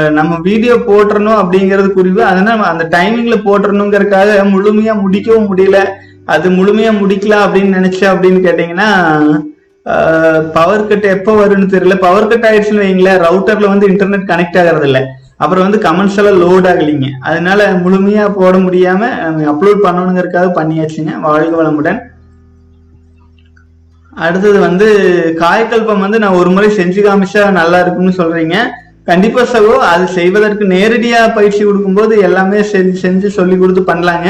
நம்ம 0.09 0.37
வீடியோ 0.41 0.75
போட்டுறணும் 0.75 1.39
அப்படிங்கிறது 1.41 1.89
குறிவு. 1.95 2.19
அதனால 2.19 2.63
அந்த 2.63 2.87
டைமிங்ல 2.97 3.35
போட்டுறணுங்கிறதுக்காக 3.45 4.49
முழுமையா 4.49 4.93
முடிக்கவும் 5.05 5.47
முடியல. 5.51 5.77
அது 6.25 6.49
முழுமையா 6.49 6.91
முடிக்கலாம் 7.01 7.45
அப்படின்னு 7.47 7.75
நினைச்சேன் 7.77 8.09
அப்படின்னு 8.13 8.39
கேட்டீங்கன்னா 8.47 8.89
பவர் 10.53 10.87
கட் 10.87 11.03
எப்போ 11.03 11.45
வரும்னு 11.45 11.73
தெரியல. 11.73 11.95
பவர் 11.95 12.27
கட் 12.27 12.45
ஆயிடுச்சுன்னு 12.45 12.83
வைங்களேன் 12.85 13.21
ரவுட்டர்ல 13.21 13.67
வந்து 13.67 13.87
இன்டர்நெட் 13.87 14.29
கனெக்ட் 14.29 14.57
ஆகிறது 14.57 14.85
இல்லை 14.85 15.01
அப்புறம் 15.37 15.69
வந்து 15.69 15.89
கமெண்ட்ஸ் 15.89 16.17
எல்லாம் 16.17 16.41
லோட் 16.41 16.67
ஆகலைங்க. 16.67 17.07
அதனால 17.21 17.71
முழுமையா 17.73 18.33
போட 18.35 18.57
முடியாம 18.57 19.07
அப்லோட் 19.51 19.83
பண்ணணுங்கிறதுக்காக 19.83 20.51
பண்ணியாச்சுங்க. 20.55 21.19
வாழ்க 21.19 21.63
வளமுடன். 21.63 21.99
அடுத்தது 24.25 24.57
வந்து 24.65 24.87
காயக்கல்பம் 25.41 26.03
வந்து 26.05 26.19
நான் 26.23 26.37
ஒரு 26.41 26.49
முறை 26.55 26.69
செஞ்சு 26.77 27.01
காமிச்சா 27.05 27.41
நல்லா 27.57 27.79
இருக்கும்னு 27.83 28.13
சொல்றீங்க. 28.19 28.55
கண்டிப்பா 29.09 29.41
சகோ 29.51 29.73
அது 29.89 30.05
செய்வதற்கு 30.15 30.63
நேரடியா 30.73 31.19
பயிற்சி 31.35 31.61
கொடுக்கும்போது 31.63 32.13
எல்லாமே 32.27 32.61
செஞ்சு 32.71 32.97
செஞ்சு 33.03 33.29
சொல்லி 33.37 33.57
கொடுத்து 33.57 33.83
பண்ணலாங்க. 33.91 34.29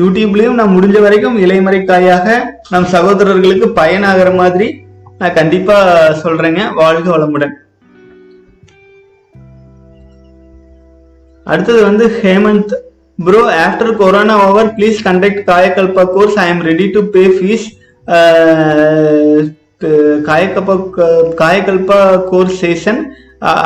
யூடியூப்லயும் 0.00 0.58
நான் 0.60 0.74
முடிஞ்ச 0.76 0.96
வரைக்கும் 1.04 1.36
இலைமறை 1.44 1.80
காயாக 1.90 2.26
நம் 2.72 2.88
சகோதரர்களுக்கு 2.94 3.68
பயனாகிற 3.80 4.32
மாதிரி 4.40 4.66
நான் 5.20 5.36
கண்டிப்பா 5.38 5.76
சொல்றேங்க. 6.24 6.62
வாழ்க 6.80 7.06
வளமுடன். 7.14 7.54
அடுத்தது 11.46 11.80
வந்து 11.88 12.04
Hemant. 12.20 12.74
Bro 13.26 13.42
after 13.64 13.96
corona 14.00 14.34
over 14.46 14.70
please 14.76 14.98
conduct 15.08 15.42
Kayakalpa 15.50 16.02
course 16.14 16.38
I 16.44 16.46
am 16.54 16.62
ready 16.70 16.86
to 16.94 17.00
pay 17.14 17.22
fees 17.36 17.66
Kayakalpa 20.28 20.74
Kayakalpa 21.40 21.98
course 22.30 22.58
session 22.64 23.00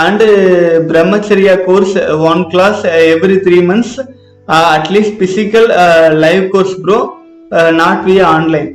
and 0.04 0.26
brahmacharya 0.90 1.54
course 1.66 1.94
one 2.30 2.42
class 2.52 2.82
every 3.14 3.36
three 3.46 3.58
months 3.70 3.96
at least 4.76 5.16
physical 5.22 5.68
live 6.24 6.44
course 6.54 6.76
bro 6.84 6.98
not 7.82 8.02
we 8.08 8.16
online 8.34 8.70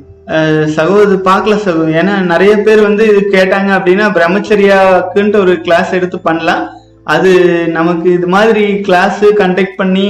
சகோதரி 0.78 1.18
பார்க்கல 1.28 1.56
சகோ. 1.66 1.84
ஏன்னா 2.00 2.14
நிறைய 2.34 2.54
பேர் 2.68 2.80
வந்து 2.88 3.04
இது 3.12 3.22
கேட்டாங்க 3.36 3.70
அப்படின்னா 3.78 4.06
பிரம்மச்சரியாக்குன்ட்டு 4.18 5.42
ஒரு 5.44 5.54
கிளாஸ் 5.66 5.92
எடுத்து 5.98 6.18
பண்ணலாம். 6.30 6.64
அது 7.14 7.32
நமக்கு 7.76 8.08
இது 8.18 8.28
மாதிரி 8.36 8.64
கிளாஸ் 8.88 9.22
கண்டக்ட் 9.42 9.80
பண்ணி 9.82 10.08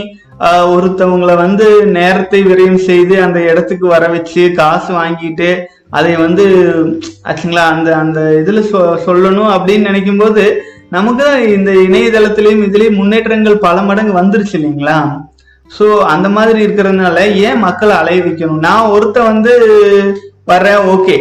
ஒருத்தவங்கள 0.71 1.35
வந்து 1.35 1.65
நேரத்தை 1.91 2.43
விரயம் 2.43 2.85
செய்து 2.85 3.23
அந்த 3.23 3.39
இடத்துக்கு 3.41 3.87
வர 3.87 4.07
வச்சு 4.07 4.53
காசு 4.53 4.93
வாங்கிட்டு 4.93 5.49
அதை 5.89 6.15
வந்து 6.15 6.45
ஆச்சுங்களா 7.23 7.63
அந்த 7.69 7.95
அந்த 7.95 8.19
இதுல 8.41 8.61
சொ- 8.71 8.97
சொல்லணும் 9.05 9.51
அப்படின்னு 9.55 9.87
நினைக்கும் 9.87 10.17
போது 10.17 10.43
நமக்கு 10.91 11.27
இந்த 11.49 11.71
இணையதளத்திலயும் 11.85 12.63
இதுலயும் 12.63 12.95
முன்னேற்றங்கள் 12.95 13.57
பல 13.57 13.81
மடங்கு 13.81 14.13
வந்துருச்சு 14.13 14.53
இல்லைங்களா? 14.53 14.97
சோ 15.69 15.85
அந்த 16.05 16.29
மாதிரி 16.29 16.59
இருக்கிறதுனால 16.65 17.17
ஏன் 17.43 17.59
மக்களை 17.59 17.95
அலைய 17.95 18.21
வைக்கணும்? 18.21 18.59
நான் 18.59 18.91
ஒருத்த 18.91 19.17
வந்து 19.23 19.53
வர்றேன் 20.45 20.83
ஓகே 20.87 21.15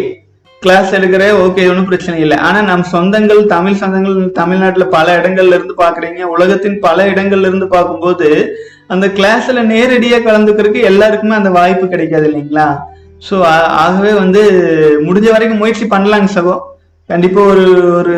கிளாஸ் 0.63 0.95
எடுக்கிறேன் 0.95 1.37
ஓகே 1.45 1.69
ஒன்றும் 1.71 1.85
பிரச்சனை 1.85 2.21
இல்லை. 2.21 2.37
ஆனா 2.39 2.61
நம் 2.63 2.85
சொந்தங்கள் 2.93 3.47
தமிழ் 3.47 3.81
சொந்தங்கள் 3.81 4.31
தமிழ்நாட்டுல 4.33 4.85
பல 4.89 5.17
இடங்கள்ல 5.19 5.57
இருந்து 5.57 5.75
பாக்குறீங்க. 5.79 6.23
உலகத்தின் 6.35 6.79
பல 6.79 7.07
இடங்கள்ல 7.09 7.49
இருந்து 7.51 7.69
பார்க்கும்போது 7.69 8.29
அந்த 8.87 9.07
கிளாஸ்ல 9.07 9.53
நேரடியா 9.53 10.19
கலந்துக்கிறதுக்கு 10.19 10.83
எல்லாருக்குமே 10.83 11.35
அந்த 11.35 11.51
வாய்ப்பு 11.51 11.89
கிடைக்காது 11.89 12.29
இல்லைங்களா? 12.29 12.79
ஸோ 13.31 13.41
ஆகவே 13.83 14.13
வந்து 14.13 14.43
முடிஞ்ச 15.01 15.31
வரைக்கும் 15.31 15.59
முயற்சி 15.59 15.85
பண்ணலாங்க 15.85 16.29
சகோ. 16.35 16.59
கண்டிப்பா 17.07 17.41
ஒரு 17.41 17.95
ஒரு 17.95 18.17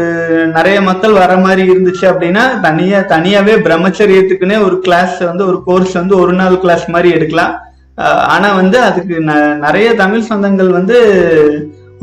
நிறைய 0.55 0.83
மக்கள் 0.83 1.13
வர 1.13 1.37
மாதிரி 1.37 1.71
இருந்துச்சு 1.71 2.01
அப்படின்னா 2.01 2.61
தனியா 2.61 2.99
தனியாவே 2.99 3.55
பிரம்மச்சரியத்துக்குன்னே 3.59 4.65
ஒரு 4.65 4.79
கிளாஸ் 4.79 5.19
வந்து 5.19 5.47
ஒரு 5.47 5.63
கோர்ஸ் 5.65 5.93
வந்து 5.93 6.19
ஒரு 6.19 6.33
நாள் 6.33 6.61
கிளாஸ் 6.61 6.91
மாதிரி 6.91 7.15
எடுக்கலாம். 7.15 7.61
ஆனா 8.27 8.55
வந்து 8.55 8.81
அதுக்கு 8.81 9.21
ந- 9.21 9.55
நிறைய 9.55 9.95
தமிழ் 9.95 10.23
சொந்தங்கள் 10.29 10.71
வந்து 10.71 10.97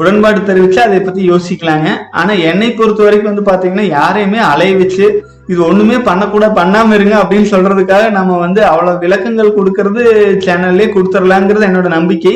உடன்பாடு 0.02 0.40
தெரிவிச்சு 0.50 0.80
அதை 0.86 1.00
பத்தி 1.02 1.22
யோசிக்கலாங்க. 1.32 1.90
ஆனா 2.20 2.34
என்னை 2.52 2.70
பொறுத்த 2.80 3.02
வரைக்கும் 3.06 3.32
வந்து 3.32 3.50
பாத்தீங்கன்னா 3.52 3.86
யாரையுமே 3.98 4.40
அலைய 4.52 4.74
வச்சு 4.82 5.06
இது 5.52 5.60
ஒண்ணுமே 5.70 5.98
பண்ணக்கூட 6.08 6.46
பண்ணாம 6.58 6.96
இருங்க 6.98 7.16
அப்படின்னு 7.22 7.48
சொல்றதுக்காக 7.54 8.04
நம்ம 8.18 8.38
வந்து 8.46 8.62
அவ்வளவு 8.72 9.02
விளக்கங்கள் 9.04 9.56
கொடுக்கறது 9.58 10.04
சேனல்லே 10.46 10.88
கொடுத்துடலாங்கிறது 10.96 11.68
என்னோட 11.70 11.90
நம்பிக்கை. 11.98 12.36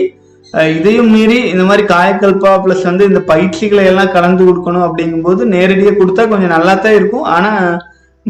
இதையும் 0.77 1.09
மீறி 1.13 1.37
இந்த 1.53 1.63
மாதிரி 1.69 1.83
காயக்கல்பா 1.93 2.51
பிளஸ் 2.63 2.85
வந்து 2.89 3.07
இந்த 3.09 3.21
பயிற்சிகளை 3.31 3.83
எல்லாம் 3.91 4.13
கலந்து 4.15 4.43
கொடுக்கணும் 4.49 4.85
அப்படிங்கும்போது 4.87 5.41
நேரடியாக 5.55 5.97
கொடுத்தா 5.99 6.23
கொஞ்சம் 6.33 6.53
நல்லா 6.55 6.73
தான் 6.85 6.97
இருக்கும். 6.99 7.25
ஆனா 7.35 7.51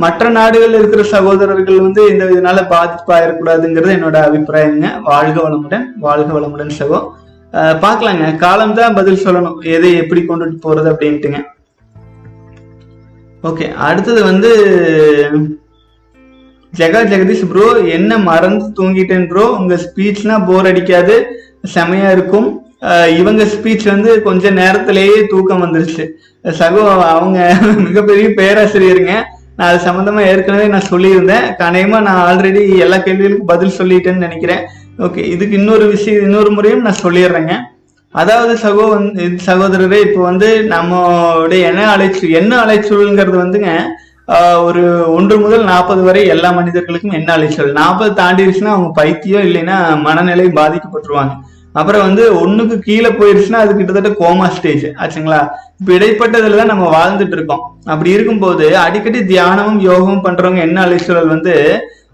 மற்ற 0.03 0.30
நாடுகளில் 0.38 0.80
இருக்கிற 0.80 1.03
சகோதரர்கள் 1.13 1.84
வந்து 1.86 2.01
இந்த 2.13 2.23
இதனால 2.34 2.63
பாதிப்பாயிடக்கூடாதுங்கிறது 2.73 3.95
என்னோட 3.97 4.17
அபிப்பிராயங்க. 4.28 4.89
வாழ்க 5.09 5.38
வளமுடன் 5.45 5.86
வாழ்க 6.05 6.30
வளமுடன் 6.38 6.78
சகோ. 6.80 6.99
பார்க்கலாங்க. 7.83 8.25
காலம் 8.43 8.75
தான் 8.79 8.97
பதில் 8.97 9.23
சொல்லணும். 9.25 9.55
எதை 9.75 9.89
எப்படி 10.01 10.21
கொண்டுட்டு 10.29 10.57
போறது 10.65 10.87
அப்படின்ட்டுங்க. 10.93 11.39
ஓகே 13.49 13.65
அடுத்தது 13.87 14.21
வந்து 14.29 14.49
ஜெகா 16.79 17.01
ஜெகதீஷ் 17.11 17.43
ப்ரோ 17.51 17.65
என்ன 17.97 18.11
மறந்து 18.29 18.65
தூங்கிட்டேன் 18.77 19.27
ப்ரோ 19.29 19.45
உங்க 19.59 19.75
ஸ்பீச்னா 19.83 20.35
போர் 20.47 20.69
அடிக்காது. 20.71 21.15
செமையா 21.75 22.09
இருக்கும். 22.15 22.47
இவங்க 23.19 23.43
ஸ்பீச் 23.53 23.85
வந்து 23.93 24.09
கொஞ்ச 24.25 24.49
நேரத்திலேயே 24.61 25.17
தூக்கம் 25.31 25.63
வந்துருச்சு. 25.65 26.03
சகோ 26.59 26.81
அவங்க 27.13 27.39
மிகப்பெரிய 27.85 28.27
பேராசிரியருங்க. 28.39 29.13
நான் 29.57 29.69
அது 29.69 29.79
சம்பந்தமா 29.85 30.21
ஏற்கனவே 30.31 30.65
நான் 30.73 30.89
சொல்லியிருந்தேன். 30.91 31.47
கணையமா 31.61 31.99
நான் 32.07 32.23
ஆல்ரெடி 32.27 32.61
எல்லா 32.85 32.97
கேள்விகளுக்கும் 33.05 33.51
பதில் 33.53 33.77
சொல்லிட்டேன்னு 33.79 34.25
நினைக்கிறேன். 34.27 34.63
ஓகே 35.05 35.23
இதுக்கு 35.33 35.55
இன்னொரு 35.61 35.85
விஷயம் 35.95 36.23
இன்னொரு 36.27 36.49
முறையும் 36.57 36.85
நான் 36.85 37.03
சொல்லிடுறேங்க. 37.05 37.53
அதாவது 38.15 38.53
சகோ 38.63 38.83
வந்து 38.93 39.23
சகோதரரே 39.47 39.99
இப்போ 40.05 40.21
வந்து 40.29 40.47
நம்மளுடைய 40.73 41.61
என்ன 41.71 41.81
அலைச்சு 41.95 42.27
என்ன 42.39 42.53
அலைச்சல்ங்கிறது 42.63 43.37
வந்துங்க 43.43 43.71
ஒரு 44.67 44.81
ஒன்று 45.17 45.35
முதல் 45.43 45.67
நாற்பது 45.71 46.01
வரை 46.07 46.21
எல்லா 46.33 46.49
மனிதர்களுக்கும் 46.57 47.17
என்ன 47.19 47.29
அலைச்சல். 47.35 47.69
நாற்பது 47.81 48.11
தாண்டிடுச்சுன்னா 48.21 48.73
அவங்க 48.75 48.89
பைத்தியம் 48.99 49.45
இல்லைன்னா 49.47 49.77
மனநிலை 50.07 50.47
பாதிக்கப்பட்டுருவாங்க. 50.59 51.35
அப்புறம் 51.79 52.03
வந்து 52.07 52.23
ஒண்ணுக்கு 52.43 52.75
கீழே 52.87 53.09
போயிருச்சுன்னா 53.19 53.59
அது 53.63 53.71
கிட்டத்தட்ட 53.79 54.11
கோமா 54.21 54.47
ஸ்டேஜ் 54.55 54.85
ஆச்சுங்களா? 55.01 55.41
இப்ப 55.79 55.89
இடைப்பட்டதுல 55.97 56.59
தான் 56.61 56.71
நம்ம 56.73 56.85
வாழ்ந்துட்டு 56.97 57.35
இருக்கோம். 57.37 57.63
அப்படி 57.91 58.09
இருக்கும்போது 58.15 58.67
அடிக்கடி 58.85 59.19
தியானமும் 59.31 59.79
யோகமும் 59.89 60.25
பண்றவங்க 60.27 60.61
என்ன 60.67 60.79
அலைச்சூழல் 60.85 61.33
வந்து 61.35 61.53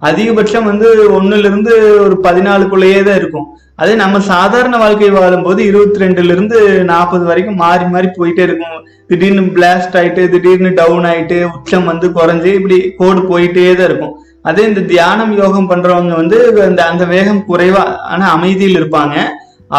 அதிகபட்சம் 0.09 0.69
வந்து 0.71 0.87
ஒன்னுல 1.17 1.47
இருந்து 1.49 1.73
ஒரு 2.05 2.15
பதினாலுக்குள்ளேயே 2.25 3.01
தான் 3.07 3.19
இருக்கும். 3.21 3.47
அதே 3.81 3.93
நம்ம 4.01 4.17
சாதாரண 4.31 4.75
வாழ்க்கை 4.81 5.09
வாழும்போது 5.13 5.59
இருபத்தி 5.69 6.01
ரெண்டுல 6.03 6.33
இருந்து 6.35 6.57
நாற்பது 6.91 7.23
வரைக்கும் 7.29 7.61
மாறி 7.63 7.85
மாறி 7.93 8.09
போயிட்டே 8.17 8.43
இருக்கும். 8.47 8.75
திடீர்னு 9.09 9.43
பிளாஸ்ட் 9.55 9.95
ஆயிட்டு 9.99 10.23
திடீர்னு 10.33 10.71
டவுன் 10.81 11.07
ஆயிட்டு 11.11 11.37
உச்சம் 11.55 11.89
வந்து 11.91 12.09
குறைஞ்சு 12.17 12.51
இப்படி 12.59 12.77
கோடு 12.99 13.21
போயிட்டே 13.31 13.63
தான் 13.79 13.89
இருக்கும். 13.89 14.13
அதே 14.49 14.63
இந்த 14.69 14.81
தியானம் 14.91 15.33
யோகம் 15.41 15.69
பண்றவங்க 15.71 16.13
வந்து 16.21 16.37
அந்த 16.69 16.81
அந்த 16.91 17.03
வேகம் 17.13 17.45
குறைவா 17.49 17.83
ஆனா 18.13 18.25
அமைதியில் 18.37 18.79
இருப்பாங்க. 18.81 19.17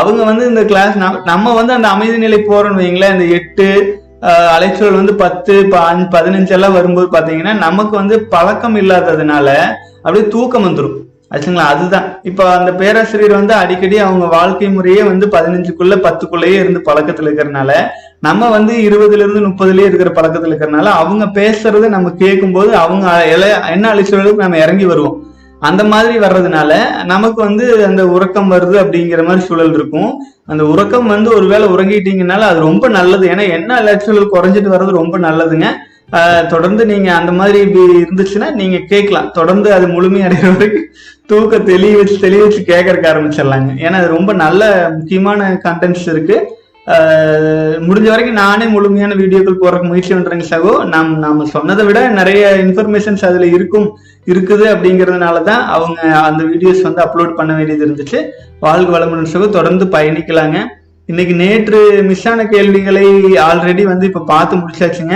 அவங்க 0.01 0.20
வந்து 0.31 0.45
இந்த 0.53 0.62
கிளாஸ் 0.70 0.95
நம்ம 1.33 1.53
வந்து 1.59 1.72
அந்த 1.79 1.89
அமைதி 1.95 2.16
நிலை 2.27 2.39
போறோம்னு 2.51 2.83
வைங்களேன் 2.83 3.14
இந்த 3.16 3.27
எட்டு 3.39 3.66
அலைச்சல் 4.57 4.99
வந்து 5.01 5.14
பத்து 5.22 5.55
பதினஞ்சு 6.14 6.53
எல்லாம் 6.57 6.77
வரும்போது 6.77 7.09
பாத்தீங்கன்னா 7.14 7.53
நமக்கு 7.66 7.95
வந்து 8.01 8.16
பழக்கம் 8.35 8.79
இல்லாததுனால 8.83 9.49
அப்படியே 10.05 10.24
தூக்கம் 10.34 10.66
வந்துடும் 10.66 10.96
ஆச்சுங்களா? 11.34 11.64
அதுதான். 11.72 12.09
இப்போ 12.22 12.42
அந்த 12.57 12.70
பேராசிரியர் 12.80 13.38
வந்து 13.38 13.55
அடிக்கடி 13.61 13.96
அவங்க 13.98 14.26
வாழ்க்கை 14.34 14.68
முறையே 14.70 15.02
வந்து 15.02 15.26
பதினஞ்சுக்குள்ள 15.26 15.94
பத்துக்குள்ளேயே 16.05 16.59
இருந்து 16.62 16.80
பழக்கத்துல 16.88 17.30
இருக்கிறனால 17.30 17.70
நம்ம 18.20 18.50
வந்து 18.50 18.74
இருபதுல 18.88 19.24
இருந்து 19.24 19.40
முப்பதுலயே 19.48 19.86
இருக்கிற 19.88 20.11
பழக்கத்துல 20.18 20.52
இருக்கிறனால 20.52 20.90
அவங்க 21.02 21.24
பேசுறதை 21.40 21.88
நம்ம 21.96 22.11
கேட்கும்போது 22.22 22.70
அவங்க 22.84 23.07
என்ன 23.74 23.94
அழிச்சவர்களுக்கு 23.94 24.44
நம்ம 24.44 24.59
இறங்கி 24.59 24.84
வருவோம். 24.84 25.16
அந்த 25.61 25.82
மாதிரி 25.92 26.14
வர்றதுனால 26.18 26.72
நமக்கு 27.05 27.40
வந்து 27.42 27.66
அந்த 27.86 28.02
உறக்கம் 28.16 28.50
வருது 28.52 28.76
அப்படிங்கிற 28.82 29.20
மாதிரி 29.26 29.42
சூழல் 29.46 29.74
இருக்கும். 29.74 30.11
அந்த 30.46 30.62
உறக்கம் 30.72 31.07
வந்து 31.07 31.30
ஒருவேளை 31.36 31.66
உறங்கிட்டீங்கனால 31.68 32.46
அது 32.50 32.61
ரொம்ப 32.68 32.88
நல்லது. 32.88 33.26
ஏன்னா 33.28 33.44
என்ன 33.59 33.70
அலைச்சல் 33.74 34.32
குறைஞ்சிட்டு 34.32 34.72
வர்றது 34.74 34.92
ரொம்ப 35.00 35.18
நல்லதுங்க. 35.18 35.68
தொடர்ந்து 36.48 36.86
நீங்க 36.86 37.14
அந்த 37.14 37.32
மாதிரி 37.32 37.59
இப்படி 37.59 38.02
இருந்துச்சுன்னா 38.02 38.52
நீங்க 38.52 38.78
கேட்கலாம். 38.88 39.30
தொடர்ந்து 39.30 39.72
அது 39.72 39.86
முழுமையடைகிற 39.86 40.52
வரைக்கும் 40.52 40.86
தூக்க 41.26 41.59
தெளி 41.59 41.94
வச்சு 41.94 42.18
தெளி 42.18 42.36
வச்சு 42.36 42.61
கேட்கறக்கு 42.61 43.07
ஆரம்பிச்சிடலாங்க. 43.07 43.68
ஏன்னா 43.78 43.92
அது 43.92 44.07
ரொம்ப 44.07 44.32
நல்ல 44.32 44.90
முக்கியமான 44.96 45.61
கண்டென்ட்ஸ் 45.64 46.09
இருக்கு. 46.09 46.57
ஆஹ் 46.86 47.76
முடிஞ்ச 47.80 48.09
வரைக்கும் 48.09 48.34
நானே 48.34 48.64
முழுமையான 48.64 49.14
வீடியோக்கள் 49.14 49.57
போறதுக்கு 49.61 49.82
முயற்சி 49.82 50.14
பண்றேங்க 50.14 50.42
சகோ. 50.50 50.84
நாம் 50.84 51.18
நாம 51.18 51.44
சொன்னதை 51.44 51.86
விட 51.86 52.09
நிறைய 52.09 52.57
இன்ஃபர்மேஷன்ஸ் 52.64 53.24
அதுல 53.24 53.46
இருக்கும் 53.46 53.98
இருக்குது 54.26 54.64
அப்படிங்கிறதுனால 54.64 55.42
தான் 55.42 55.66
அவங்க 55.66 56.00
அந்த 56.00 56.44
வீடியோஸ் 56.44 56.82
வந்து 56.82 57.02
அப்லோட் 57.02 57.34
பண்ண 57.34 57.55
வேண்டியது 57.55 57.86
இருந்துச்சு. 57.86 58.28
வாழ்க 58.61 58.98
வளமுடன் 58.98 59.26
சகோ. 59.32 59.48
தொடர்ந்து 59.48 59.84
பயணிக்கலாங்க. 59.84 60.57
இன்னைக்கு 61.07 61.34
நேற்று 61.34 62.02
மிஸ் 62.02 62.28
ஆன 62.28 62.46
கேள்விகளை 62.46 63.07
ஆல்ரெடி 63.22 63.82
வந்து 63.82 64.07
இப்ப 64.07 64.24
பார்த்து 64.26 64.57
முடிச்சாச்சுங்க. 64.57 65.14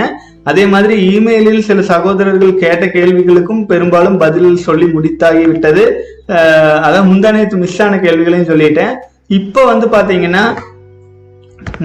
அதே 0.49 0.63
மாதிரி 0.73 0.95
இமெயிலில் 1.15 1.67
சில 1.69 1.81
சகோதரர்கள் 1.91 2.61
கேட்ட 2.63 2.85
கேள்விகளுக்கும் 2.95 3.61
பெரும்பாலும் 3.71 4.17
பதில் 4.23 4.63
சொல்லி 4.67 4.87
முடித்தாகி 4.95 5.43
விட்டது 5.51 5.83
அதான் 6.85 7.09
முந்தானேத்து 7.11 7.57
மிஸ் 7.63 7.79
ஆன 7.85 7.99
கேள்விகளையும் 8.05 8.49
சொல்லிட்டேன். 8.51 8.93
இப்போ 9.39 9.61
வந்து 9.71 9.87
பாத்தீங்கன்னா 9.95 10.43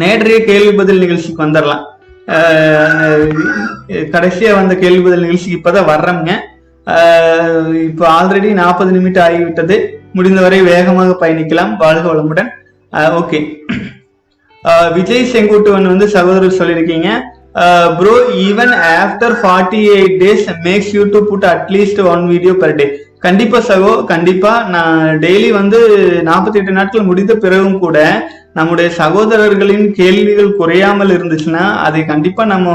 நேற்றைய 0.02 0.38
கேள்வி 0.50 0.72
பதில் 0.80 1.02
நிகழ்ச்சிக்கு 1.04 1.44
வந்துடலாம் 1.46 1.84
கடைசியா 4.14 4.50
வந்த 4.58 4.74
கேள்வி 4.82 5.02
பதில் 5.06 5.24
நிகழ்ச்சிக்கு 5.24 5.58
இப்பதான் 5.58 5.90
வர்றோங்க 5.92 6.30
இப்போ 7.88 8.04
ஆல்ரெடி 8.16 8.48
நாற்பது 8.60 8.90
நிமிடம் 8.96 9.24
ஆகிவிட்டது. 9.26 9.76
முடிந்தவரை 10.16 10.58
வேகமாக 10.72 11.12
பயணிக்கலாம். 11.22 11.72
வாழ்க 11.82 12.06
வளமுடன். 12.10 12.50
ஓகே 13.20 13.38
விஜய் 14.96 15.30
செங்குட்டுவன் 15.32 15.90
வந்து 15.92 16.06
சகோதரர் 16.16 16.58
சொல்லியிருக்கீங்க. 16.58 17.08
Bro 17.98 18.14
even 18.46 18.72
after 19.00 19.34
forty 19.40 19.80
eight 19.96 20.14
days 20.22 20.46
makes 20.68 20.92
you 20.96 21.02
to 21.16 21.20
put 21.30 21.48
at least 21.55 22.00
one 22.12 22.22
video 22.32 22.55
per 22.62 22.78
day 22.78 22.86
கண்டிப்பா 23.26 23.59
சகோ 23.68 23.92
கண்டிப்பா. 24.12 24.52
நான் 24.72 24.96
டெய்லி 25.24 25.50
வந்து 25.59 25.78
நாற்பத்தி 26.28 26.59
எட்டு 26.61 26.72
நாட்கள் 26.78 27.07
முடிந்த 27.11 27.34
பிறகும் 27.44 27.78
கூட 27.84 27.98
நம்முடைய 28.59 28.88
சகோதரர்களின் 28.98 29.86
கேள்விகள் 29.98 30.50
குறையாமல் 30.59 31.12
இருந்துச்சுன்னா 31.14 31.62
அதை 31.86 32.00
கண்டிப்பா 32.11 32.42
நம்ம 32.52 32.74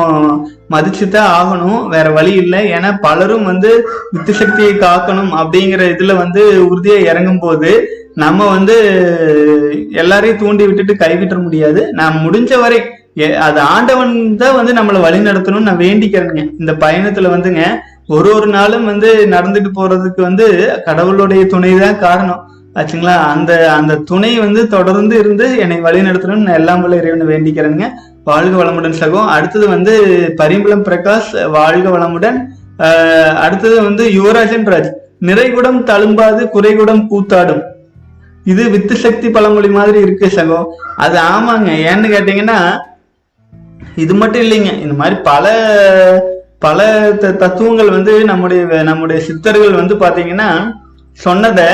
மதிச்சுதான் 0.74 1.30
ஆகணும். 1.40 1.82
வேற 1.94 2.08
வழி 2.18 2.34
இல்லை. 2.44 2.62
ஏன்னா 2.78 2.90
பலரும் 3.06 3.46
வந்து 3.52 3.72
வித்து 4.14 4.34
சக்தியை 4.42 4.74
காக்கணும் 4.86 5.32
அப்படிங்கிற 5.42 5.84
இதுல 5.94 6.16
வந்து 6.24 6.44
உறுதியா 6.72 6.98
இறங்கும் 7.12 7.44
போது 7.46 7.72
நம்ம 8.24 8.48
வந்து 8.56 8.78
எல்லாரையும் 10.04 10.42
தூண்டி 10.44 10.64
விட்டுட்டு 10.68 10.96
கைவிட்ட 11.04 11.38
முடியாது. 11.46 11.84
நான் 12.00 12.24
முடிஞ்ச 12.26 12.60
வரை 12.64 12.80
அது 13.28 13.60
ஆண்டவன் 13.60 14.36
தான் 14.36 14.56
வந்து 14.56 14.74
நம்மளை 14.74 15.02
வழி 15.02 15.18
நடத்தணும்னு 15.18 15.60
நான் 15.60 15.78
வேண்டிக்கிறேங்க 15.78 16.50
இந்த 16.60 16.72
பயணத்துல 16.72 17.30
வந்துங்க 17.30 17.66
ஒரு 18.08 18.36
ஒரு 18.36 18.48
நாளும் 18.48 18.86
வந்து 18.86 19.28
நடந்துட்டு 19.30 19.68
போறதுக்கு 19.76 20.22
வந்து 20.22 20.78
கடவுளுடைய 20.86 21.46
துணை 21.46 21.78
தான் 21.78 22.00
காரணம். 22.00 22.48
ஆச்சுங்களா? 22.76 23.18
அந்த 23.18 23.74
அந்த 23.74 23.96
துணை 23.96 24.40
வந்து 24.40 24.68
தொடர்ந்து 24.68 25.20
இருந்து 25.20 25.58
என்னை 25.58 25.80
வழி 25.80 26.00
நடத்தணும்னு 26.00 26.36
நான் 26.36 26.56
எல்லாம் 26.56 26.82
வல்ல 26.82 26.96
இறைவனை 26.96 27.36
வேண்டிக்கிறேங்க 27.36 27.90
வாழ்க 28.24 28.64
வளமுடன் 28.64 28.94
சகோ. 29.00 29.26
அடுத்தது 29.26 29.68
வந்து 29.68 30.02
பரிம்பளம் 30.38 30.84
பிரகாஷ் 30.84 31.50
வாழ்க 31.50 31.90
வளமுடன். 31.90 32.38
ஆஹ் 32.78 33.34
அடுத்தது 33.36 33.84
வந்து 33.84 34.06
யுவராஜன் 34.06 34.66
ராஜ். 34.66 34.92
நிறைகுடம் 35.22 35.84
தழும்பாது 35.84 36.50
குறைகுடம் 36.54 37.08
கூத்தாடும். 37.10 37.62
இது 38.44 38.70
வித்து 38.70 38.96
சக்தி 38.96 39.30
பழமொழி 39.30 39.68
மாதிரி 39.68 40.02
இருக்கு 40.02 40.26
சகோ. 40.26 40.64
அது 40.96 41.20
ஆமாங்க. 41.20 41.70
ஏன்னு 41.70 42.08
கேட்டீங்கன்னா 42.08 42.82
இது 43.96 44.14
மட்டும் 44.14 44.42
இல்லைங்க. 44.42 44.82
இந்த 44.82 44.94
மாதிரி 44.94 45.20
பல 45.24 45.46
பல 46.60 47.12
த- 47.20 47.32
தத்துவங்கள் 47.32 47.90
வந்து 47.90 48.26
நம்முடைய 48.26 48.64
நம்முடைய 48.66 49.22
சித்தர்கள் 49.22 49.72
வந்து 49.72 49.96
பாத்தீங்கன்னா 49.96 50.72
சொன்னதை 51.14 51.66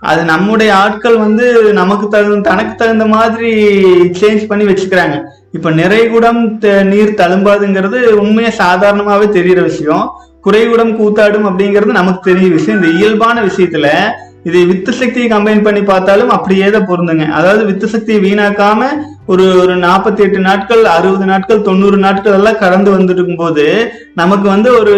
அது 0.00 0.24
நம்முடைய 0.24 0.76
ஆட்கள் 0.76 1.16
வந்து 1.16 1.72
நமக்கு 1.72 2.08
தகுந்த 2.08 2.48
தனக்கு 2.48 2.74
தகுந்த 2.74 3.06
மாதிரி 3.06 3.74
சேஞ்ச் 4.20 4.46
பண்ணி 4.46 4.64
வச்சுக்கிறாங்க. 4.64 5.22
இப்ப 5.52 5.70
நிறைகுடம் 5.70 6.84
நீர் 6.84 7.14
தழும்பாதுங்கிறது 7.16 8.02
உண்மையா 8.02 8.50
சாதாரணமாவே 8.50 9.24
தெரியிற 9.24 9.62
விஷயம். 9.62 10.10
குறைகுடம் 10.44 10.96
கூத்தாடும் 10.96 11.46
அப்படிங்கிறது 11.46 11.84
நமக்கு 11.84 12.30
தெரிஞ்ச 12.30 12.50
விஷயம். 12.50 12.82
இந்த 12.82 12.96
இயல்பான 12.96 13.42
விஷயத்துல 13.42 13.88
இது 14.48 14.58
வித்து 14.70 14.92
சக்தியை 15.00 15.26
கம்பைன் 15.30 15.64
பண்ணி 15.66 15.82
பார்த்தாலும் 15.90 16.32
அப்படியே 16.36 16.66
தான் 16.74 16.88
பொருந்துங்க. 16.90 17.24
அதாவது 17.38 17.62
வித்து 17.70 17.86
சக்தியை 17.94 18.18
வீணாக்காம 18.26 18.88
ஒரு 19.32 19.44
ஒரு 19.62 19.74
நாற்பத்தி 19.84 20.20
எட்டு 20.26 20.40
நாட்கள் 20.48 20.82
அறுபது 20.96 21.24
நாட்கள் 21.30 21.64
தொண்ணூறு 21.68 21.98
நாட்கள் 22.04 22.36
எல்லாம் 22.38 22.60
கடந்து 22.64 22.90
வந்துருக்கும் 22.96 23.40
போது 23.42 23.64
நமக்கு 24.20 24.46
வந்து 24.54 24.68
ஒரு 24.80 24.94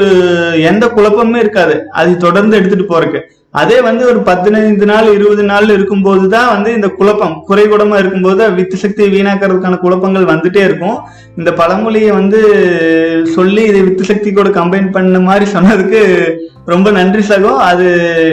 எந்த 0.70 0.86
குழப்பமுமே 0.96 1.40
இருக்காது. 1.44 1.76
அது 2.00 2.10
தொடர்ந்து 2.26 2.58
எடுத்துட்டு 2.58 2.86
போறதுக்கு. 2.92 3.22
அதே 3.50 3.80
வந்து 3.80 4.06
ஒரு 4.06 4.20
பதினைந்து 4.20 4.86
நாள் 4.86 5.06
இருபது 5.14 5.42
நாள் 5.42 5.68
இருக்கும்போது 5.68 6.28
தான் 6.28 6.50
வந்து 6.54 6.70
இந்த 6.74 6.88
குழப்பம் 6.88 7.36
குறைகுடமா 7.48 7.96
இருக்கும்போது 7.98 8.50
வித்து 8.50 8.76
சக்தியை 8.76 9.08
வீணாக்கிறதுக்கான 9.14 9.78
குழப்பங்கள் 9.78 10.30
வந்துட்டே 10.32 10.62
இருக்கும். 10.64 10.98
இந்த 11.36 11.52
பழமொழியை 11.52 12.10
வந்து 12.10 12.40
சொல்லி 13.36 13.62
இதை 13.62 13.80
வித்து 13.82 14.04
சக்தி 14.04 14.32
கூட 14.32 14.48
கம்பைன் 14.48 14.90
பண்ண 14.90 15.20
மாதிரி 15.20 15.46
சொன்னதுக்கு 15.52 16.02
ரொம்ப 16.64 16.90
நன்றி 16.90 17.22
சகோ. 17.22 17.52
அது 17.70 17.86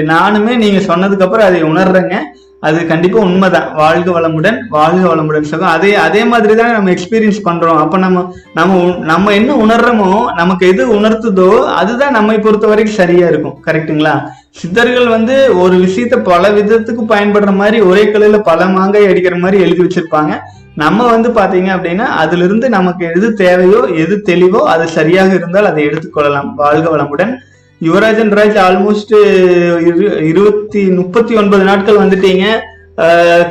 நானுமே 0.08 0.56
நீங்க 0.64 0.82
சொன்னதுக்கு 0.92 1.28
அப்புறம் 1.28 1.48
அதை 1.48 1.64
உணர்றேங்க. 1.64 2.18
அது 2.66 2.88
கண்டிப்பா 2.88 3.20
உண்மைதான். 3.20 3.74
வாழ்க 3.74 4.10
வளமுடன் 4.20 4.58
வாழ்க 4.70 5.08
வளமுடன் 5.08 5.50
சொல்லும் 5.52 5.68
அதே 5.68 5.96
அதே 5.96 6.22
மாதிரி 6.24 6.56
தான் 6.56 6.72
நம்ம 6.72 6.90
எக்ஸ்பீரியன்ஸ் 6.90 7.46
பண்றோம். 7.46 7.78
அப்ப 7.78 7.98
நம்ம 7.98 8.34
நம்ம 8.54 8.84
உ- 8.84 9.04
நம்ம 9.04 9.34
என்ன 9.34 9.56
உணர்றோமோ 9.56 10.34
நமக்கு 10.34 10.68
எது 10.68 10.84
உணர்த்துதோ 10.94 11.50
அதுதான் 11.66 12.12
நம்மை 12.12 12.40
பொறுத்த 12.40 12.68
வரைக்கும் 12.68 12.96
சரியா 12.96 13.28
இருக்கும். 13.28 13.58
கரெக்ட்டுங்களா 13.66 14.16
சித்தர்கள் 14.52 15.08
வந்து 15.08 15.60
ஒரு 15.60 15.76
விஷயத்த 15.78 16.18
பல 16.24 16.50
விதத்துக்கு 16.50 17.04
பயன்படுற 17.10 17.54
மாதிரி 17.54 17.80
ஒரே 17.82 18.04
கலையில 18.06 18.40
பல 18.40 18.66
மாங்காய் 18.66 19.08
அடிக்கிற 19.08 19.36
மாதிரி 19.38 19.64
எழுதி 19.64 19.84
வச்சிருப்பாங்க. 19.84 20.34
நம்ம 20.76 21.10
வந்து 21.10 21.30
பாத்தீங்க 21.30 21.70
அப்படின்னா 21.76 22.06
அதுல 22.24 22.44
இருந்து 22.44 22.70
நமக்கு 22.70 23.12
எது 23.16 23.34
தேவையோ 23.34 23.80
எது 23.96 24.16
தெளிவோ 24.26 24.62
அது 24.74 24.88
சரியாக 24.88 25.34
இருந்தால் 25.34 25.66
அதை 25.66 25.84
எடுத்துக்கொள்ளலாம் 25.86 26.54
வாழ்க 26.56 26.98
வளமுடன். 26.98 27.34
யுவராஜன் 27.82 28.34
ராஜ் 28.34 28.60
ஆல்மோஸ்ட் 28.68 30.22
இருபத்தி 30.22 30.84
முப்பத்தி 30.84 31.36
ஒன்பது 31.36 31.64
நாட்கள் 31.64 31.96
வந்துட்டீங்க. 31.96 32.44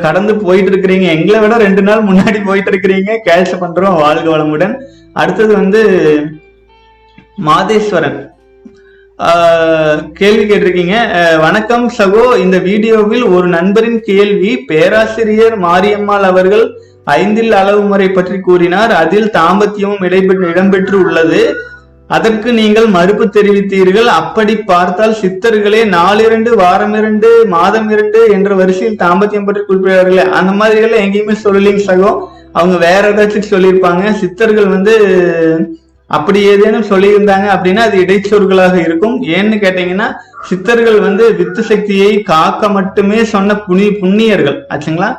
கடந்து 0.01 0.35
போயிட்டு 0.35 0.71
இருக்கிறீங்க 0.71 1.03
எங்களை 1.03 1.41
விட 1.41 1.57
ரெண்டு 1.57 1.83
நாள் 1.83 2.05
முன்னாடி 2.05 2.45
போயிட்டு 2.45 2.71
இருக்கிறீங்க 2.71 3.19
கேஷ் 3.25 3.57
பண்றோம் 3.61 3.95
வாழ்க 3.95 4.37
வளமுடன். 4.37 4.75
அடுத்தது 5.13 5.53
வந்து 5.53 5.91
மாதேஸ்வரன். 7.47 8.31
ஆஹ் 9.19 10.13
கேள்வி 10.13 10.55
கேட்டிருக்கீங்க. 10.55 10.95
அஹ் 10.95 11.41
வணக்கம் 11.41 11.91
சகோ. 11.99 12.39
இந்த 12.39 12.59
வீடியோவில் 12.59 13.25
ஒரு 13.25 13.47
நண்பரின் 13.49 14.01
கேள்வி. 14.01 14.57
பேராசிரியர் 14.57 15.61
மாரியம்மாள் 15.61 16.25
அவர்கள் 16.31 16.71
ஐந்தில் 17.05 17.53
அளவு 17.53 17.81
முறை 17.81 18.11
பற்றி 18.11 18.41
கூறினார். 18.41 18.91
அதில் 18.91 19.31
தாம்பத்தியமும் 19.31 20.03
இடம்பெற்று 20.53 20.93
உள்ளது. 20.93 21.55
அதற்கு 22.11 22.49
நீங்கள் 22.59 22.87
மறுப்பு 22.95 23.25
தெரிவித்தீர்கள். 23.37 24.09
அப்படி 24.21 24.55
பார்த்தால் 24.71 25.15
சித்தர்களே 25.21 25.81
நாளிரண்டு 25.95 26.51
வாரம் 26.63 26.97
இரண்டு 26.99 27.29
மாதம் 27.55 27.89
இரண்டு 27.95 28.21
என்ற 28.37 28.51
வரிசையில் 28.61 29.01
தாம்பத்தியம் 29.05 29.47
பற்றி 29.47 29.63
குறிப்பிடுவார்களே 29.69 30.25
அந்த 30.39 30.53
மாதிரி 30.61 30.83
எல்லாம் 30.87 31.05
எங்கேயுமே 31.07 31.37
சொல்லலைங்க 31.45 31.85
சகோ 31.89 32.11
அவங்க 32.59 32.77
வேற 32.87 33.03
ஏதாச்சும் 33.13 33.51
சொல்லியிருப்பாங்க. 33.53 34.13
சித்தர்கள் 34.23 34.69
வந்து 34.75 34.95
அப்படி 36.11 36.41
ஏதேனும் 36.53 36.91
சொல்லியிருந்தாங்க 36.91 37.47
அப்படின்னா 37.55 37.85
அது 37.89 37.97
இடைச்சொற்களாக 38.05 38.77
இருக்கும். 38.87 39.17
ஏன்னு 39.37 39.57
கேட்டீங்கன்னா 39.63 40.09
சித்தர்கள் 40.49 40.99
வந்து 41.07 41.25
வித்து 41.39 41.63
சக்தியை 41.71 42.11
காக்க 42.33 42.69
மட்டுமே 42.79 43.21
சொன்ன 43.35 43.57
புனி 43.67 43.87
புண்ணியர்கள். 44.03 44.59
ஆச்சுங்களா? 44.73 45.11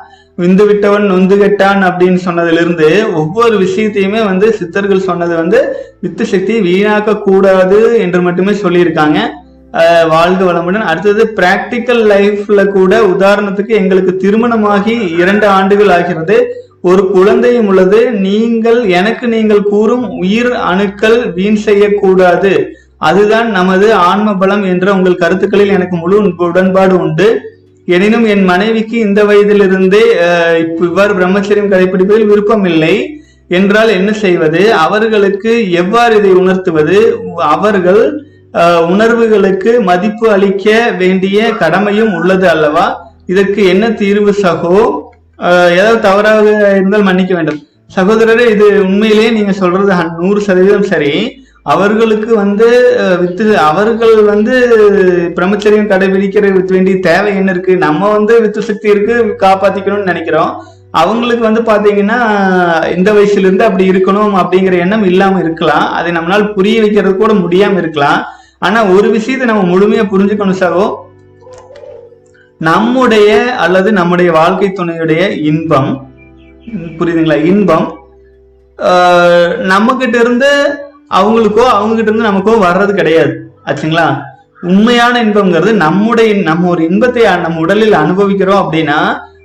விந்து 0.42 0.64
விட்டவன் 0.68 1.06
நொந்து 1.12 1.36
கெட்டான் 1.42 1.82
அப்படின்னு 1.88 2.20
சொன்னதிலிருந்து 2.26 2.88
ஒவ்வொரு 3.14 3.56
விஷயத்தையுமே 3.58 4.22
வந்து 4.26 4.48
சித்தர்கள் 4.54 5.08
சொன்னது 5.10 5.36
வந்து 5.36 5.60
வித்து 6.02 6.26
சக்தியை 6.26 6.62
வீணாக்க 6.70 7.20
கூடாது 7.28 7.80
என்று 8.00 8.22
மட்டுமே 8.22 8.52
சொல்லியிருக்காங்க. 8.52 9.20
வாழ்க 10.10 10.42
வளமுடன். 10.50 10.86
அடுத்தது 10.92 11.24
பிராக்டிக்கல் 11.36 12.04
லைஃப்ல 12.12 12.62
கூட 12.76 13.00
உதாரணத்துக்கு 13.14 13.74
எங்களுக்கு 13.82 14.18
திருமணமாகி 14.18 14.96
இரண்டு 15.22 15.48
ஆண்டுகள் 15.48 15.92
ஆகிறது. 15.98 16.38
ஒரு 16.82 17.04
குழந்தையும் 17.12 17.68
உள்ளது. 17.68 18.00
நீங்கள் 18.28 18.80
எனக்கு 19.00 19.28
நீங்கள் 19.28 19.64
கூறும் 19.74 20.06
உயிர் 20.22 20.52
அணுக்கள் 20.72 21.18
வீண் 21.38 21.62
செய்யக்கூடாது. 21.68 22.54
அதுதான் 22.98 23.50
நமது 23.52 23.88
ஆன்ம 23.94 24.36
பலம் 24.36 24.64
என்ற 24.64 24.94
உங்கள் 24.94 25.22
கருத்துக்களில் 25.24 25.76
எனக்கு 25.78 25.96
முழு 25.96 26.18
உடன்பாடு 26.38 26.96
உண்டு. 27.00 27.28
எனினும் 27.88 28.26
என் 28.34 28.46
மனைவிக்கு 28.52 28.96
இந்த 29.08 29.20
வயதிலிருந்தே 29.30 30.04
இவ்வாறு 30.86 31.14
பிரம்மச்சரியம் 31.18 31.72
கடைபிடிப்பதில் 31.74 32.30
விருப்பம் 32.32 32.66
இல்லை 32.72 32.96
என்றால் 33.58 33.92
என்ன 33.98 34.12
செய்வது? 34.24 34.62
அவர்களுக்கு 34.86 35.52
எவ்வாறு 35.82 36.14
இதை 36.20 36.32
உணர்த்துவது? 36.42 36.98
அவர்கள் 37.56 38.02
உணர்வுகளுக்கு 38.94 39.72
மதிப்பு 39.90 40.26
அளிக்க 40.36 40.74
வேண்டிய 41.02 41.48
கடமையும் 41.62 42.14
உள்ளது 42.20 42.48
அல்லவா? 42.54 42.86
இதற்கு 43.34 43.62
என்ன 43.74 43.86
தீர்வு 44.02 44.34
சகோ? 44.44 44.80
ஏதாவது 45.78 46.00
தவறாக 46.08 46.44
இருந்தால் 46.76 47.08
மன்னிக்க 47.10 47.34
வேண்டும். 47.38 47.60
சகோதரரே 47.96 48.46
இது 48.54 48.68
உண்மையிலேயே 48.90 49.32
நீங்க 49.38 49.54
சொல்றது 49.62 49.96
நூறு 50.22 50.40
சதவீதம் 50.48 50.92
சரி. 50.94 51.14
அவர்களுக்கு 51.74 52.32
வந்து 52.42 52.68
வித்து 53.22 53.46
அவர்கள் 53.70 54.16
வந்து 54.32 54.56
பிரம்மச்சரியம் 55.36 55.90
கடைபிடிக்கிற 55.92 56.46
வேண்டிய 56.74 56.96
தேவை 57.08 57.32
என்ன 57.40 57.54
இருக்கு? 57.56 57.74
நம்ம 57.86 58.12
வந்து 58.16 58.34
வித்து 58.44 58.62
சக்தி 58.70 58.88
இருக்கு 58.94 59.16
காப்பாத்திக்கணும்னு 59.44 60.10
நினைக்கிறோம். 60.12 60.52
அவங்களுக்கு 61.02 61.44
வந்து 61.48 61.62
பாத்தீங்கன்னா 61.70 62.20
இந்த 62.96 63.10
வயசுல 63.16 63.46
இருந்து 63.46 63.68
அப்படி 63.68 63.90
இருக்கணும் 63.94 64.36
அப்படிங்கிற 64.42 64.76
எண்ணம் 64.84 65.08
இல்லாம 65.12 65.40
இருக்கலாம். 65.46 65.88
அதை 65.98 66.12
நம்மளால 66.18 66.54
புரிய 66.58 66.84
வைக்கிறது 66.84 67.16
கூட 67.16 67.34
முடியாம 67.42 67.78
இருக்கலாம். 67.84 68.22
ஆனா 68.66 68.80
ஒரு 68.96 69.08
விஷயத்தை 69.18 69.48
நம்ம 69.50 69.66
முழுமையா 69.72 70.06
புரிஞ்சுக்கணும் 70.14 70.62
சாரோ. 70.62 70.86
நம்முடைய 72.70 73.30
அல்லது 73.66 73.90
நம்முடைய 74.00 74.30
வாழ்க்கை 74.40 74.70
துணையுடைய 74.72 75.22
இன்பம். 75.52 75.92
புரியுதுங்களா? 76.98 77.40
இன்பம். 77.52 77.88
நம்ம 79.72 79.96
கிட்ட 79.96 80.18
இருந்து 80.24 80.50
அவங்களுக்கோ 81.12 81.66
அவங்ககிட்ட 81.78 82.10
இருந்து 82.10 82.30
நமக்கோ 82.32 82.54
வர்றது 82.60 82.94
கிடையாது. 82.94 83.34
ஆச்சுங்களா? 83.66 84.24
உண்மையான 84.62 85.24
இன்பம்ங்கிறது 85.24 85.72
நம்முடைய 85.72 86.42
நம்ம 86.42 86.70
ஒரு 86.70 86.84
இன்பத்தை 86.90 87.24
நம்ம 87.24 87.60
உடலில் 87.60 87.94
அனுபவிக்கிறோம் 87.94 88.62
அப்படின்னா 88.64 89.00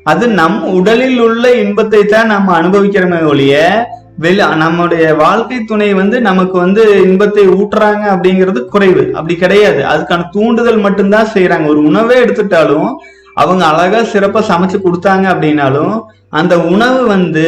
அது 0.04 0.28
நம் 0.28 0.62
உடலில் 0.62 1.20
உள்ள 1.20 1.54
இன்பத்தை 1.54 2.04
தான் 2.04 2.26
நம்ம 2.26 2.60
அனுபவிக்கிறோமே 2.60 3.24
ஒழிய 3.24 3.86
வெளி 4.18 4.42
நம்முடைய 4.56 5.14
வாழ்க்கை 5.14 5.64
துணை 5.64 5.94
வந்து 5.94 6.20
நமக்கு 6.20 6.58
வந்து 6.58 7.02
இன்பத்தை 7.02 7.48
ஊட்டுறாங்க 7.48 8.04
அப்படிங்கிறது 8.14 8.64
குறைவு. 8.64 9.12
அப்படி 9.14 9.36
கிடையாது. 9.36 9.84
அதுக்கான 9.84 10.28
தூண்டுதல் 10.32 10.78
மட்டும்தான் 10.78 11.32
செய்யறாங்க 11.34 11.66
ஒரு 11.66 11.82
உணவே 11.82 12.24
எடுத்துட்டாலும் 12.24 12.90
அவங்க 13.34 13.66
அழகா 13.66 14.00
சிறப்பா 14.12 14.40
சமைச்சு 14.48 14.78
கொடுத்தாங்க 14.78 15.26
அப்படின்னாலும் 15.32 16.00
அந்த 16.28 16.58
உணவு 16.58 17.06
வந்து 17.06 17.46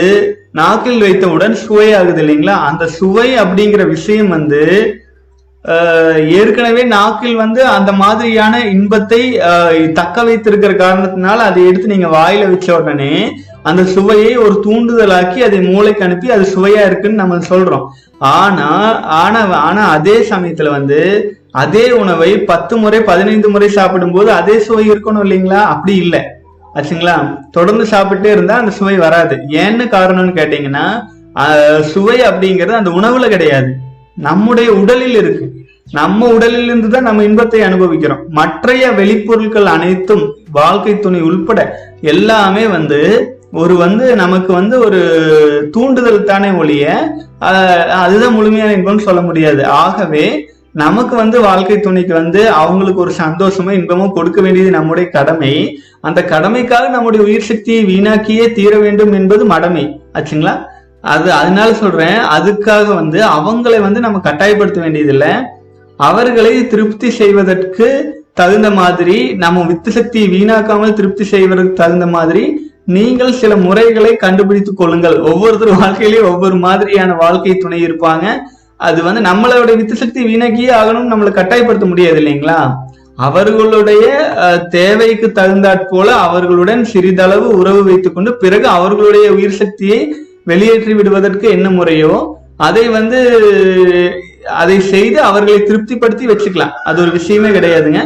நாக்கில் 0.54 1.04
வைத்தவுடன் 1.04 1.54
சுவையாகுது 1.64 2.20
இல்லைங்களா? 2.22 2.56
அந்த 2.68 2.84
சுவை 2.98 3.28
அப்படிங்கிற 3.42 3.82
விஷயம் 3.94 4.30
வந்து 4.36 4.62
ஏற்கனவே 6.40 6.82
நாக்கில் 6.92 7.36
வந்து 7.42 7.60
அந்த 7.74 7.90
மாதிரியான 8.00 8.54
இன்பத்தை 8.74 9.20
தக்க 9.98 10.24
வைத்திருக்கிற 10.28 10.72
காரணத்தினால 10.80 11.44
அதை 11.50 11.60
எடுத்து 11.68 11.92
நீங்க 11.92 12.08
வாயில 12.16 12.48
வச்ச 12.52 12.68
உடனே 12.78 13.12
அந்த 13.70 13.82
சுவையை 13.94 14.32
ஒரு 14.44 14.54
தூண்டுதலாக்கி 14.64 15.40
அதை 15.48 15.58
மூளைக்கு 15.68 16.04
அனுப்பி 16.06 16.32
அது 16.36 16.44
சுவையா 16.54 16.82
இருக்குன்னு 16.88 17.22
நம்ம 17.22 17.38
சொல்றோம். 17.52 17.86
ஆனா 18.36 18.68
ஆனா 19.22 19.40
ஆனா 19.68 19.84
அதே 19.96 20.16
சமயத்துல 20.32 20.72
வந்து 20.78 21.00
அதே 21.62 21.86
உணவை 22.02 22.30
பத்து 22.50 22.74
முறை 22.82 23.00
பதினைந்து 23.10 23.48
முறை 23.54 23.68
சாப்பிடும்போது 23.78 24.30
அதே 24.40 24.56
சுவை 24.66 24.84
இருக்கணும் 24.90 25.24
இல்லைங்களா? 25.26 25.62
அப்படி 25.74 25.94
இல்லை. 26.04 26.22
ஆச்சுங்களா? 26.74 27.16
தொடர்ந்து 27.56 27.84
சாப்பிட்டே 27.92 28.30
இருந்தா 28.34 28.54
அந்த 28.62 28.72
சுவை 28.78 28.96
வராது. 29.06 29.34
ஏன்னு 29.62 29.84
காரணம்னு 29.96 30.36
கேட்டீங்கன்னா 30.38 30.86
சுவை 31.92 32.16
அப்படிங்கிறது 32.28 32.78
அந்த 32.80 32.92
உணவுல 32.98 33.26
கிடையாது. 33.34 33.70
நம்முடைய 34.28 34.70
உடலில் 34.82 35.16
இருக்கு. 35.22 35.46
நம்ம 35.98 36.28
உடலில் 36.36 36.66
இருந்து 36.68 36.88
தான் 36.94 37.06
நம்ம 37.08 37.24
இன்பத்தை 37.28 37.60
அனுபவிக்கிறோம். 37.68 38.22
மற்றைய 38.38 38.84
வெளிப்பொருட்கள் 38.98 39.68
அனைத்தும் 39.76 40.24
வாழ்க்கை 40.58 40.94
துணை 40.98 41.20
உள்பட 41.28 41.60
எல்லாமே 42.14 42.64
வந்து 42.76 43.00
ஒரு 43.62 43.74
வந்து 43.82 44.04
நமக்கு 44.22 44.50
வந்து 44.58 44.76
ஒரு 44.86 45.00
தூண்டுதல் 45.72 46.28
தானே 46.30 46.50
ஒழிய 46.60 46.94
அதுதான் 48.02 48.36
முழுமையான 48.36 48.70
இன்பம்னு 48.76 49.06
சொல்ல 49.08 49.20
முடியாது. 49.28 49.62
ஆகவே 49.82 50.24
நமக்கு 50.72 51.16
வந்து 51.16 51.40
வாழ்க்கை 51.40 51.80
துணைக்கு 51.80 52.14
வந்து 52.14 52.50
அவங்களுக்கு 52.50 53.00
ஒரு 53.00 53.12
சந்தோஷமோ 53.18 53.72
இன்பமோ 53.78 54.12
கொடுக்க 54.12 54.40
வேண்டியது 54.40 54.70
நம்முடைய 54.70 55.10
கடமை. 55.10 55.80
அந்த 56.00 56.20
கடமைக்காக 56.30 56.88
நம்முடைய 56.88 57.26
உயிர் 57.26 57.48
சக்தியை 57.50 57.80
வீணாக்கியே 57.84 58.52
தீர 58.52 58.78
வேண்டும் 58.78 59.12
என்பது 59.12 59.44
மடமை. 59.44 60.00
ஆச்சுங்களா? 60.14 60.54
அது 61.00 61.32
அதனால 61.32 61.74
சொல்றேன் 61.74 62.18
அதுக்காக 62.36 62.86
வந்து 62.94 63.18
அவங்களை 63.26 63.80
வந்து 63.80 64.00
நம்ம 64.00 64.18
கட்டாயப்படுத்த 64.18 64.80
வேண்டியதில்லை. 64.80 65.32
அவர்களை 65.96 66.66
திருப்தி 66.66 67.10
செய்வதற்கு 67.10 67.88
தகுந்த 68.34 68.70
மாதிரி 68.70 69.34
நம்ம 69.34 69.62
வித்து 69.62 69.90
சக்தியை 69.92 70.28
வீணாக்காமல் 70.28 70.92
திருப்தி 70.92 71.24
செய்வதற்கு 71.24 71.72
தகுந்த 71.72 72.06
மாதிரி 72.06 72.70
நீங்கள் 72.84 73.32
சில 73.32 73.56
முறைகளை 73.56 74.16
கண்டுபிடித்துக் 74.16 74.76
கொள்ளுங்கள். 74.76 75.20
ஒவ்வொருத்தர் 75.20 75.78
வாழ்க்கையிலேயும் 75.82 76.30
ஒவ்வொரு 76.32 76.56
மாதிரியான 76.56 77.14
வாழ்க்கை 77.14 77.56
துணை 77.56 77.86
இருப்பாங்க. 77.86 78.26
அது 78.88 79.00
வந்து 79.06 79.20
நம்மளோட 79.28 79.70
வித்து 79.80 79.96
சக்தி 80.02 80.20
வீணாக்கியே 80.28 80.70
ஆகணும்னு 80.80 81.12
நம்மளை 81.12 81.32
கட்டாயப்படுத்த 81.36 81.86
முடியாது 81.90 82.18
இல்லைங்களா? 82.22 82.58
அவர்களுடைய 83.28 84.04
தேவைக்கு 84.76 85.26
தகுந்தாற் 85.38 85.88
போல 85.90 86.08
அவர்களுடன் 86.26 86.82
சிறிதளவு 86.92 87.48
உறவு 87.60 87.80
வைத்துக்கொண்டு 87.88 88.30
பிறகு 88.42 88.66
அவர்களுடைய 88.76 89.26
உயிர் 89.36 89.58
சக்தியை 89.62 90.00
வெளியேற்றி 90.50 90.92
விடுவதற்கு 90.98 91.46
என்ன 91.56 91.68
முறையோ 91.78 92.14
அதை 92.68 92.84
வந்து 92.98 93.20
அதை 94.62 94.76
செய்து 94.92 95.18
அவர்களை 95.28 95.60
திருப்திப்படுத்தி 95.68 96.24
வச்சுக்கலாம். 96.30 96.74
அது 96.88 96.98
ஒரு 97.04 97.12
விஷயமே 97.18 97.50
கிடையாதுங்க. 97.56 98.00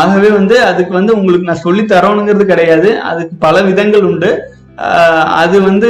ஆகவே 0.00 0.28
வந்து 0.38 0.56
அதுக்கு 0.70 0.92
வந்து 0.98 1.12
உங்களுக்கு 1.18 1.48
நான் 1.50 1.64
சொல்லி 1.66 1.82
தரணுங்கிறது 1.92 2.44
கிடையாது. 2.50 2.90
அதுக்கு 3.10 3.34
பல 3.46 3.62
விதங்கள் 3.68 4.06
உண்டு. 4.10 4.30
அது 5.24 5.62
வந்து 5.62 5.88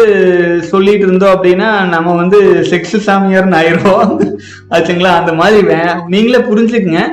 சொல்லிட்டு 0.62 1.06
இருந்தோம் 1.06 1.42
அப்படின்னா 1.42 1.88
நம்ம 1.88 2.14
வந்து 2.14 2.42
செக்ஸ் 2.70 2.96
சாமியார்னு 3.06 3.56
ஆயிரும் 3.56 4.28
ஆச்சுங்களா? 4.70 5.04
அந்த 5.04 5.32
மாதிரி 5.32 5.66
வே- 5.66 6.06
நீங்களே 6.06 6.44
புரிஞ்சுக்குங்க. 6.44 7.08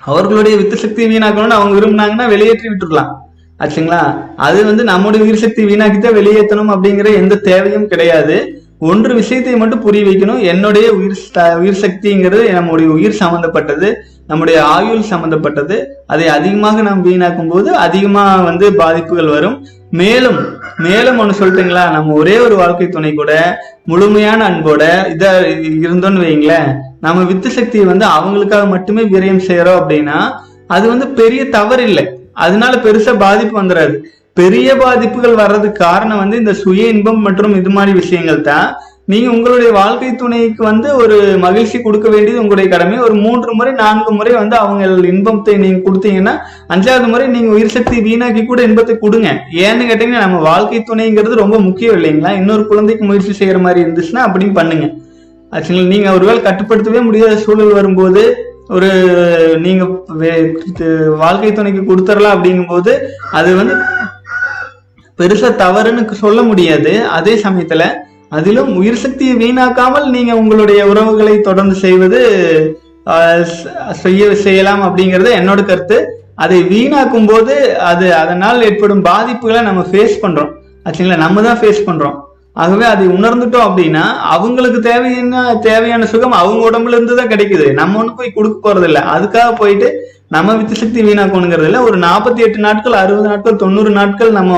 அவர்களுடைய 0.00 0.56
வித்து 0.56 0.76
சக்தி 0.76 1.06
வீணாக்கணும்னு 1.06 1.48
அவங்க 1.48 1.80
விரும்புனாங்கன்னா 1.80 2.28
வெளியேற்றி 2.28 2.68
விட்டுடலாம் 2.68 3.12
ஆச்சுங்களா? 3.58 4.24
அது 4.36 4.64
வந்து 4.64 4.84
நம்முடைய 4.84 5.24
உயிர் 5.24 5.36
சக்தி 5.36 5.64
வீணாக்கித்தான் 5.64 6.16
வெளியேற்றணும் 6.16 6.74
அப்படிங்கிற 6.74 7.14
எந்த 7.14 7.34
தேவையும் 7.34 7.88
கிடையாது. 7.88 8.65
ஒன்று 8.80 9.12
விஷயத்தை 9.14 9.54
மட்டும் 9.56 9.82
புரிய 9.84 10.02
வைக்கணும். 10.06 10.40
என்னுடைய 10.52 10.86
உயிர் 10.98 11.16
உயிர் 11.60 11.82
சக்திங்கிறது 11.84 12.44
நம்முடைய 12.56 12.88
உயிர் 12.96 13.20
சம்பந்தப்பட்டது 13.22 13.88
நம்முடைய 14.30 14.58
ஆயுள் 14.76 15.10
சம்பந்தப்பட்டது. 15.12 15.76
அதை 16.06 16.26
அதிகமாக 16.36 16.82
நாம் 16.82 17.04
வீணாக்கும் 17.06 17.50
போது 17.52 17.70
அதிகமா 17.86 18.24
வந்து 18.48 18.68
பாதிப்புகள் 18.80 19.34
வரும். 19.36 19.56
மேலும் 20.00 20.38
மேலும் 20.84 21.18
ஒண்ணு 21.22 21.38
சொல்லிட்டுங்களா 21.40 21.84
நம்ம 21.90 22.14
ஒரே 22.14 22.34
ஒரு 22.38 22.54
வாழ்க்கை 22.60 22.88
துணை 22.88 23.12
கூட 23.14 23.32
முழுமையான 23.90 24.40
அன்போட 24.48 24.82
இதை 25.12 25.28
இருந்தோம்னு 25.84 26.24
வைங்களேன் 26.24 26.68
நம்ம 27.00 27.22
வித்து 27.30 27.50
சக்தியை 27.50 27.84
வந்து 27.86 28.06
அவங்களுக்காக 28.16 28.66
மட்டுமே 28.74 29.02
விரயம் 29.14 29.46
செய்யறோம் 29.48 29.78
அப்படின்னா 29.80 30.18
அது 30.66 30.84
வந்து 30.88 31.06
பெரிய 31.20 31.42
தவறு 31.48 31.84
இல்லை 31.84 32.04
அதனால 32.32 32.76
பெருசா 32.76 33.12
பாதிப்பு 33.18 33.54
வந்துடாது 33.62 33.96
பெரிய 34.36 34.76
பாதிப்புகள் 34.76 35.34
வர்றதுக்கு 35.34 35.84
காரணம் 35.84 36.18
வந்து 36.18 36.36
இந்த 36.36 36.52
சுய 36.52 36.88
இன்பம் 36.88 37.20
மற்றும் 37.20 37.54
இது 37.54 37.70
மாதிரி 37.70 37.92
விஷயங்கள் 37.98 38.40
தான். 38.40 38.68
நீங்க 39.04 39.30
உங்களுடைய 39.30 39.72
வாழ்க்கை 39.72 40.14
துணைக்கு 40.14 40.64
வந்து 40.64 40.96
ஒரு 40.96 41.16
மகிழ்ச்சி 41.38 41.80
கொடுக்க 41.80 42.08
வேண்டியது 42.08 42.40
உங்களுடைய 42.40 42.70
கடமை. 42.70 42.98
ஒரு 42.98 43.14
மூன்று 43.14 43.54
முறை 43.54 43.72
நான்கு 43.72 44.12
முறை 44.12 44.32
வந்து 44.34 44.56
அவங்க 44.56 45.06
இன்பத்தை 45.06 45.54
நீங்க 45.56 45.90
கொடுத்தீங்கன்னா 45.90 46.34
அஞ்சாவது 46.68 47.08
முறை 47.08 47.26
நீங்க 47.26 47.52
உயிர் 47.52 47.70
சக்தி 47.70 48.00
வீணாக்கி 48.00 48.44
கூட 48.44 48.62
இன்பத்தை 48.62 48.98
கொடுங்க. 48.98 49.28
ஏன்னு 49.52 49.86
கேட்டீங்கன்னா 49.90 50.24
நம்ம 50.24 50.40
வாழ்க்கை 50.40 50.80
துணைங்கிறது 50.80 51.34
ரொம்ப 51.34 51.58
முக்கியம் 51.58 51.96
இல்லைங்களா? 51.96 52.30
இன்னொரு 52.34 52.66
குழந்தைக்கு 52.66 53.04
முயற்சி 53.04 53.34
செய்யற 53.38 53.60
மாதிரி 53.60 53.82
இருந்துச்சுன்னா 53.82 54.22
அப்படின்னு 54.26 54.52
பண்ணுங்க. 54.52 54.88
ஆக்சுவலி 55.52 55.86
நீங்க 55.86 56.12
ஒருவேளை 56.12 56.42
கட்டுப்படுத்தவே 56.42 57.02
முடியாத 57.02 57.36
சூழல் 57.36 57.72
வரும்போது 57.72 58.22
ஒரு 58.68 58.88
நீங்க 59.62 59.84
வே- 60.18 61.14
வாழ்க்கை 61.16 61.52
துணைக்கு 61.52 61.82
கொடுத்துடலாம் 61.82 62.34
அப்படிங்கும்போது 62.36 62.92
அது 63.32 63.56
வந்து 63.56 63.74
பெருசா 65.18 65.50
தவறுன்னு 65.60 66.02
சொல்ல 66.20 66.40
முடியாது. 66.42 66.90
அதே 67.10 67.34
சமயத்துல 67.42 67.84
அதிலும் 68.32 68.70
உயிர் 68.78 69.02
சக்தியை 69.02 69.34
வீணாக்காமல் 69.36 70.06
நீங்க 70.10 70.32
உங்களுடைய 70.36 70.80
உறவுகளை 70.88 71.34
தொடர்ந்து 71.42 71.76
செய்வது 71.84 72.20
ஆஹ், 73.06 73.42
செய்ய 74.00 74.20
செய்யலாம் 74.44 74.82
அப்படிங்கிறது 74.86 75.30
என்னோட 75.36 75.60
கருத்து. 75.64 75.98
அதை 76.36 76.56
வீணாக்கும் 76.70 77.28
போது 77.28 77.54
அது 77.86 78.06
அதனால் 78.14 78.64
ஏற்படும் 78.64 79.04
பாதிப்புகளை 79.04 79.60
நம்ம 79.62 79.82
ஃபேஸ் 79.90 80.16
பண்றோம். 80.22 80.50
ஆச்சுங்களா 80.86 81.18
நம்ம 81.22 81.42
தான் 81.42 81.60
ஃபேஸ் 81.60 81.86
பண்றோம். 81.86 82.16
ஆகவே 82.56 82.84
அதை 82.86 83.06
உணர்ந்துட்டோம் 83.14 83.66
அப்படின்னா 83.68 84.02
அவங்களுக்கு 84.34 84.78
தேவையான 84.82 85.34
தேவையான 85.64 86.06
சுகம் 86.12 86.36
அவங்க 86.36 86.60
உடம்புல 86.68 86.96
இருந்து 86.96 87.18
தான் 87.18 87.32
கிடைக்குது. 87.32 87.66
நம்ம 87.74 87.98
ஒன்று 87.98 88.18
போய் 88.18 88.36
கொடுக்க 88.36 88.58
போறது 88.60 88.88
இல்லை 88.90 89.02
அதுக்காக 89.14 89.50
போயிட்டு 89.58 89.88
நம்ம 90.30 90.54
வித்து 90.56 90.76
சக்தி 90.76 91.00
வீணாக்கணுங்கிறது 91.02 91.68
இல்லை 91.70 91.82
ஒரு 91.88 91.96
நாற்பத்தி 92.04 92.40
எட்டு 92.40 92.60
நாட்கள் 92.64 93.00
அறுபது 93.00 93.28
நாட்கள் 93.28 93.60
தொண்ணூறு 93.62 93.90
நாட்கள் 93.92 94.32
நம்ம 94.32 94.52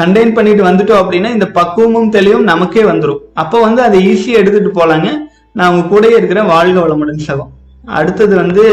கண்டெயின் 0.00 0.34
பண்ணிட்டு 0.36 0.62
வந்துட்டோம் 0.68 1.00
அப்படின்னா 1.02 1.30
இந்த 1.36 1.46
பக்குவமும் 1.58 2.12
தெளிவும் 2.16 2.48
நமக்கே 2.52 2.82
வந்துடும் 2.90 3.20
அப்போ 3.42 3.56
வந்து 3.66 3.80
அதை 3.86 3.98
ஈஸியாக 4.10 4.40
எடுத்துட்டு 4.42 4.70
போலாங்க. 4.78 5.08
நான் 5.58 5.72
உங்க 5.72 5.84
கூடயே 5.92 6.16
இருக்கிற 6.20 6.42
வாழ்க 6.52 6.76
வளமுடன் 6.84 7.24
சகம் 7.28 7.52
அடுத்தது 7.98 8.34
வந்து 8.42 8.64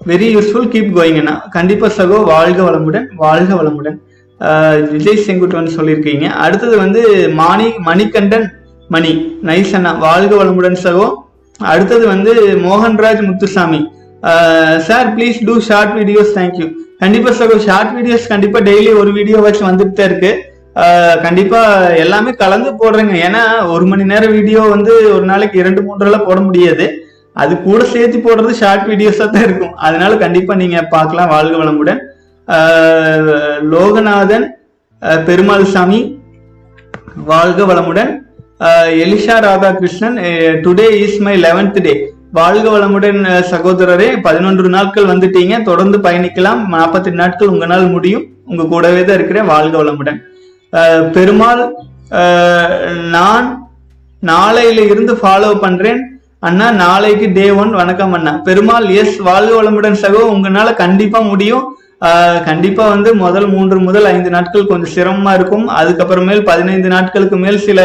வெரி 0.00 0.26
யூஸ்ஃபுல் 0.34 0.68
கீப் 0.72 0.90
கோயிங்கண்ணா 0.98 1.34
கண்டிப்பா 1.56 1.86
சகோ 1.98 2.18
வாழ்க 2.32 2.58
வளமுடன் 2.68 3.06
வாழ்க 3.22 3.50
வளமுடன். 3.60 3.96
விஜய் 4.92 5.22
செங்குட்டுவன் 5.26 5.74
சொல்லியிருக்கீங்க. 5.76 6.26
அடுத்தது 6.44 6.74
வந்து 6.82 7.02
மாணி 7.40 7.68
மணிகண்டன் 7.88 8.46
மணி. 8.94 9.12
நைஸ் 9.48 9.72
அண்ணா. 9.78 9.92
வாழ்க 10.06 10.32
வளமுடன் 10.42 10.78
சகோ. 10.86 11.06
அடுத்தது 11.60 12.04
வந்து 12.12 12.32
Mohanraj 12.66 13.22
Muthusamy. 13.28 13.80
Sir 14.88 15.08
please 15.16 15.38
do 15.48 15.54
short 15.68 15.94
videos 16.00 16.36
thank you 16.38 16.66
கண்டிப்பா 17.02 17.30
சகோ 17.38 17.56
ஷார்ட் 17.66 17.90
வீடியோஸ் 17.96 18.30
கண்டிப்பா 18.32 18.58
டெய்லி 18.68 18.90
ஒரு 19.00 19.10
வீடியோ 19.16 19.38
வச்சு 19.46 19.62
வந்துட்டு 19.70 19.96
தான் 19.98 20.08
இருக்கு 20.10 20.30
கண்டிப்பா 21.24 21.60
எல்லாமே 22.04 22.30
கலந்து 22.40 22.70
போடுறேங்க. 22.80 23.14
ஏன்னா 23.26 23.42
ஒரு 23.74 23.84
மணி 23.90 24.04
நேரம் 24.12 24.34
வீடியோ 24.38 24.60
வந்து 24.74 24.92
ஒரு 25.16 25.24
நாளைக்கு 25.30 25.56
இரண்டு 25.62 25.80
மூன்று 25.86 26.06
எல்லாம் 26.08 26.26
போட 26.28 26.38
முடியாது. 26.48 26.86
அது 27.42 27.52
கூட 27.66 27.80
சேர்த்து 27.92 28.18
போடுறது 28.26 28.52
ஷார்ட் 28.60 28.84
வீடியோஸா 28.90 29.26
தான் 29.34 29.46
இருக்கும். 29.48 29.74
அதனால 29.86 30.12
கண்டிப்பா 30.24 30.54
நீங்க 30.62 30.80
பார்க்கலாம் 30.94 31.32
வாழ்க 31.34 31.54
வளமுடன். 31.62 32.00
லோகநாதன் 33.74 34.46
பெருமாள் 35.28 35.70
சாமி 35.74 36.00
வாழ்க 37.32 37.62
வளமுடன். 37.70 38.12
Elisha 39.04 39.38
Radhakrishnan 39.46 40.18
today 40.66 40.86
is 41.04 41.18
my 41.26 41.34
eleventh 41.46 41.80
day 41.86 41.94
வாழ்க 42.38 42.66
வளமுடன் 42.74 43.20
சகோதரரே. 43.50 44.08
பதினொன்று 44.26 44.68
நாட்கள் 44.76 45.10
வந்துட்டீங்க. 45.10 45.54
தொடர்ந்து 45.68 45.98
பயணிக்கலாம். 46.06 46.62
நாற்பத்தி 46.74 47.10
நாட்கள் 47.20 47.52
உங்களால் 47.52 47.86
முடியும். 47.94 48.24
உங்க 48.50 48.64
கூடவே 48.72 49.02
தான் 49.04 49.18
இருக்கிறேன். 49.18 49.50
வாழ்க 49.52 49.76
வளமுடன். 49.82 50.18
பெருமாள் 51.16 51.62
நான் 53.14 53.46
நாளையில 54.32 54.84
இருந்து 54.90 55.14
ஃபாலோ 55.22 55.50
பண்றேன். 55.64 56.02
அண்ணா 56.48 56.66
நாளைக்கு 56.82 57.26
டே 57.36 57.46
ஒன் 57.60 57.72
வணக்கம் 57.80 58.14
அண்ணா. 58.16 58.32
பெருமாள் 58.48 58.88
எஸ் 59.00 59.16
வாழ்க 59.28 59.52
வளமுடன் 59.60 60.00
சகோ. 60.04 60.20
உங்களால 60.34 60.74
கண்டிப்பா 60.82 61.20
முடியும். 61.32 61.64
கண்டிப்பா 62.48 62.84
வந்து 62.94 63.10
முதல் 63.24 63.48
மூன்று 63.54 63.78
முதல் 63.86 64.08
ஐந்து 64.14 64.30
நாட்கள் 64.34 64.70
கொஞ்சம் 64.72 64.94
சிரமமா 64.96 65.32
இருக்கும். 65.38 65.64
அதுக்கப்புறமேல் 65.80 66.42
பதினைந்து 66.50 66.88
நாட்களுக்கு 66.94 67.36
மேல் 67.44 67.64
சில 67.68 67.80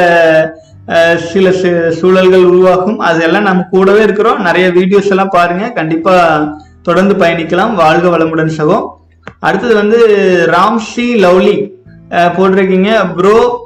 சில 1.15 1.49
சு- 1.49 1.89
சூழல்கள் 1.89 2.43
உருவாகும். 2.43 2.99
அதெல்லாம் 2.99 3.43
நம்ம 3.43 3.63
கூடவே 3.69 4.03
இருக்கிறோம். 4.03 4.41
நிறைய 4.41 4.67
வீடியோஸ் 4.67 5.09
எல்லாம் 5.09 5.29
பாருங்க. 5.29 5.69
கண்டிப்பா 5.69 6.43
தொடர்ந்து 6.83 7.15
பயணிக்கலாம். 7.15 7.73
வாழ்க 7.73 8.17
வளமுடன் 8.17 8.51
சகோ. 8.57 8.87
அடுத்தது 9.39 9.75
வந்து 9.75 9.97
ராம்சி 10.51 11.01
லவ்லி 11.01 11.69
போட்டிருக்கீங்க. 12.09 13.13
ப்ரோ 13.15 13.59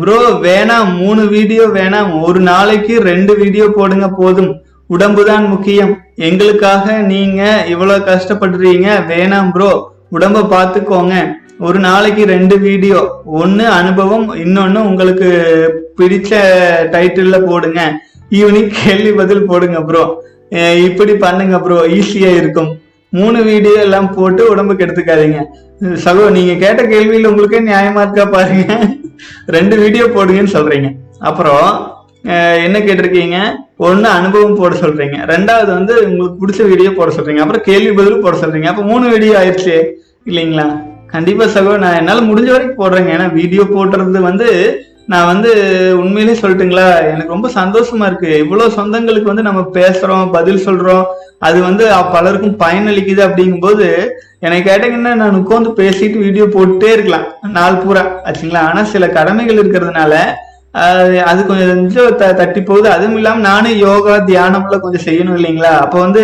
ப்ரோ 0.00 0.38
வேணாம் 0.42 0.96
மூணு 0.96 1.26
வீடியோ 1.26 1.66
வேணாம் 1.66 2.22
ஒரு 2.22 2.40
நாளைக்கு 2.40 3.00
ரெண்டு 3.00 3.36
வீடியோ 3.36 3.72
போடுங்க 3.74 4.08
போதும். 4.08 4.62
உடம்பு 4.86 5.24
தான் 5.24 5.48
முக்கியம். 5.48 5.98
எங்களுக்காக 6.16 6.92
நீங்க 6.92 7.64
இவ்வளவு 7.68 8.04
கஷ்டப்படுறீங்க 8.04 9.02
வேணாம் 9.08 9.50
ப்ரோ 9.52 9.92
உடம்ப 10.12 10.46
பார்த்துக்கோங்க. 10.50 11.14
ஒரு 11.66 11.78
நாளைக்கு 11.78 12.22
ரெண்டு 12.34 12.56
வீடியோ. 12.58 13.00
ஒன்னு 13.40 13.64
அனுபவம் 13.80 14.26
இன்னொன்னு 14.44 14.80
உங்களுக்கு 14.88 15.28
பிடிச்ச 15.98 16.30
டைட்டிலில் 16.94 17.46
போடுங்க. 17.50 17.80
ஈவினிங் 18.38 18.70
கேள்வி 18.78 19.12
பதில் 19.20 19.48
போடுங்க 19.50 19.80
ப்ரோ 19.88 20.04
இப்படி 20.86 21.12
பண்ணுங்க 21.24 21.58
ப்ரோ 21.64 21.78
ஈஸியா 21.98 22.30
இருக்கும். 22.40 22.70
மூணு 23.18 23.42
வீடியோ 23.50 23.76
எல்லாம் 23.86 24.08
போட்டு 24.16 24.42
உடம்புக்கு 24.52 24.84
எடுத்துக்காதீங்க. 24.86 25.40
சகோ 26.04 26.24
நீங்க 26.36 26.52
கேட்ட 26.64 26.82
கேள்வியில் 26.92 27.30
உங்களுக்கே 27.30 27.60
நியாயமா 27.70 28.02
இருக்கா 28.06 28.24
பாருங்க. 28.36 28.78
ரெண்டு 29.56 29.76
வீடியோ 29.82 30.06
போடுங்கன்னு 30.16 30.54
சொல்றீங்க. 30.56 30.90
அப்புறம் 31.30 31.66
என்ன 32.66 32.78
கேட்டிருக்கீங்க? 32.78 33.38
ஒன்று 33.86 34.08
அனுபவம் 34.18 34.58
போட 34.60 34.74
சொல்றீங்க. 34.74 35.16
ரெண்டாவது 35.32 35.70
வந்து 35.78 35.94
உங்களுக்கு 36.08 36.40
பிடிச்ச 36.42 36.68
வீடியோ 36.72 36.90
போட 36.98 37.10
சொல்றீங்க. 37.18 37.44
அப்புறம் 37.44 37.66
கேள்வி 37.70 37.92
பதில் 38.00 38.24
போட 38.26 38.36
சொல்றீங்க. 38.42 38.70
அப்ப 38.72 38.82
மூணு 38.82 39.08
வீடியோ 39.14 39.34
ஆயிடுச்சு. 39.40 39.76
இல்லைங்களா? 40.30 40.66
கண்டிப்பா 41.14 41.44
சகோ 41.54 41.72
நான் 41.78 41.98
என்னால 42.00 42.20
முடிஞ்ச 42.28 42.50
வரைக்கும் 42.54 42.80
போடுறேங்க. 42.80 43.10
ஏன்னா 43.16 43.26
வீடியோ 43.32 43.62
போடுறது 43.74 44.20
வந்து 44.28 44.48
நான் 45.12 45.28
வந்து 45.30 45.50
உண்மையிலேயே 46.02 46.36
சொல்லட்டுங்களா? 46.40 46.86
எனக்கு 47.10 47.34
ரொம்ப 47.34 47.48
சந்தோஷமா 47.56 48.06
இருக்கு. 48.10 48.30
இவ்வளவு 48.44 48.76
சொந்தங்களுக்கு 48.78 49.30
வந்து 49.32 49.46
நம்ம 49.48 49.60
பேசுறோம் 49.72 50.32
பதில் 50.36 50.64
சொல்றோம். 50.66 51.04
அது 51.38 51.58
வந்து 51.62 51.84
பலருக்கும் 52.14 52.58
பயனளிக்குது 52.62 53.22
அப்படிங்கும்போது 53.28 53.86
எனக்கு 54.46 54.66
கேட்டீங்கன்னா 54.70 55.12
நான் 55.22 55.38
உட்காந்து 55.40 55.70
பேசிட்டு 55.80 56.18
வீடியோ 56.24 56.44
போட்டுட்டே 56.54 56.90
இருக்கலாம். 56.94 57.26
நாள் 57.58 57.80
பூரா 57.82 58.04
ஆச்சுங்களா? 58.24 58.62
ஆனா 58.70 58.82
சில 58.94 59.04
கடமைகள் 59.18 59.60
இருக்கிறதுனால 59.62 60.14
அது 61.30 61.40
கொஞ்சம் 61.46 62.16
த- 62.20 62.32
தட்டி 62.40 62.60
போகுது. 62.62 62.88
அதுவும் 62.96 63.18
இல்லாம 63.18 63.42
நானும் 63.48 63.76
யோகா 63.86 64.14
தியானம்லாம் 64.30 64.84
கொஞ்சம் 64.86 65.06
செய்யணும் 65.08 65.36
இல்லைங்களா? 65.38 65.72
அப்ப 65.84 65.96
வந்து 66.06 66.22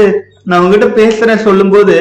நான் 0.51 0.63
உங்ககிட்ட 0.65 0.89
பேசுறேன் 1.01 1.45
சொல்லும்போது 1.47 1.97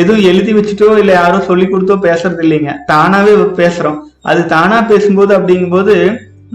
எதுவும் 0.00 0.24
எழுதி 0.30 0.52
வச்சுட்டோ 0.58 0.86
இல்ல 1.00 1.12
யாரோ 1.20 1.38
சொல்லி 1.48 1.66
கொடுத்தோ 1.66 1.96
பேசுறது 2.06 2.42
இல்லைங்க. 2.46 2.72
தானாவே 2.92 3.32
பேசுறோம். 3.60 3.98
அது 4.30 4.40
தானா 4.54 4.78
பேசும்போது 4.92 5.32
அப்படிங்கும்போது 5.38 5.94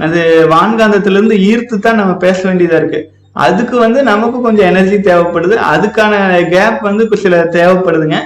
அது 0.05 0.21
வான்காந்தத்துல 0.53 1.19
இருந்து 1.19 1.37
ஈர்த்து 1.49 1.75
தான் 1.85 1.99
நம்ம 2.01 2.13
பேச 2.25 2.39
வேண்டியதா 2.47 2.79
இருக்கு. 2.81 2.99
அதுக்கு 3.45 3.75
வந்து 3.85 3.99
நமக்கு 4.09 4.37
கொஞ்சம் 4.45 4.67
எனர்ஜி 4.71 4.97
தேவைப்படுது. 5.09 5.55
அதுக்கான 5.73 6.13
கேப் 6.53 6.79
வந்து 6.89 7.03
சில 7.23 7.37
தேவைப்படுதுங்க. 7.57 8.19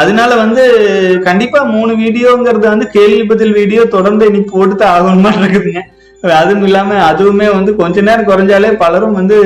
அதனால 0.00 0.30
வந்து 0.42 0.62
கண்டிப்பா 1.28 1.60
மூணு 1.74 1.92
வீடியோங்கிறது 2.02 2.66
வந்து 2.74 2.86
கேள்வி 2.96 3.22
பதில் 3.32 3.56
வீடியோ 3.60 3.82
தொடர்ந்து 3.96 4.28
இனி 4.30 4.40
போட்டு 4.52 4.74
தான் 4.82 4.94
ஆகணுமா 4.96 5.32
இருக்குதுங்க. 5.40 5.82
அதுவும் 6.32 6.62
இல்லாம 6.62 7.12
அதுவுமே 7.12 7.52
வந்து 7.52 7.76
கொஞ்ச 7.76 8.00
நேரம் 8.00 8.26
குறைஞ்சாலே 8.26 8.72
பலரும் 8.72 9.12
வந்து 9.12 9.44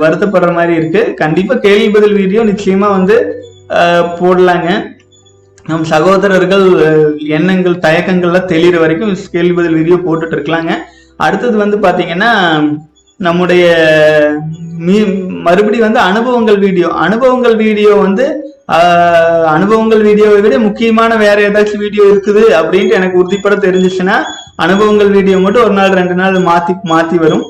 வருத்தப்படுற 0.00 0.52
மாதிரி 0.52 0.74
இருக்கு. 0.74 1.14
கண்டிப்பா 1.14 1.54
கேள்வி 1.54 1.90
பதில் 1.90 2.12
வீடியோ 2.12 2.44
நிச்சயமா 2.44 2.90
வந்து 2.90 3.42
போடலாங்க. 4.20 4.98
நம் 5.66 5.84
சகோதரர்கள் 5.84 7.18
எண்ணங்கள் 7.18 7.74
தயக்கங்கள்லாம் 7.74 8.44
தெளிகிற 8.44 8.78
வரைக்கும் 8.78 9.16
கேள்வி 9.30 9.52
பதில் 9.52 9.74
வீடியோ 9.74 9.96
போட்டுட்டு 9.96 10.34
இருக்கலாங்க. 10.34 10.70
அடுத்தது 11.16 11.56
வந்து 11.56 11.78
பாத்தீங்கன்னா 11.78 12.30
நம்முடைய 13.16 13.64
மீ- 14.78 15.26
மறுபடியும் 15.26 15.84
வந்து 15.84 16.00
அனுபவங்கள் 16.00 16.58
வீடியோ. 16.58 16.88
அனுபவங்கள் 16.88 17.56
வீடியோ 17.56 17.94
வந்து 17.94 18.44
அனுபவங்கள் 19.46 20.02
வீடியோவை 20.02 20.40
விட 20.40 20.58
முக்கியமான 20.58 21.16
வேற 21.16 21.48
ஏதாச்சும் 21.48 21.76
வீடியோ 21.76 22.02
இருக்குது 22.02 22.42
அப்படின்ட்டு 22.60 22.90
எனக்கு 22.90 23.18
உறுதிப்பட 23.18 23.52
தெரிஞ்சிச்சுன்னா 23.56 24.14
அனுபவங்கள் 24.64 25.10
வீடியோ 25.16 25.36
மட்டும் 25.44 25.64
ஒரு 25.66 25.74
நாள் 25.78 25.96
ரெண்டு 25.98 26.14
நாள் 26.20 26.36
மாத்தி 26.50 26.72
மாத்தி 26.92 27.16
வரும். 27.24 27.44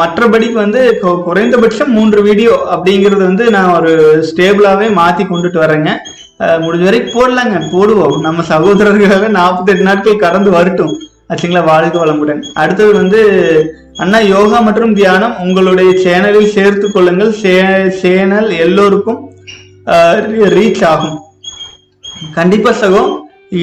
மற்றபடிக்கு 0.00 0.56
வந்து 0.64 0.80
குறைந்தபட்சம் 1.26 1.94
மூன்று 1.96 2.20
வீடியோ 2.26 2.52
அப்படிங்கிறது 2.74 3.22
வந்து 3.30 3.46
நான் 3.54 3.72
ஒரு 3.78 3.92
ஸ்டேபிளாகவே 4.28 4.86
மாத்தி 5.00 5.24
கொண்டுட்டு 5.30 5.58
வரேங்க. 5.64 5.90
முடிஞ்ச 6.64 6.84
வரைக்கும் 6.86 7.16
போடலாங்க. 7.16 7.56
போடுவோம். 7.72 8.16
நம்ம 8.26 8.44
சகோதரர்களாக 8.52 9.28
நாற்பத்தெட்டு 9.38 9.84
நாட்கள் 9.88 10.22
கடந்து 10.24 10.50
வரட்டும். 10.56 10.94
ஆச்சுங்களா? 11.30 11.62
வாழ்க 11.72 11.96
வளமுடன். 12.04 12.40
அடுத்தது 12.62 12.92
வந்து 13.00 13.20
அண்ணா 14.02 14.18
யோகா 14.34 14.58
மற்றும் 14.68 14.94
தியானம் 15.00 15.34
உங்களுடைய 15.44 15.90
சேனலில் 16.04 16.54
சேர்த்து 16.56 16.86
கொள்ளுங்கள். 16.94 17.34
சேனல் 18.02 18.50
எல்லோருக்கும் 18.64 19.20
ரீச் 20.56 20.82
ஆகும். 20.92 21.18
கண்டிப்பா 22.38 22.72
சகோ 22.82 23.02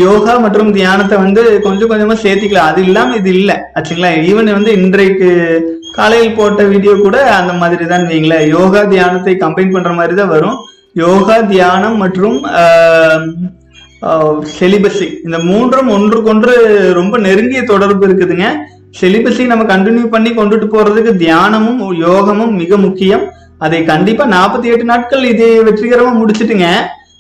யோகா 0.06 0.34
மற்றும் 0.44 0.74
தியானத்தை 0.76 1.16
வந்து 1.24 1.42
கொஞ்சம் 1.66 1.90
கொஞ்சமா 1.92 2.16
சேர்த்திக்கலாம். 2.24 2.70
அது 2.72 2.82
இல்லாம 2.88 3.16
இது 3.20 3.32
இல்லை. 3.40 3.56
ஆச்சுங்களா? 3.78 4.12
ஈவன் 4.30 4.50
வந்து 4.58 4.72
இன்றைக்கு 4.80 5.30
காலையில் 5.98 6.38
போட்ட 6.38 6.64
வீடியோ 6.74 6.94
கூட 7.06 7.18
அந்த 7.40 7.54
மாதிரி 7.62 7.86
தான் 7.94 8.06
வைங்களேன் 8.12 8.46
யோகா 8.56 8.82
தியானத்தை 8.94 9.34
கம்பைன் 9.44 9.74
பண்ற 9.76 9.92
மாதிரி 9.98 10.16
தான் 10.20 10.34
வரும். 10.36 10.60
யோகா 11.04 11.36
தியானம் 11.54 11.98
மற்றும் 12.04 12.38
செலிபஸி 14.58 15.08
இந்த 15.26 15.38
மூன்றும் 15.50 15.90
ஒன்றுக்கொன்று 15.96 16.54
ரொம்ப 17.00 17.16
நெருங்கிய 17.26 17.62
தொடர்பு 17.74 18.04
இருக்குதுங்க. 18.08 18.48
செலிபஸை 19.00 19.44
நம்ம 19.52 19.66
கண்டினியூ 19.74 20.06
பண்ணி 20.16 20.32
கொண்டுட்டு 20.40 20.68
போறதுக்கு 20.72 21.12
தியானமும் 21.26 21.82
யோகமும் 22.08 22.56
மிக 22.62 22.78
முக்கியம். 22.86 23.26
அதை 23.66 23.80
கண்டிப்பா 23.92 24.24
நாற்பத்தி 24.38 24.68
எட்டு 24.74 24.86
நாட்கள் 24.92 25.30
இதை 25.34 25.50
வெற்றிகரமா 25.68 26.12
முடிச்சிட்டுங்க. 26.22 26.68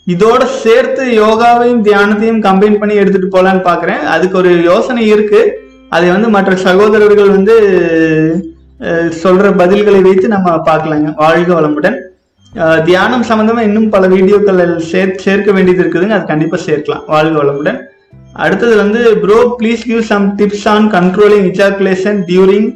இதோட 0.07 0.43
சேர்த்து 0.61 1.03
யோகாவையும் 1.23 1.83
தியானத்தையும் 1.87 2.43
கம்பைன் 2.45 2.77
பண்ணி 2.79 2.95
எடுத்துட்டு 3.01 3.29
போலான்னு 3.33 3.61
பாக்குறேன். 3.67 4.01
அதுக்கு 4.13 4.37
ஒரு 4.41 4.51
யோசனை 4.69 5.03
இருக்கு. 5.15 5.41
அதை 5.95 6.07
வந்து 6.15 6.29
மற்ற 6.35 6.55
சகோதரர்கள் 6.67 7.35
வந்து 7.37 7.55
சொல்ற 9.23 9.47
பதில்களை 9.61 9.99
வைத்து 10.07 10.27
நம்ம 10.35 10.55
பார்க்கலாங்க. 10.69 11.09
வாழ்க 11.23 11.49
வளமுடன். 11.57 11.97
தியானம் 12.87 13.25
சம்பந்தமா 13.29 13.61
இன்னும் 13.67 13.89
பல 13.95 14.07
வீடியோக்கள் 14.13 14.61
சேர் 14.91 15.11
சேர்க்க 15.25 15.51
வேண்டியது 15.57 15.83
இருக்குதுங்க. 15.83 16.15
அது 16.17 16.31
கண்டிப்பா 16.31 16.57
சேர்க்கலாம். 16.67 17.03
வாழ்க 17.13 17.35
வளமுடன். 17.41 17.79
அடுத்தது 18.43 18.73
வந்து 18.83 19.01
bro 19.23 19.37
please 19.59 19.83
give 19.89 20.01
some 20.09 20.25
tips 20.39 20.65
on 20.73 20.87
controlling 20.97 21.45
ejaculation 21.51 22.19
during 22.29 22.69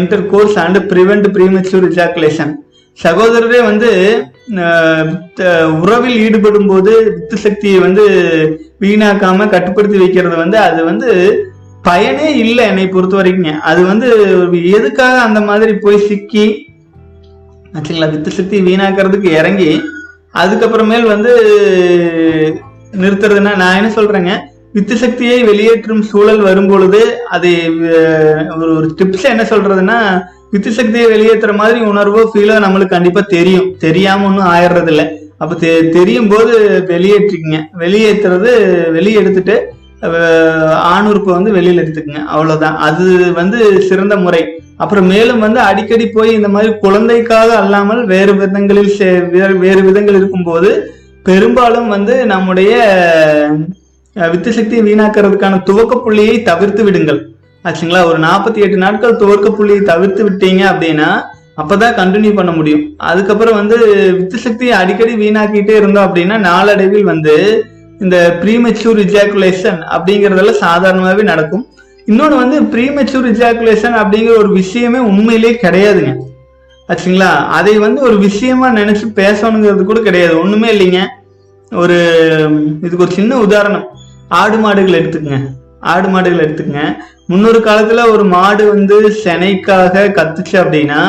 intercourse 0.32 0.56
and 0.64 0.78
prevent 0.92 1.26
premature 1.36 1.86
ejaculation 1.90 2.52
சகோதரரே 2.98 3.60
வந்து 3.64 3.90
அஹ், 4.62 5.10
உறவில் 5.78 6.16
ஈடுபடும் 6.24 6.68
போது 6.68 6.92
வித்து 7.08 7.36
சக்தியை 7.44 7.78
வந்து 7.80 8.04
வீணாக்காம 8.80 9.48
கட்டுப்படுத்தி 9.50 9.98
வைக்கிறது 10.00 10.36
வந்து 10.40 10.58
அது 10.66 10.80
வந்து 10.84 11.08
பயனே 11.84 12.26
இல்லை 12.42 12.64
என்னை 12.66 12.84
பொறுத்த 12.88 13.14
வரைக்குங்க 13.18 13.52
அது 13.68 13.80
வந்து 13.86 14.08
எதுக்காக 14.74 15.14
அந்த 15.22 15.40
மாதிரி 15.48 15.72
போய் 15.80 16.04
சிக்கி 16.04 16.44
ஆச்சுங்களா 17.72 18.08
வித்து 18.12 18.30
சக்தி 18.32 18.56
வீணாக்கிறதுக்கு 18.66 19.30
இறங்கி 19.38 19.70
அதுக்கப்புறமேல் 20.34 21.06
வந்து 21.10 21.32
நிறுத்துறதுன்னா 22.96 23.52
நான் 23.58 23.78
என்ன 23.78 23.90
சொல்றேங்க? 23.94 24.32
வித்து 24.74 24.94
சக்தியை 24.98 25.38
வெளியேற்றும் 25.44 26.04
சூழல் 26.08 26.42
வரும் 26.44 26.68
பொழுது 26.68 27.00
அது 27.30 27.50
ஒரு 28.56 28.70
ஒரு 28.76 28.86
டிப்ஸ் 28.98 29.26
என்ன 29.30 29.44
சொல்றதுன்னா 29.50 29.98
வித்து 30.52 30.72
சக்தியை 30.72 31.06
வெளியேற்றுற 31.06 31.54
மாதிரி 31.54 31.80
உணர்வோ 31.80 32.28
ஃபீலோ 32.34 32.56
நம்மளுக்கு 32.64 32.86
கண்டிப்பா 32.86 33.20
தெரியும். 33.20 33.76
தெரியாம 33.78 34.26
ஒன்றும் 34.26 34.46
ஆயிடுறது 34.46 34.88
இல்லை 34.88 35.06
அப்ப 35.38 35.54
தெ- 35.54 35.88
தெரியும் 35.88 36.28
போது 36.28 36.84
வெளியேற்றிக்கங்க. 36.86 37.60
வெளியேற்றுறது 37.78 38.50
வெளியே 38.90 39.16
எடுத்துட்டு 39.16 39.72
ஆணுறுப்பை 40.96 41.30
வந்து 41.30 41.52
வெளியில 41.52 41.80
எடுத்துக்கங்க. 41.82 42.24
அவ்வளவுதான். 42.24 42.76
அது 42.76 43.32
வந்து 43.32 43.82
சிறந்த 43.82 44.16
முறை. 44.16 44.46
அப்புறம் 44.76 45.06
மேலும் 45.06 45.38
வந்து 45.38 45.60
அடிக்கடி 45.60 46.06
போய் 46.06 46.32
இந்த 46.32 46.48
மாதிரி 46.48 46.72
குழந்தைக்காக 46.72 47.58
அல்லாமல் 47.58 48.06
வேறு 48.06 48.34
விதங்களில் 48.34 49.28
வேறு 49.30 49.58
வேறு 49.58 49.82
விதங்கள் 49.82 50.14
இருக்கும்போது 50.14 50.94
பெரும்பாலும் 51.22 51.88
வந்து 51.88 52.26
நம்முடைய 52.26 52.74
வித்து 54.30 54.52
சக்தியை 54.52 54.94
வீணாக்கிறதுக்கான 54.94 55.62
துவக்க 55.62 55.98
புள்ளியை 55.98 56.42
தவிர்த்து 56.42 56.84
விடுங்கள். 56.84 57.31
ஆச்சுங்களா? 57.64 58.04
ஒரு 58.04 58.18
நாற்பத்தி 58.18 58.56
எட்டு 58.56 58.76
நாட்கள் 58.76 59.16
துவக்க 59.16 59.50
புள்ளியை 59.50 59.80
தவிர்த்து 59.80 60.30
விட்டீங்க 60.30 60.62
அப்படின்னா 60.62 61.22
அப்பதான் 61.56 61.96
கண்டினியூ 61.98 62.34
பண்ண 62.34 62.50
முடியும். 62.52 62.94
அதுக்கப்புறம் 62.96 63.54
வந்து 63.54 63.76
வித்து 64.16 64.38
சக்தியை 64.38 64.74
அடிக்கடி 64.74 65.14
வீணாக்கிட்டே 65.14 65.70
இருந்தோம் 65.70 66.14
அப்படின்னா 66.14 66.38
நாளடைவில் 66.38 67.04
வந்து 67.04 67.64
இந்த 68.00 68.38
ப்ரீமெச்சூர் 68.42 69.00
இஜாக்குலேஷன் 69.06 69.80
அப்படிங்கறதெல்லாம் 69.90 70.60
சாதாரணமாவே 70.60 71.22
நடக்கும். 71.22 71.66
இன்னொன்று 72.06 72.36
வந்து 72.36 72.62
ப்ரீமெச்சூர் 72.62 73.28
இஜாக்குலேஷன் 73.32 73.96
அப்படிங்கிற 74.02 74.38
ஒரு 74.38 74.52
விஷயமே 74.52 74.98
உண்மையிலேயே 74.98 75.58
கிடையாதுங்க. 75.62 76.14
ஆச்சுங்களா? 76.88 77.36
அதை 77.36 77.78
வந்து 77.78 78.02
ஒரு 78.02 78.18
விஷயமா 78.18 78.68
நினைச்சு 78.70 79.06
பேசணுங்கிறது 79.14 79.84
கூட 79.84 80.00
கிடையாது. 80.00 80.38
ஒண்ணுமே 80.38 80.72
இல்லைங்க. 80.72 81.06
ஒரு 81.72 81.98
இதுக்கு 82.82 83.04
ஒரு 83.04 83.12
சின்ன 83.12 83.38
உதாரணம். 83.38 83.88
ஆடு 84.28 84.58
மாடுகள் 84.58 85.00
எடுத்துக்கங்க. 85.02 85.46
ஆடு 85.92 86.08
மாடுகள் 86.14 86.44
எடுத்துக்கங்க. 86.44 86.84
முன்னொரு 87.30 87.58
காலத்துல 87.68 88.04
ஒரு 88.14 88.24
மாடு 88.36 88.64
வந்து 88.74 88.96
சினைக்காக 89.24 90.06
கத்துச்சு 90.18 90.56
அப்படின்னா 90.62 91.02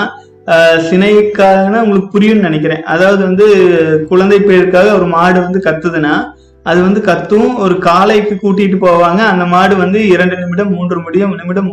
சினைக்காகனா 0.88 1.82
உங்களுக்கு 1.84 2.14
புரியும்னு 2.16 2.48
நினைக்கிறேன். 2.48 2.82
அதாவது 2.94 3.22
வந்து 3.28 3.46
குழந்தை 4.10 4.40
பேருக்காக 4.48 4.88
ஒரு 5.00 5.06
மாடு 5.18 5.38
வந்து 5.46 5.60
கத்துதுன்னா 5.68 6.16
அது 6.66 6.80
வந்து 6.86 7.00
கத்தும். 7.08 7.50
ஒரு 7.64 7.76
காலைக்கு 7.86 8.34
கூட்டிட்டு 8.42 8.78
போவாங்க. 8.84 9.22
அந்த 9.32 9.46
மாடு 9.54 9.74
வந்து 9.82 10.00
இரண்டு 10.14 10.36
நிமிடம் 10.42 10.72
மூன்று 10.76 10.98
முடியும் 11.06 11.34
நிமிடம் 11.40 11.70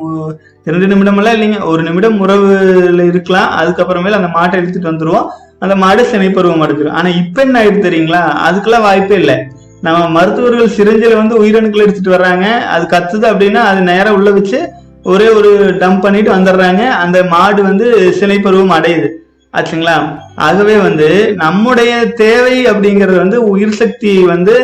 இரண்டு 0.66 0.86
நிமிடமெல்லாம் 0.92 1.36
இல்லைங்க. 1.36 1.60
ஒரு 1.72 1.82
நிமிடம் 1.88 2.16
உறவுல 2.24 3.04
இருக்கலாம். 3.12 3.50
அதுக்கப்புறமேல 3.60 4.18
அந்த 4.20 4.30
மாட்டை 4.38 4.58
எடுத்துட்டு 4.60 4.90
வந்துருவோம். 4.92 5.28
அந்த 5.64 5.74
மாடு 5.82 6.02
சினைப்பருவம் 6.12 6.64
அடைஞ்சிரும் 6.64 6.98
ஆனா 7.00 7.08
இப்ப 7.22 7.42
என்ன 7.46 7.56
ஆயிடுது 7.62 7.86
தெரியுங்களா? 7.86 8.22
அதுக்கெல்லாம் 8.48 8.86
வாய்ப்பே 8.88 9.16
இல்லை. 9.22 9.36
நம்ம 9.86 10.00
மருத்துவர்கள் 10.16 10.74
சிரிஞ்சில 10.78 11.14
வந்து 11.20 11.34
உயிரணுக்கள் 11.42 11.84
எடுத்துட்டு 11.84 12.14
வர்றாங்க. 12.16 12.46
அது 12.74 12.84
கத்துது 12.94 13.26
அப்படின்னா 13.32 13.62
அது 13.70 13.80
நேரம் 13.92 14.16
உள்ள 14.18 14.30
வச்சு 14.30 14.58
ஒரே 15.12 15.28
ஒரு 15.38 15.50
டம்ப் 15.82 16.04
பண்ணிட்டு 16.04 16.30
வந்துடுறாங்க. 16.36 16.82
அந்த 17.04 17.18
மாடு 17.32 17.60
வந்து 17.62 17.86
சினைப்பருவம் 18.18 18.76
அடையுது. 18.78 19.08
ஆச்சுங்களா? 19.54 19.94
ஆகவே 20.46 20.74
வந்து 20.86 21.08
நம்முடைய 21.44 21.92
தேவை 22.22 22.56
அப்படிங்கிறது 22.72 23.16
வந்து 23.24 23.38
உயிர் 23.52 23.78
சக்தி 23.82 24.12
வந்து 24.34 24.54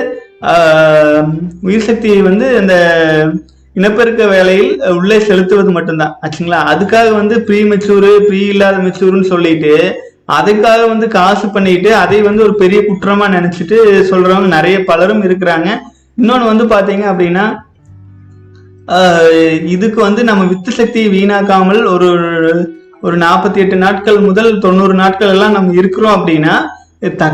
உயிர் 1.68 1.86
சக்தியை 1.88 2.20
வந்து 2.30 2.46
அந்த 2.60 2.74
இனப்பெருக்க 3.76 4.24
வேலையில் 4.34 4.70
உள்ளே 4.98 5.18
செலுத்துவது 5.28 5.70
மட்டும்தான். 5.70 6.12
ஆச்சுங்களா? 6.24 6.60
அதுக்காக 6.72 7.08
வந்து 7.20 7.36
ப்ரீ 7.46 7.60
மெச்சூரு 7.70 8.10
ப்ரீ 8.28 8.40
இல்லாத 8.54 8.76
மெச்சூருன்னு 8.84 9.32
சொல்லிட்டு 9.32 9.74
அதுக்காக 10.28 10.82
வந்து 10.92 11.06
காசு 11.16 11.46
பண்ணிட்டு 11.56 11.90
அதை 12.04 12.18
வந்து 12.28 12.42
ஒரு 12.46 12.54
பெரிய 12.62 12.78
குற்றமா 12.86 13.26
நினைச்சிட்டு 13.36 13.76
சொல்றவங்க 14.10 14.48
நிறைய 14.56 14.76
பலரும் 14.90 15.22
இருக்கிறாங்க. 15.28 15.68
இன்னொன்னு 16.20 16.50
வந்து 16.52 16.64
பாத்தீங்க 16.74 17.04
அப்படின்னா 17.12 17.44
இதுக்கு 19.74 20.00
வந்து 20.06 20.22
நம்ம 20.30 20.42
வித்து 20.50 20.72
சக்தியை 20.80 21.08
வீணாக்காமல் 21.14 21.80
ஒரு 21.94 22.08
ஒரு 23.06 23.16
நாற்பத்தி 23.24 23.58
எட்டு 23.62 23.76
நாட்கள் 23.84 24.18
முதல் 24.26 24.50
தொண்ணூறு 24.64 24.94
நாட்கள் 25.00 25.32
எல்லாம் 25.34 25.56
நம்ம 25.56 25.74
இருக்கிறோம் 25.80 26.16
அப்படின்னா 26.18 26.54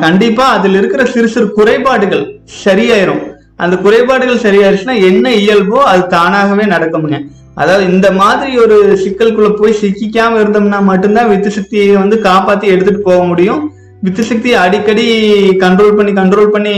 கண்டிப்பா 0.05 0.45
அதுல 0.57 0.79
இருக்கிற 0.81 1.03
சிறு 1.13 1.29
சிறு 1.35 1.47
குறைபாடுகள் 1.59 2.25
சரியாயிரும். 2.65 3.23
அந்த 3.65 3.75
குறைபாடுகள் 3.85 4.45
சரியாயிருச்சுன்னா 4.47 4.97
என்ன 5.11 5.27
இயல்போ 5.43 5.79
அது 5.93 6.03
தானாகவே 6.17 6.65
நடக்குமுங்க. 6.75 7.19
அதாவது 7.61 7.85
இந்த 7.93 8.09
மாதிரி 8.21 8.53
ஒரு 8.65 8.77
சிக்கலுக்குள்ள 9.03 9.51
போய் 9.61 9.79
சிக்கிக்காம 9.83 10.39
இருந்தோம்னா 10.43 10.81
மட்டும்தான் 10.91 11.31
வித்து 11.33 11.51
சக்தியை 11.57 11.89
வந்து 12.03 12.17
காப்பாத்தி 12.29 12.67
எடுத்துட்டு 12.75 13.03
போக 13.09 13.21
முடியும். 13.31 13.61
வித்து 14.05 14.23
சக்தியை 14.29 14.57
அடிக்கடி 14.65 15.05
கண்ட்ரோல் 15.65 15.97
பண்ணி 15.99 16.13
கண்ட்ரோல் 16.21 16.53
பண்ணி 16.55 16.75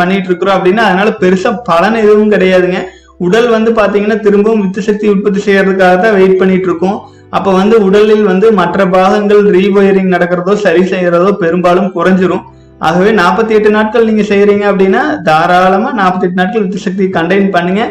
பண்ணிட்டு 0.00 0.28
இருக்கிறோம் 0.30 0.56
அப்படின்னா 0.56 0.82
அதனால 0.88 1.10
பெருசா 1.22 1.50
பலன் 1.68 2.00
எதுவும் 2.04 2.32
கிடையாதுங்க. 2.34 2.80
உடல் 3.26 3.48
வந்து 3.56 3.70
பாத்தீங்கன்னா 3.78 4.18
திரும்பவும் 4.24 4.64
வித்து 4.64 4.80
சக்தி 4.88 5.06
உற்பத்தி 5.12 5.40
செய்யறதுக்காக 5.46 5.94
தான் 6.02 6.16
வெயிட் 6.18 6.40
பண்ணிட்டு 6.40 6.68
இருக்கோம். 6.70 6.98
அப்ப 7.36 7.52
வந்து 7.60 7.76
உடலில் 7.86 8.26
வந்து 8.32 8.46
மற்ற 8.58 8.80
பாகங்கள் 8.96 9.42
ரீவயரிங் 9.56 10.12
நடக்கிறதோ 10.14 10.52
சரி 10.64 10.82
செய்யறதோ 10.92 11.30
பெரும்பாலும் 11.44 11.90
குறைஞ்சிரும். 11.96 12.44
ஆகவே 12.86 13.10
நாற்பத்தி 13.20 13.52
எட்டு 13.56 13.70
நாட்கள் 13.76 14.08
நீங்க 14.08 14.24
செய்யறீங்க 14.30 14.64
அப்படின்னா 14.70 15.02
தாராளமா 15.28 15.90
நாற்பத்தி 16.00 16.26
எட்டு 16.26 16.40
நாட்கள் 16.40 16.64
வித்து 16.64 16.84
சக்தியை 16.86 17.10
கண்டெயின் 17.16 17.54
பண்ணுங்க. 17.56 17.82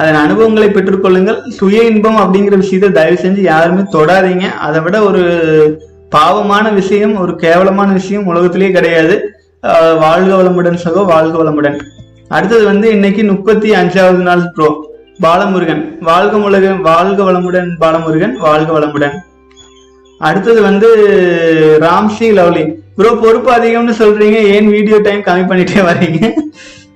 அதன் 0.00 0.18
அனுபவங்களை 0.24 0.68
பெற்றுக்கொள்ளுங்கள். 0.74 1.38
சுய 1.58 1.80
இன்பம் 1.90 2.20
அப்படிங்கிற 2.22 2.56
விஷயத்தை 2.62 2.90
தயவு 2.98 3.18
செஞ்சு 3.24 3.42
யாருமே 3.52 3.82
தொடாதீங்க. 3.96 4.46
அதை 4.66 4.80
விட 4.84 4.96
ஒரு 5.08 5.22
பாவமான 6.14 6.66
விஷயம் 6.80 7.14
ஒரு 7.24 7.32
கேவலமான 7.44 7.90
விஷயம் 7.98 8.28
உலகத்திலேயே 8.30 8.70
கிடையாது. 8.78 9.16
வாழ்க 10.04 10.30
வளமுடன் 10.38 10.80
சகோ 10.84 11.02
வாழ்க 11.14 11.34
வளமுடன். 11.42 11.76
அடுத்தது 12.36 12.64
வந்து 12.70 12.86
இன்னைக்கு 12.96 13.22
முப்பத்தி 13.32 13.68
அஞ்சாவது 13.80 14.22
நாள் 14.28 14.42
ப்ரோ 14.56 14.68
பாலமுருகன். 15.24 15.82
வாழ்க 16.08 16.36
முருகன் 16.44 16.80
வாழ்க 16.88 17.18
வளமுடன் 17.28 17.68
பாலமுருகன் 17.82 18.34
வாழ்க 18.46 18.70
வளமுடன். 18.78 19.14
அடுத்தது 20.28 20.60
வந்து 20.62 20.88
ராம்சி 21.80 22.26
லவ்லி. 22.38 22.64
ப்ரோ 22.96 23.10
பொறுப்பு 23.22 23.50
அதிகம்னு 23.52 23.92
சொல்றீங்க. 23.98 24.38
ஏன் 24.56 24.68
வீடியோ 24.68 24.98
டைம் 24.98 25.20
கம்மி 25.20 25.44
பண்ணிட்டே 25.50 25.80
வரீங்க? 25.88 26.20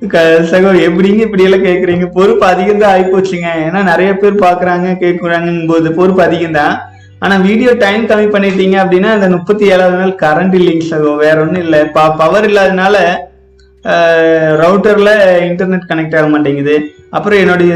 க- 0.09 0.43
சகோ 0.51 0.71
எப்படிங்க 0.89 1.21
இப்படி 1.21 1.43
எல்லாம் 1.43 1.65
கேக்குறீங்க? 1.65 2.07
பொறுப்பு 2.15 2.47
அதிகம் 2.47 2.79
தான் 2.79 2.95
ஆயிப்போச்சுங்க. 2.97 3.49
ஏன்னா 3.67 3.83
நிறைய 3.83 4.11
பேர் 4.15 4.43
பாக்குறாங்க 4.45 4.89
கேட்குறாங்க 5.05 5.67
போது 5.69 5.93
பொறுப்பு 5.93 6.23
அதிகம் 6.23 6.57
தான் 6.59 6.75
ஆனா 7.19 7.37
வீடியோ 7.37 7.73
டைம் 7.73 8.07
கம்மி 8.07 8.29
பண்ணிட்டீங்க 8.35 8.77
அப்படின்னா 8.83 9.11
அந்த 9.17 9.29
முப்பத்தி 9.29 9.65
ஏழாவது 9.67 9.99
நாள் 9.99 10.21
கரண்ட் 10.25 10.55
இல்லைங்க 10.55 10.85
சகோ. 10.91 11.17
வேற 11.17 11.41
ஒண்ணும் 11.41 11.63
இல்லை. 11.63 11.81
பவர் 12.21 12.47
இல்லாதனால 12.51 12.97
ரவுட்டர்ல 14.63 15.11
இன்டர்நெட் 15.49 15.89
கனெக்ட் 15.89 16.17
ஆக 16.17 16.29
மாட்டேங்குது. 16.29 16.77
அப்புறம் 17.11 17.39
என்னுடைய 17.39 17.75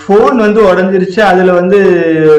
ஃபோன் 0.00 0.34
வந்து 0.44 0.60
உடஞ்சிருச்சு. 0.62 1.20
அதுல 1.20 1.52
வந்து 1.52 1.78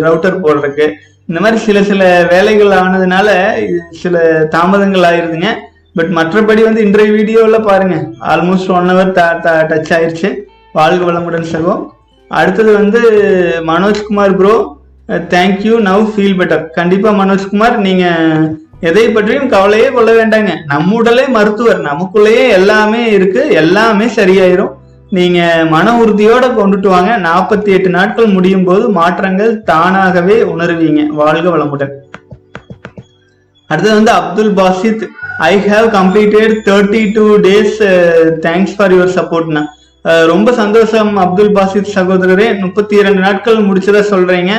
ரவுட்டர் 0.01 0.43
போடுறதுக்கு. 0.43 0.87
இந்த 1.31 1.43
மாதிரி 1.43 1.59
சில 1.65 1.81
சில 1.89 2.05
வேலைகள் 2.29 2.71
ஆனதுனால 2.77 3.27
இது 3.65 3.77
சில 3.99 4.15
தாமதங்கள் 4.55 5.05
ஆயிருதுங்க. 5.09 5.49
பட் 5.97 6.09
மற்றபடி 6.17 6.61
வந்து 6.63 6.81
இன்றைய 6.85 7.11
வீடியோவில் 7.11 7.65
பாருங்க. 7.67 7.95
ஆல்மோஸ்ட் 8.31 8.71
ஒன் 8.77 8.89
ஹவர் 8.89 9.13
டச் 9.71 9.93
ஆயிருச்சு. 9.97 10.29
வாழ்க 10.79 11.05
வளமுடன் 11.09 11.47
சகோ. 11.53 11.75
அடுத்தது 12.39 12.71
வந்து 12.79 12.99
Manojkumar 13.69 14.35
bro 14.41 14.55
thank you 15.35 15.77
now 15.87 16.03
feel 16.15 16.37
better 16.41 16.67
கண்டிப்பாக 16.79 17.19
மனோஜ்குமார் 17.21 17.77
நீங்கள் 17.87 18.59
எதை 18.89 19.05
பற்றியும் 19.09 19.49
கவலையே 19.55 19.89
கொள்ள 19.95 20.11
வேண்டாங்க. 20.19 20.51
நம்ம 20.73 20.95
உடலே 20.99 21.25
மருத்துவர். 21.37 21.81
நமக்குள்ளேயே 21.89 22.45
எல்லாமே 22.59 23.01
இருக்கு. 23.17 23.43
எல்லாமே 23.63 24.05
சரியாயிரும். 24.19 24.75
நீங்க 25.17 25.39
மன 25.71 25.93
உறுதியோட 26.01 26.45
கொண்டுட்டு 26.57 26.89
வாங்க. 26.93 27.11
நாற்பத்தி 27.27 27.69
எட்டு 27.77 27.89
நாட்கள் 27.95 28.33
முடியும் 28.35 28.63
போது 28.67 28.83
மாற்றங்கள் 28.97 29.51
தானாகவே 29.69 30.35
உணருவீங்க. 30.53 31.01
வாழ்க 31.21 31.47
வளமுடன். 31.55 31.91
அடுத்தது 33.71 33.95
வந்து 33.97 34.11
Abdul 34.19 34.53
Basit 34.59 35.03
I 35.49 35.53
have 35.71 35.87
completed 35.97 36.53
thirty 36.67 37.01
two 37.15 37.25
days 37.47 37.77
thanks 38.45 38.75
for 38.77 38.93
your 38.95 39.15
சப்போர்ட்னா 39.17 39.63
ரொம்ப 40.31 40.51
சந்தோஷம் 40.61 41.11
அப்துல் 41.23 41.55
பாசித் 41.57 41.93
சகோதரரே. 41.95 42.47
முப்பத்தி 42.61 42.95
இரண்டு 43.01 43.21
நாட்கள் 43.25 43.59
முடிச்சதா 43.65 44.03
சொல்றீங்க. 44.13 44.53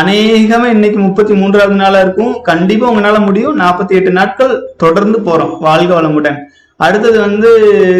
அநேகமா 0.00 0.66
இன்னைக்கு 0.76 0.98
முப்பத்தி 1.06 1.34
மூன்றாவது 1.34 1.76
நாளா 1.82 2.00
இருக்கும். 2.06 2.32
கண்டிப்பா 2.48 2.86
உங்களால 2.92 3.20
முடியும். 3.26 3.60
நாற்பத்தி 3.60 3.94
எட்டு 4.00 4.10
நாட்கள் 4.18 4.54
தொடர்ந்து 4.84 5.20
போறோம். 5.28 5.54
வாழ்க 5.66 5.92
வளமுடன். 6.00 6.40
அடுத்தது 6.80 7.20
வந்து 7.20 7.48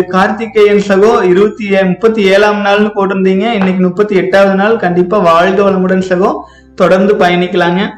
கார்த்திகேயன் 0.09 0.83
சகோ 0.89 1.23
இருபத்தி 1.23 1.73
ஏ- 1.73 1.85
முப்பத்தி 1.85 2.23
ஏழாம் 2.23 2.65
நாள்னு 2.65 2.91
போட்டிருந்தீங்க. 2.95 3.53
இன்னைக்கு 3.53 3.83
முப்பத்தி 3.83 4.15
எட்டாவது 4.15 4.55
நாள். 4.55 4.77
கண்டிப்பா 4.77 5.19
வாழ்க 5.19 5.71
வளமுடன் 5.71 6.03
சகோ. 6.09 6.41
தொடர்ந்து 6.75 7.15
பயணிக்கலாங்க. 7.15 7.89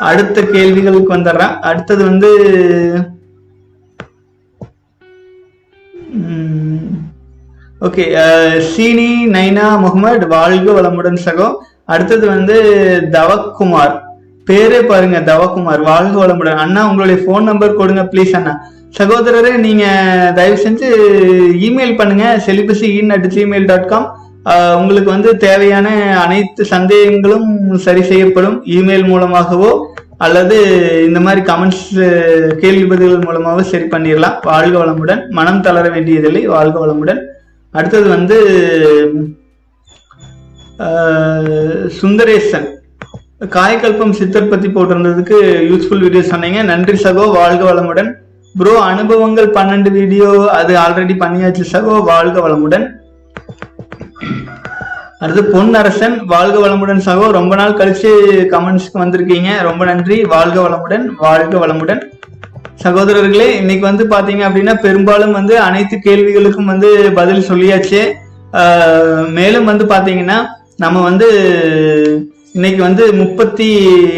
அடுத்த 0.00 0.42
கேள்விகளுக்கு 0.42 1.16
வந்துடுறேன். 1.16 1.58
அடுத்தது 1.58 2.04
வந்து 2.04 2.48
ஓகே 7.80 8.58
சீனி 8.58 9.26
நைனா 9.26 9.78
முகமது 9.78 10.26
வாழ்க 10.26 10.72
வளமுடன் 10.72 11.18
சகோ. 11.24 11.54
அடுத்தது 11.84 12.26
வந்து 12.26 12.62
தவக்குமார். 13.10 14.00
பேரே 14.50 14.86
பாருங்க 14.86 15.20
தவக்குமார். 15.20 15.82
வாழ்க 15.82 16.26
வளமுடன். 16.26 16.54
அண்ணா 16.54 16.88
உங்களுடைய 16.88 17.22
ஃபோன் 17.22 17.42
நம்பர் 17.42 17.74
கொடுங்க 17.74 18.02
ப்ளீஸ் 18.02 18.36
அண்ணா. 18.36 18.74
சகோதரரே 18.98 19.50
நீங்க 19.64 19.84
தயவு 20.36 20.56
செஞ்சு 20.62 20.88
இமெயில் 21.66 21.98
பண்ணுங்க. 21.98 22.26
Celibacy 22.46 22.88
in 23.00 23.12
at 23.16 23.26
Gmail 23.34 23.66
dot 23.70 23.90
com 23.92 24.06
உங்களுக்கு 24.80 25.10
வந்து 25.14 25.30
தேவையான 25.44 25.88
அனைத்து 26.24 26.62
சந்தேகங்களும் 26.72 27.50
சரி 27.86 28.02
செய்யப்படும். 28.10 28.56
இமெயில் 28.76 29.06
மூலமாகவோ 29.12 29.70
அல்லது 30.26 30.56
இந்த 31.08 31.20
மாதிரி 31.26 31.40
கமெண்ட்ஸ் 31.50 31.86
கேள்வி 32.62 32.84
பதில்கள் 32.92 33.26
மூலமாகவோ 33.28 33.64
சரி 33.72 33.86
பண்ணிடலாம் 33.94 34.36
வாழ்க 34.50 34.76
வளமுடன். 34.82 35.22
மனம் 35.38 35.62
தளர 35.66 35.86
வேண்டியதில்லை. 35.96 36.42
வாழ்க 36.54 36.76
வளமுடன். 36.84 37.20
அடுத்தது 37.78 38.08
வந்து 38.16 38.36
சுந்தரேசன். 42.00 42.68
காயக்கல்பம் 43.56 44.18
சித்தர் 44.20 44.52
பத்தி 44.52 44.68
போட்டிருந்ததுக்கு 44.76 45.38
யூஸ்ஃபுல் 45.70 46.04
வீடியோ 46.04 46.22
சொன்னீங்க. 46.32 46.60
நன்றி 46.72 46.98
சகோ. 47.02 47.24
வாழ்க 47.40 47.62
வளமுடன். 47.70 48.10
ப்ரோ 48.58 48.74
அனுபவங்கள் 48.90 49.48
பன்னெண்டு 49.56 49.90
வீடியோ 49.96 50.28
அது 50.58 50.72
ஆல்ரெடி 50.82 51.14
பண்ணியாச்சு 51.22 51.64
சகோ 51.72 51.94
வாழ்க 52.10 52.36
வளமுடன். 52.44 52.84
அடுத்து 55.22 55.42
பொன் 55.54 55.74
அரசன் 55.80 56.14
வாழ்க 56.32 56.56
வளமுடன் 56.64 57.02
சகோ 57.08 57.26
ரொம்ப 57.38 57.54
நாள் 57.60 57.76
கழிச்சு 57.80 58.10
கமெண்ட்ஸ்க்கு 58.52 59.02
வந்திருக்கீங்க. 59.02 59.50
ரொம்ப 59.68 59.82
நன்றி. 59.90 60.16
வாழ்க 60.34 60.56
வளமுடன் 60.66 61.04
வாழ்க 61.24 61.54
வளமுடன். 61.64 62.00
சகோதரர்களே 62.84 63.48
இன்னைக்கு 63.60 63.84
வந்து 63.90 64.06
பாத்தீங்க 64.14 64.42
அப்படின்னா 64.48 64.76
பெரும்பாலும் 64.86 65.36
வந்து 65.38 65.54
அனைத்து 65.66 65.98
கேள்விகளுக்கும் 66.06 66.72
வந்து 66.72 66.88
பதில் 67.20 67.48
சொல்லியாச்சு. 67.50 68.02
மேலும் 69.38 69.68
வந்து 69.72 69.86
பாத்தீங்கன்னா 69.94 70.38
நம்ம 70.84 71.02
வந்து 71.08 71.28
இன்னைக்கு 72.56 72.80
வந்து 72.84 73.04
முப்பத்தி 73.18 73.66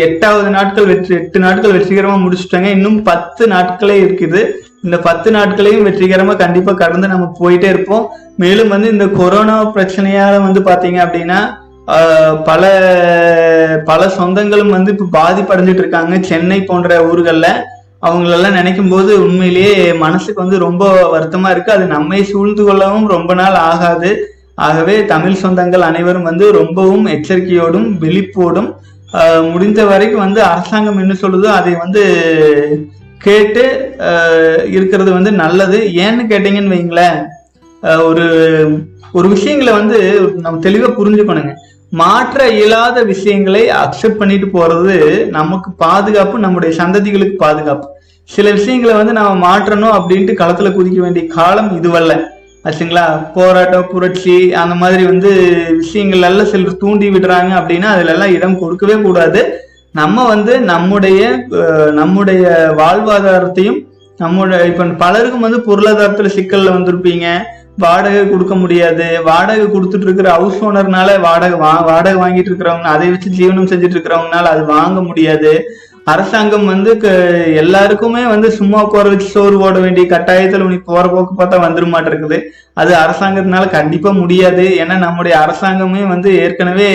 எட்டாவது 0.07 0.51
நாட்கள் 0.57 0.89
வெற்றி 0.91 1.13
எட்டு 1.21 1.39
நாட்கள் 1.45 1.73
வெற்றிகரமா 1.77 2.17
முடிச்சுட்டாங்க. 2.25 2.69
இன்னும் 2.77 2.99
பத்து 3.09 3.43
நாட்களே 3.53 3.97
இருக்குது. 4.03 4.41
இந்த 4.85 4.97
பத்து 5.07 5.29
நாட்களையும் 5.37 5.87
வெற்றிகரமா 5.87 6.35
கண்டிப்பா 6.43 6.73
கடந்து 6.83 7.11
நம்ம 7.13 7.27
போயிட்டே 7.41 7.69
இருப்போம். 7.75 8.05
மேலும் 8.43 8.71
வந்து 8.75 8.93
இந்த 8.95 9.09
கொரோனா 9.19 9.57
பிரச்சனையால 9.77 10.37
வந்து 10.47 10.63
பாத்தீங்க 10.69 11.01
அப்படின்னா 11.07 11.41
பல 12.51 12.63
பல 13.91 14.01
சொந்தங்களும் 14.19 14.75
வந்து 14.77 14.95
இப்ப 14.95 15.11
பாதிப்படைஞ்சிட்டு 15.19 15.85
இருக்காங்க. 15.85 16.15
சென்னை 16.31 16.61
போன்ற 16.71 17.03
ஊர்கள்ல 17.11 17.49
அவங்களெல்லாம் 18.09 18.59
நினைக்கும் 18.61 18.95
போது 18.95 19.13
உண்மையிலேயே 19.27 19.77
மனசுக்கு 20.07 20.43
வந்து 20.45 20.65
ரொம்ப 20.67 20.85
வருத்தமா 21.15 21.51
இருக்கு. 21.55 21.77
அது 21.79 21.87
நம்மை 21.97 22.25
சூழ்ந்து 22.33 22.65
கொள்ளவும் 22.71 23.15
ரொம்ப 23.17 23.35
நாள் 23.43 23.63
ஆகாது. 23.71 24.13
ஆகவே 24.67 24.95
தமிழ் 25.13 25.41
சொந்தங்கள் 25.43 25.89
அனைவரும் 25.89 26.29
வந்து 26.31 26.47
ரொம்பவும் 26.59 27.07
எச்சரிக்கையோடும் 27.15 27.89
விழிப்போடும் 28.03 28.71
முடிந்த 29.53 29.81
வரைக்கும் 29.91 30.25
வந்து 30.25 30.41
அரசாங்கம் 30.53 31.01
என்ன 31.03 31.15
சொல்லுதோ 31.21 31.49
அதை 31.59 31.73
வந்து 31.83 32.03
கேட்டு 33.27 33.65
இருக்கிறது 34.77 35.11
வந்து 35.17 35.31
நல்லது. 35.43 35.79
ஏன்னு 36.05 36.25
கேட்டீங்கன்னு 36.33 36.75
வைங்களேன் 36.75 37.19
ஒரு 38.09 38.27
ஒரு 39.19 39.27
விஷயங்களை 39.35 39.73
வந்து 39.81 39.99
நம்ம 40.45 40.61
தெளிவாக 40.67 40.97
புரிஞ்சுக்கணுங்க. 40.99 41.53
மாற்ற 42.01 42.49
இயலாத 42.57 43.03
விஷயங்களை 43.13 43.63
அக்செப்ட் 43.83 44.21
பண்ணிட்டு 44.23 44.49
போறது 44.57 44.97
நமக்கு 45.37 45.69
பாதுகாப்பு 45.85 46.39
நம்முடைய 46.45 46.71
சந்ததிகளுக்கு 46.81 47.37
பாதுகாப்பு. 47.45 47.87
சில 48.31 48.51
விஷயங்களை 48.59 48.95
வந்து 49.01 49.15
நாம 49.19 49.39
மாற்றணும் 49.47 49.97
அப்படின்ட்டு 49.99 50.41
களத்துல 50.41 50.73
குதிக்க 50.75 51.01
வேண்டிய 51.05 51.25
காலம் 51.37 51.71
இதுவல்ல. 51.79 52.15
ஆச்சுங்களா? 52.69 53.05
போராட்டம் 53.35 53.91
புரட்சி 53.91 54.37
அந்த 54.63 54.75
மாதிரி 54.75 55.03
வந்து 55.05 55.31
விஷயங்கள் 55.83 56.27
எல்லாம் 56.29 56.51
சிலர் 56.53 56.81
தூண்டி 56.83 57.09
விடுறாங்க 57.11 57.53
அப்படின்னா 57.61 57.89
அதுல 57.95 58.13
எல்லாம் 58.15 58.35
இடம் 58.37 58.59
கொடுக்கவே 58.59 58.97
கூடாது. 59.07 59.43
நம்ம 59.93 60.25
வந்து 60.33 60.55
நம்முடைய 60.73 61.21
நம்முடைய 62.01 62.43
வாழ்வாதாரத்தையும் 62.81 63.79
நம்முடைய 64.19 64.65
இப்ப 64.71 64.85
பலருக்கும் 65.05 65.47
வந்து 65.47 65.61
பொருளாதாரத்துல 65.69 66.31
சிக்கல்ல 66.37 66.75
வந்திருப்பீங்க. 66.77 67.27
வாடகை 67.85 68.23
கொடுக்க 68.31 68.55
முடியாது. 68.55 69.07
வாடகை 69.23 69.67
கொடுத்துட்டு 69.67 70.07
இருக்கிற 70.07 70.29
ஹவுஸ் 70.37 70.63
ஓனர்னால 70.69 71.11
வாடகை 71.27 71.59
வா 71.59 71.73
வாடகை 71.91 72.21
வாங்கிட்டு 72.23 72.51
இருக்கிறவங்க 72.51 72.89
அதை 72.95 73.09
வச்சு 73.11 73.29
ஜீவனம் 73.39 73.69
செஞ்சுட்டு 73.73 73.97
இருக்கிறவங்கனால 73.97 74.51
அது 74.55 74.65
வாங்க 74.75 75.01
முடியாது. 75.03 75.53
அரசாங்கம் 76.13 76.67
வந்து 76.67 76.91
க- 76.97 77.09
எல்லாருக்குமே 77.63 78.23
வந்து 78.27 78.51
சும்மா 78.51 78.79
உட்கார 78.85 79.09
வச்சு 79.09 79.27
சோறு 79.27 79.59
போட 79.59 79.79
வேண்டிய 79.79 80.07
கட்டாயத்துல 80.07 80.61
உனக்கு 80.61 80.93
போற 80.93 81.09
போக்கு 81.09 81.33
பார்த்தா 81.39 81.59
வந்துட 81.61 81.87
மாட்டிருக்குது. 81.95 82.39
அது 82.73 82.93
அரசாங்கத்தினால 82.95 83.69
கண்டிப்பா 83.69 84.11
முடியாது. 84.11 84.65
ஏன்னா 84.83 84.99
நம்முடைய 84.99 85.35
அரசாங்கமே 85.45 86.03
வந்து 86.09 86.31
ஏற்கனவே 86.39 86.91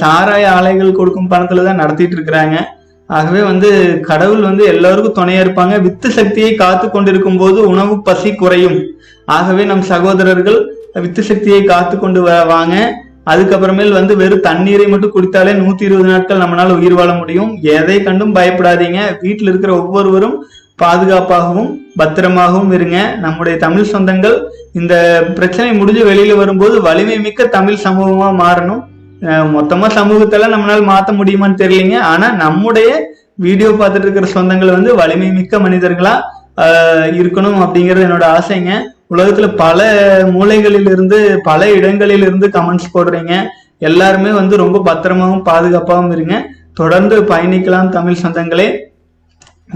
சாராய 0.00 0.44
ஆலைகள் 0.50 0.92
கொடுக்கும் 0.92 1.30
பணத்துல 1.30 1.64
தான் 1.64 1.80
நடத்திட்டு 1.82 2.16
இருக்கிறாங்க. 2.16 2.56
ஆகவே 3.10 3.40
வந்து 3.42 3.68
கடவுள் 4.00 4.40
வந்து 4.40 4.64
எல்லாருக்கும் 4.64 5.16
துணையா 5.18 5.42
இருப்பாங்க. 5.44 5.80
வித்து 5.80 6.10
சக்தியை 6.10 6.54
காத்து 6.54 6.90
கொண்டிருக்கும் 6.90 7.38
போது 7.38 7.68
உணவு 7.68 8.02
பசி 8.02 8.34
குறையும். 8.34 8.78
ஆகவே 9.26 9.64
நம் 9.64 9.82
சகோதரர்கள் 9.82 10.58
வித்து 10.94 11.22
சக்தியை 11.22 11.64
காத்து 11.64 11.98
கொண்டு 11.98 12.22
வாங்க. 12.22 12.74
அதுக்கப்புறமேல் 13.32 13.96
வந்து 13.98 14.12
வெறும் 14.20 14.44
தண்ணீரை 14.48 14.86
மட்டும் 14.92 15.12
குடித்தாலே 15.14 15.52
நூத்தி 15.60 15.84
இருபது 15.88 16.10
நாட்கள் 16.12 16.42
நம்மளால 16.42 16.76
உயிர் 16.80 16.96
வாழ 16.98 17.10
முடியும். 17.20 17.50
எதை 17.76 17.96
கண்டும் 18.06 18.34
பயப்படாதீங்க. 18.38 19.00
வீட்டில் 19.24 19.50
இருக்கிற 19.52 19.72
ஒவ்வொருவரும் 19.80 20.36
பாதுகாப்பாகவும் 20.82 21.70
பத்திரமாகவும் 22.00 22.72
இருங்க. 22.76 22.98
நம்முடைய 23.24 23.54
தமிழ் 23.64 23.90
சொந்தங்கள் 23.92 24.36
இந்த 24.80 24.94
பிரச்சனை 25.38 25.70
முடிஞ்சு 25.78 26.02
வெளியில 26.10 26.36
வரும்போது 26.40 26.76
வலிமை 26.86 27.16
மிக்க 27.26 27.46
தமிழ் 27.56 27.82
சமூகமா 27.86 28.28
மாறணும். 28.42 28.82
மொத்தமா 29.54 29.86
சமூகத்தெல்லாம் 29.96 30.54
நம்மளால 30.54 30.84
மாத்த 30.92 31.12
முடியுமான்னு 31.20 31.60
தெரியலீங்க. 31.62 31.96
ஆனா 32.12 32.26
நம்முடைய 32.42 32.90
வீடியோ 33.46 33.70
பார்த்துட்டு 33.80 34.06
இருக்கிற 34.06 34.28
சொந்தங்கள் 34.36 34.76
வந்து 34.76 34.92
வலிமை 35.00 35.28
மிக்க 35.38 35.58
மனிதர்களா 35.66 36.14
இருக்கணும் 37.18 37.60
அப்படிங்கிறது 37.64 38.06
என்னோட 38.06 38.24
ஆசைங்க. 38.38 38.72
உலகத்துல 39.14 39.56
பல 39.56 39.80
மூலைகளில் 40.34 40.90
இருந்து 40.90 41.40
பல 41.42 41.70
இடங்களில் 41.70 42.24
இருந்து 42.26 42.48
கமெண்ட்ஸ் 42.48 42.92
போடுறீங்க. 42.94 43.34
எல்லாருமே 43.78 44.30
வந்து 44.30 44.56
ரொம்ப 44.56 44.78
பத்திரமாவும் 44.88 45.44
பாதுகாப்பாகவும் 45.44 46.12
இருங்க. 46.12 46.36
தொடர்ந்து 46.74 47.16
பயணிக்கலாம் 47.22 47.88
தமிழ் 47.88 48.22
சொந்தங்களே. 48.22 48.68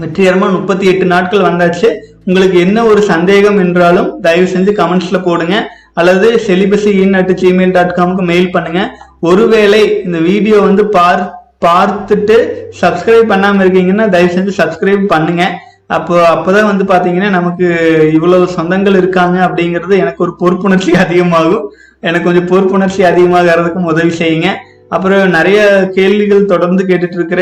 வெற்றிகரமா 0.01 0.47
முப்பத்தி 0.51 0.85
எட்டு 0.87 1.05
நாட்கள் 1.05 1.47
வந்தாச்சு. 1.47 1.89
உங்களுக்கு 2.25 2.57
என்ன 2.59 2.85
ஒரு 2.85 3.01
சந்தேகம் 3.01 3.59
என்றாலும் 3.59 4.19
தயவு 4.21 4.47
செஞ்சு 4.53 4.71
கமெண்ட்ஸ்ல 4.79 5.23
போடுங்க. 5.23 5.55
அல்லது 5.93 6.27
celibacy 6.47 6.91
in 7.03 7.13
at 7.13 7.31
Gmail 7.41 7.71
dot 7.71 7.95
காம்க்கு 7.97 8.23
mail 8.31 8.51
பண்ணுங்க. 8.51 8.81
ஒருவேளை 9.19 10.03
இந்த 10.03 10.17
வீடியோ 10.17 10.57
வந்து 10.59 10.85
பார் 10.87 11.21
பார்த்துட்டு 11.65 12.35
சப்ஸ்கிரைப் 12.81 13.29
பண்ணாம 13.31 13.61
இருக்கீங்கன்னா 13.63 14.09
தயவு 14.09 14.33
செஞ்சு 14.33 14.53
சப்ஸ்கிரைப் 14.61 15.05
பண்ணுங்க. 15.13 15.43
அப்போ 15.89 16.15
அப்போதான் 16.27 16.69
வந்து 16.69 16.83
பாத்தீங்கன்னா 16.83 17.29
நமக்கு 17.29 17.67
இவ்வளவு 18.13 18.45
சொந்தங்கள் 18.55 18.97
இருக்காங்க 18.97 19.37
அப்படிங்கிறது 19.47 19.95
எனக்கு 19.97 20.23
ஒரு 20.25 20.33
பொறுப்புணர்ச்சி 20.39 20.91
அதிகமாகும். 21.03 21.65
எனக்கு 22.03 22.27
கொஞ்சம் 22.27 22.49
பொறுப்புணர்ச்சி 22.51 23.01
அதிகமாகிறதுக்கும் 23.03 23.89
உதவி 23.91 24.13
செய்யுங்க. 24.21 24.49
அப்புறம் 24.89 25.23
நிறைய 25.29 25.59
கேள்விகள் 25.95 26.43
தொடர்ந்து 26.45 26.83
கேட்டுட்டு 26.83 27.17
இருக்கிற 27.19 27.41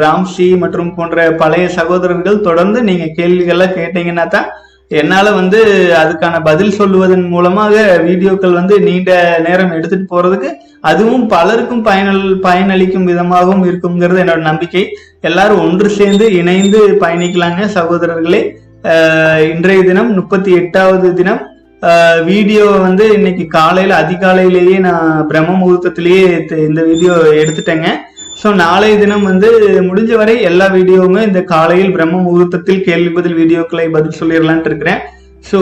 ராம்சி 0.00 0.46
மற்றும் 0.58 0.94
போன்ற 0.94 1.30
பழைய 1.42 1.66
சகோதரர்கள் 1.78 2.40
தொடர்ந்து 2.40 2.78
நீங்க 2.82 3.04
கேள்விகள்லாம் 3.18 3.76
கேட்டீங்கன்னா 3.78 4.26
தான் 4.28 4.48
என்னால 4.92 5.32
வந்து 5.32 5.64
அதுக்கான 6.04 6.42
பதில் 6.44 6.78
சொல்லுவதன் 6.78 7.28
மூலமாக 7.28 8.02
வீடியோக்கள் 8.06 8.52
வந்து 8.52 8.80
நீண்ட 8.80 9.40
நேரம் 9.44 9.72
எடுத்துட்டு 9.72 10.22
போறதுக்கு 10.22 10.52
அதுவும் 10.80 11.26
பலருக்கும் 11.26 11.82
பயனல் 11.82 12.40
பயனளிக்கும் 12.40 13.04
விதமாகவும் 13.04 13.64
இருக்குங்கிறது 13.64 14.20
என்னோட 14.20 14.36
நம்பிக்கை. 14.36 14.88
எல்லாரும் 15.20 15.60
ஒன்று 15.60 15.88
சேர்ந்து 15.88 16.32
இணைந்து 16.32 16.88
பயணிக்கலாங்க 17.00 17.68
சகோதரர்களே. 17.74 18.50
இன்றைய 19.54 19.82
தினம் 19.82 20.14
முப்பத்தி 20.14 20.52
எட்டாவது 20.52 21.14
தினம். 21.14 21.46
வீடியோ 22.24 22.64
வந்து 22.64 23.12
இன்னைக்கு 23.12 23.46
காலையில 23.46 24.00
அதிகாலையிலேயே 24.02 24.78
நான் 24.78 25.26
பிரம்ம 25.26 25.66
முகூர்த்தத்திலேயே 25.66 26.44
த- 26.44 26.56
இந்த 26.56 26.82
வீடியோ 26.82 27.12
எடுத்துட்டேங்க. 27.12 27.86
ஸோ 28.42 28.48
நாளைய 28.62 28.94
தினம் 29.00 29.26
வந்து 29.30 29.48
முடிஞ்ச 29.88 30.12
வரை 30.20 30.34
எல்லா 30.48 30.66
வீடியோவுமே 30.76 31.20
இந்த 31.26 31.40
காலையில் 31.50 31.92
பிரம்ம 31.96 32.22
முகூர்த்தத்தில் 32.24 32.80
கேள்வி 32.86 33.10
பதில் 33.16 33.36
வீடியோக்களை 33.40 33.84
பதில் 33.96 34.16
சொல்லிடலான்ட்டு 34.20 34.70
இருக்கிறேன். 34.70 35.00
ஸோ 35.48 35.58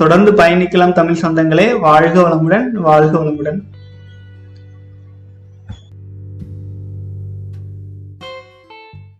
தொடர்ந்து 0.00 0.30
பயணிக்கலாம் 0.40 0.96
தமிழ் 0.98 1.20
சொந்தங்களே. 1.22 1.66
வாழ்க 1.86 2.16
வளமுடன் 2.26 2.66
வாழ்க 2.88 3.12
வளமுடன். 3.20 3.60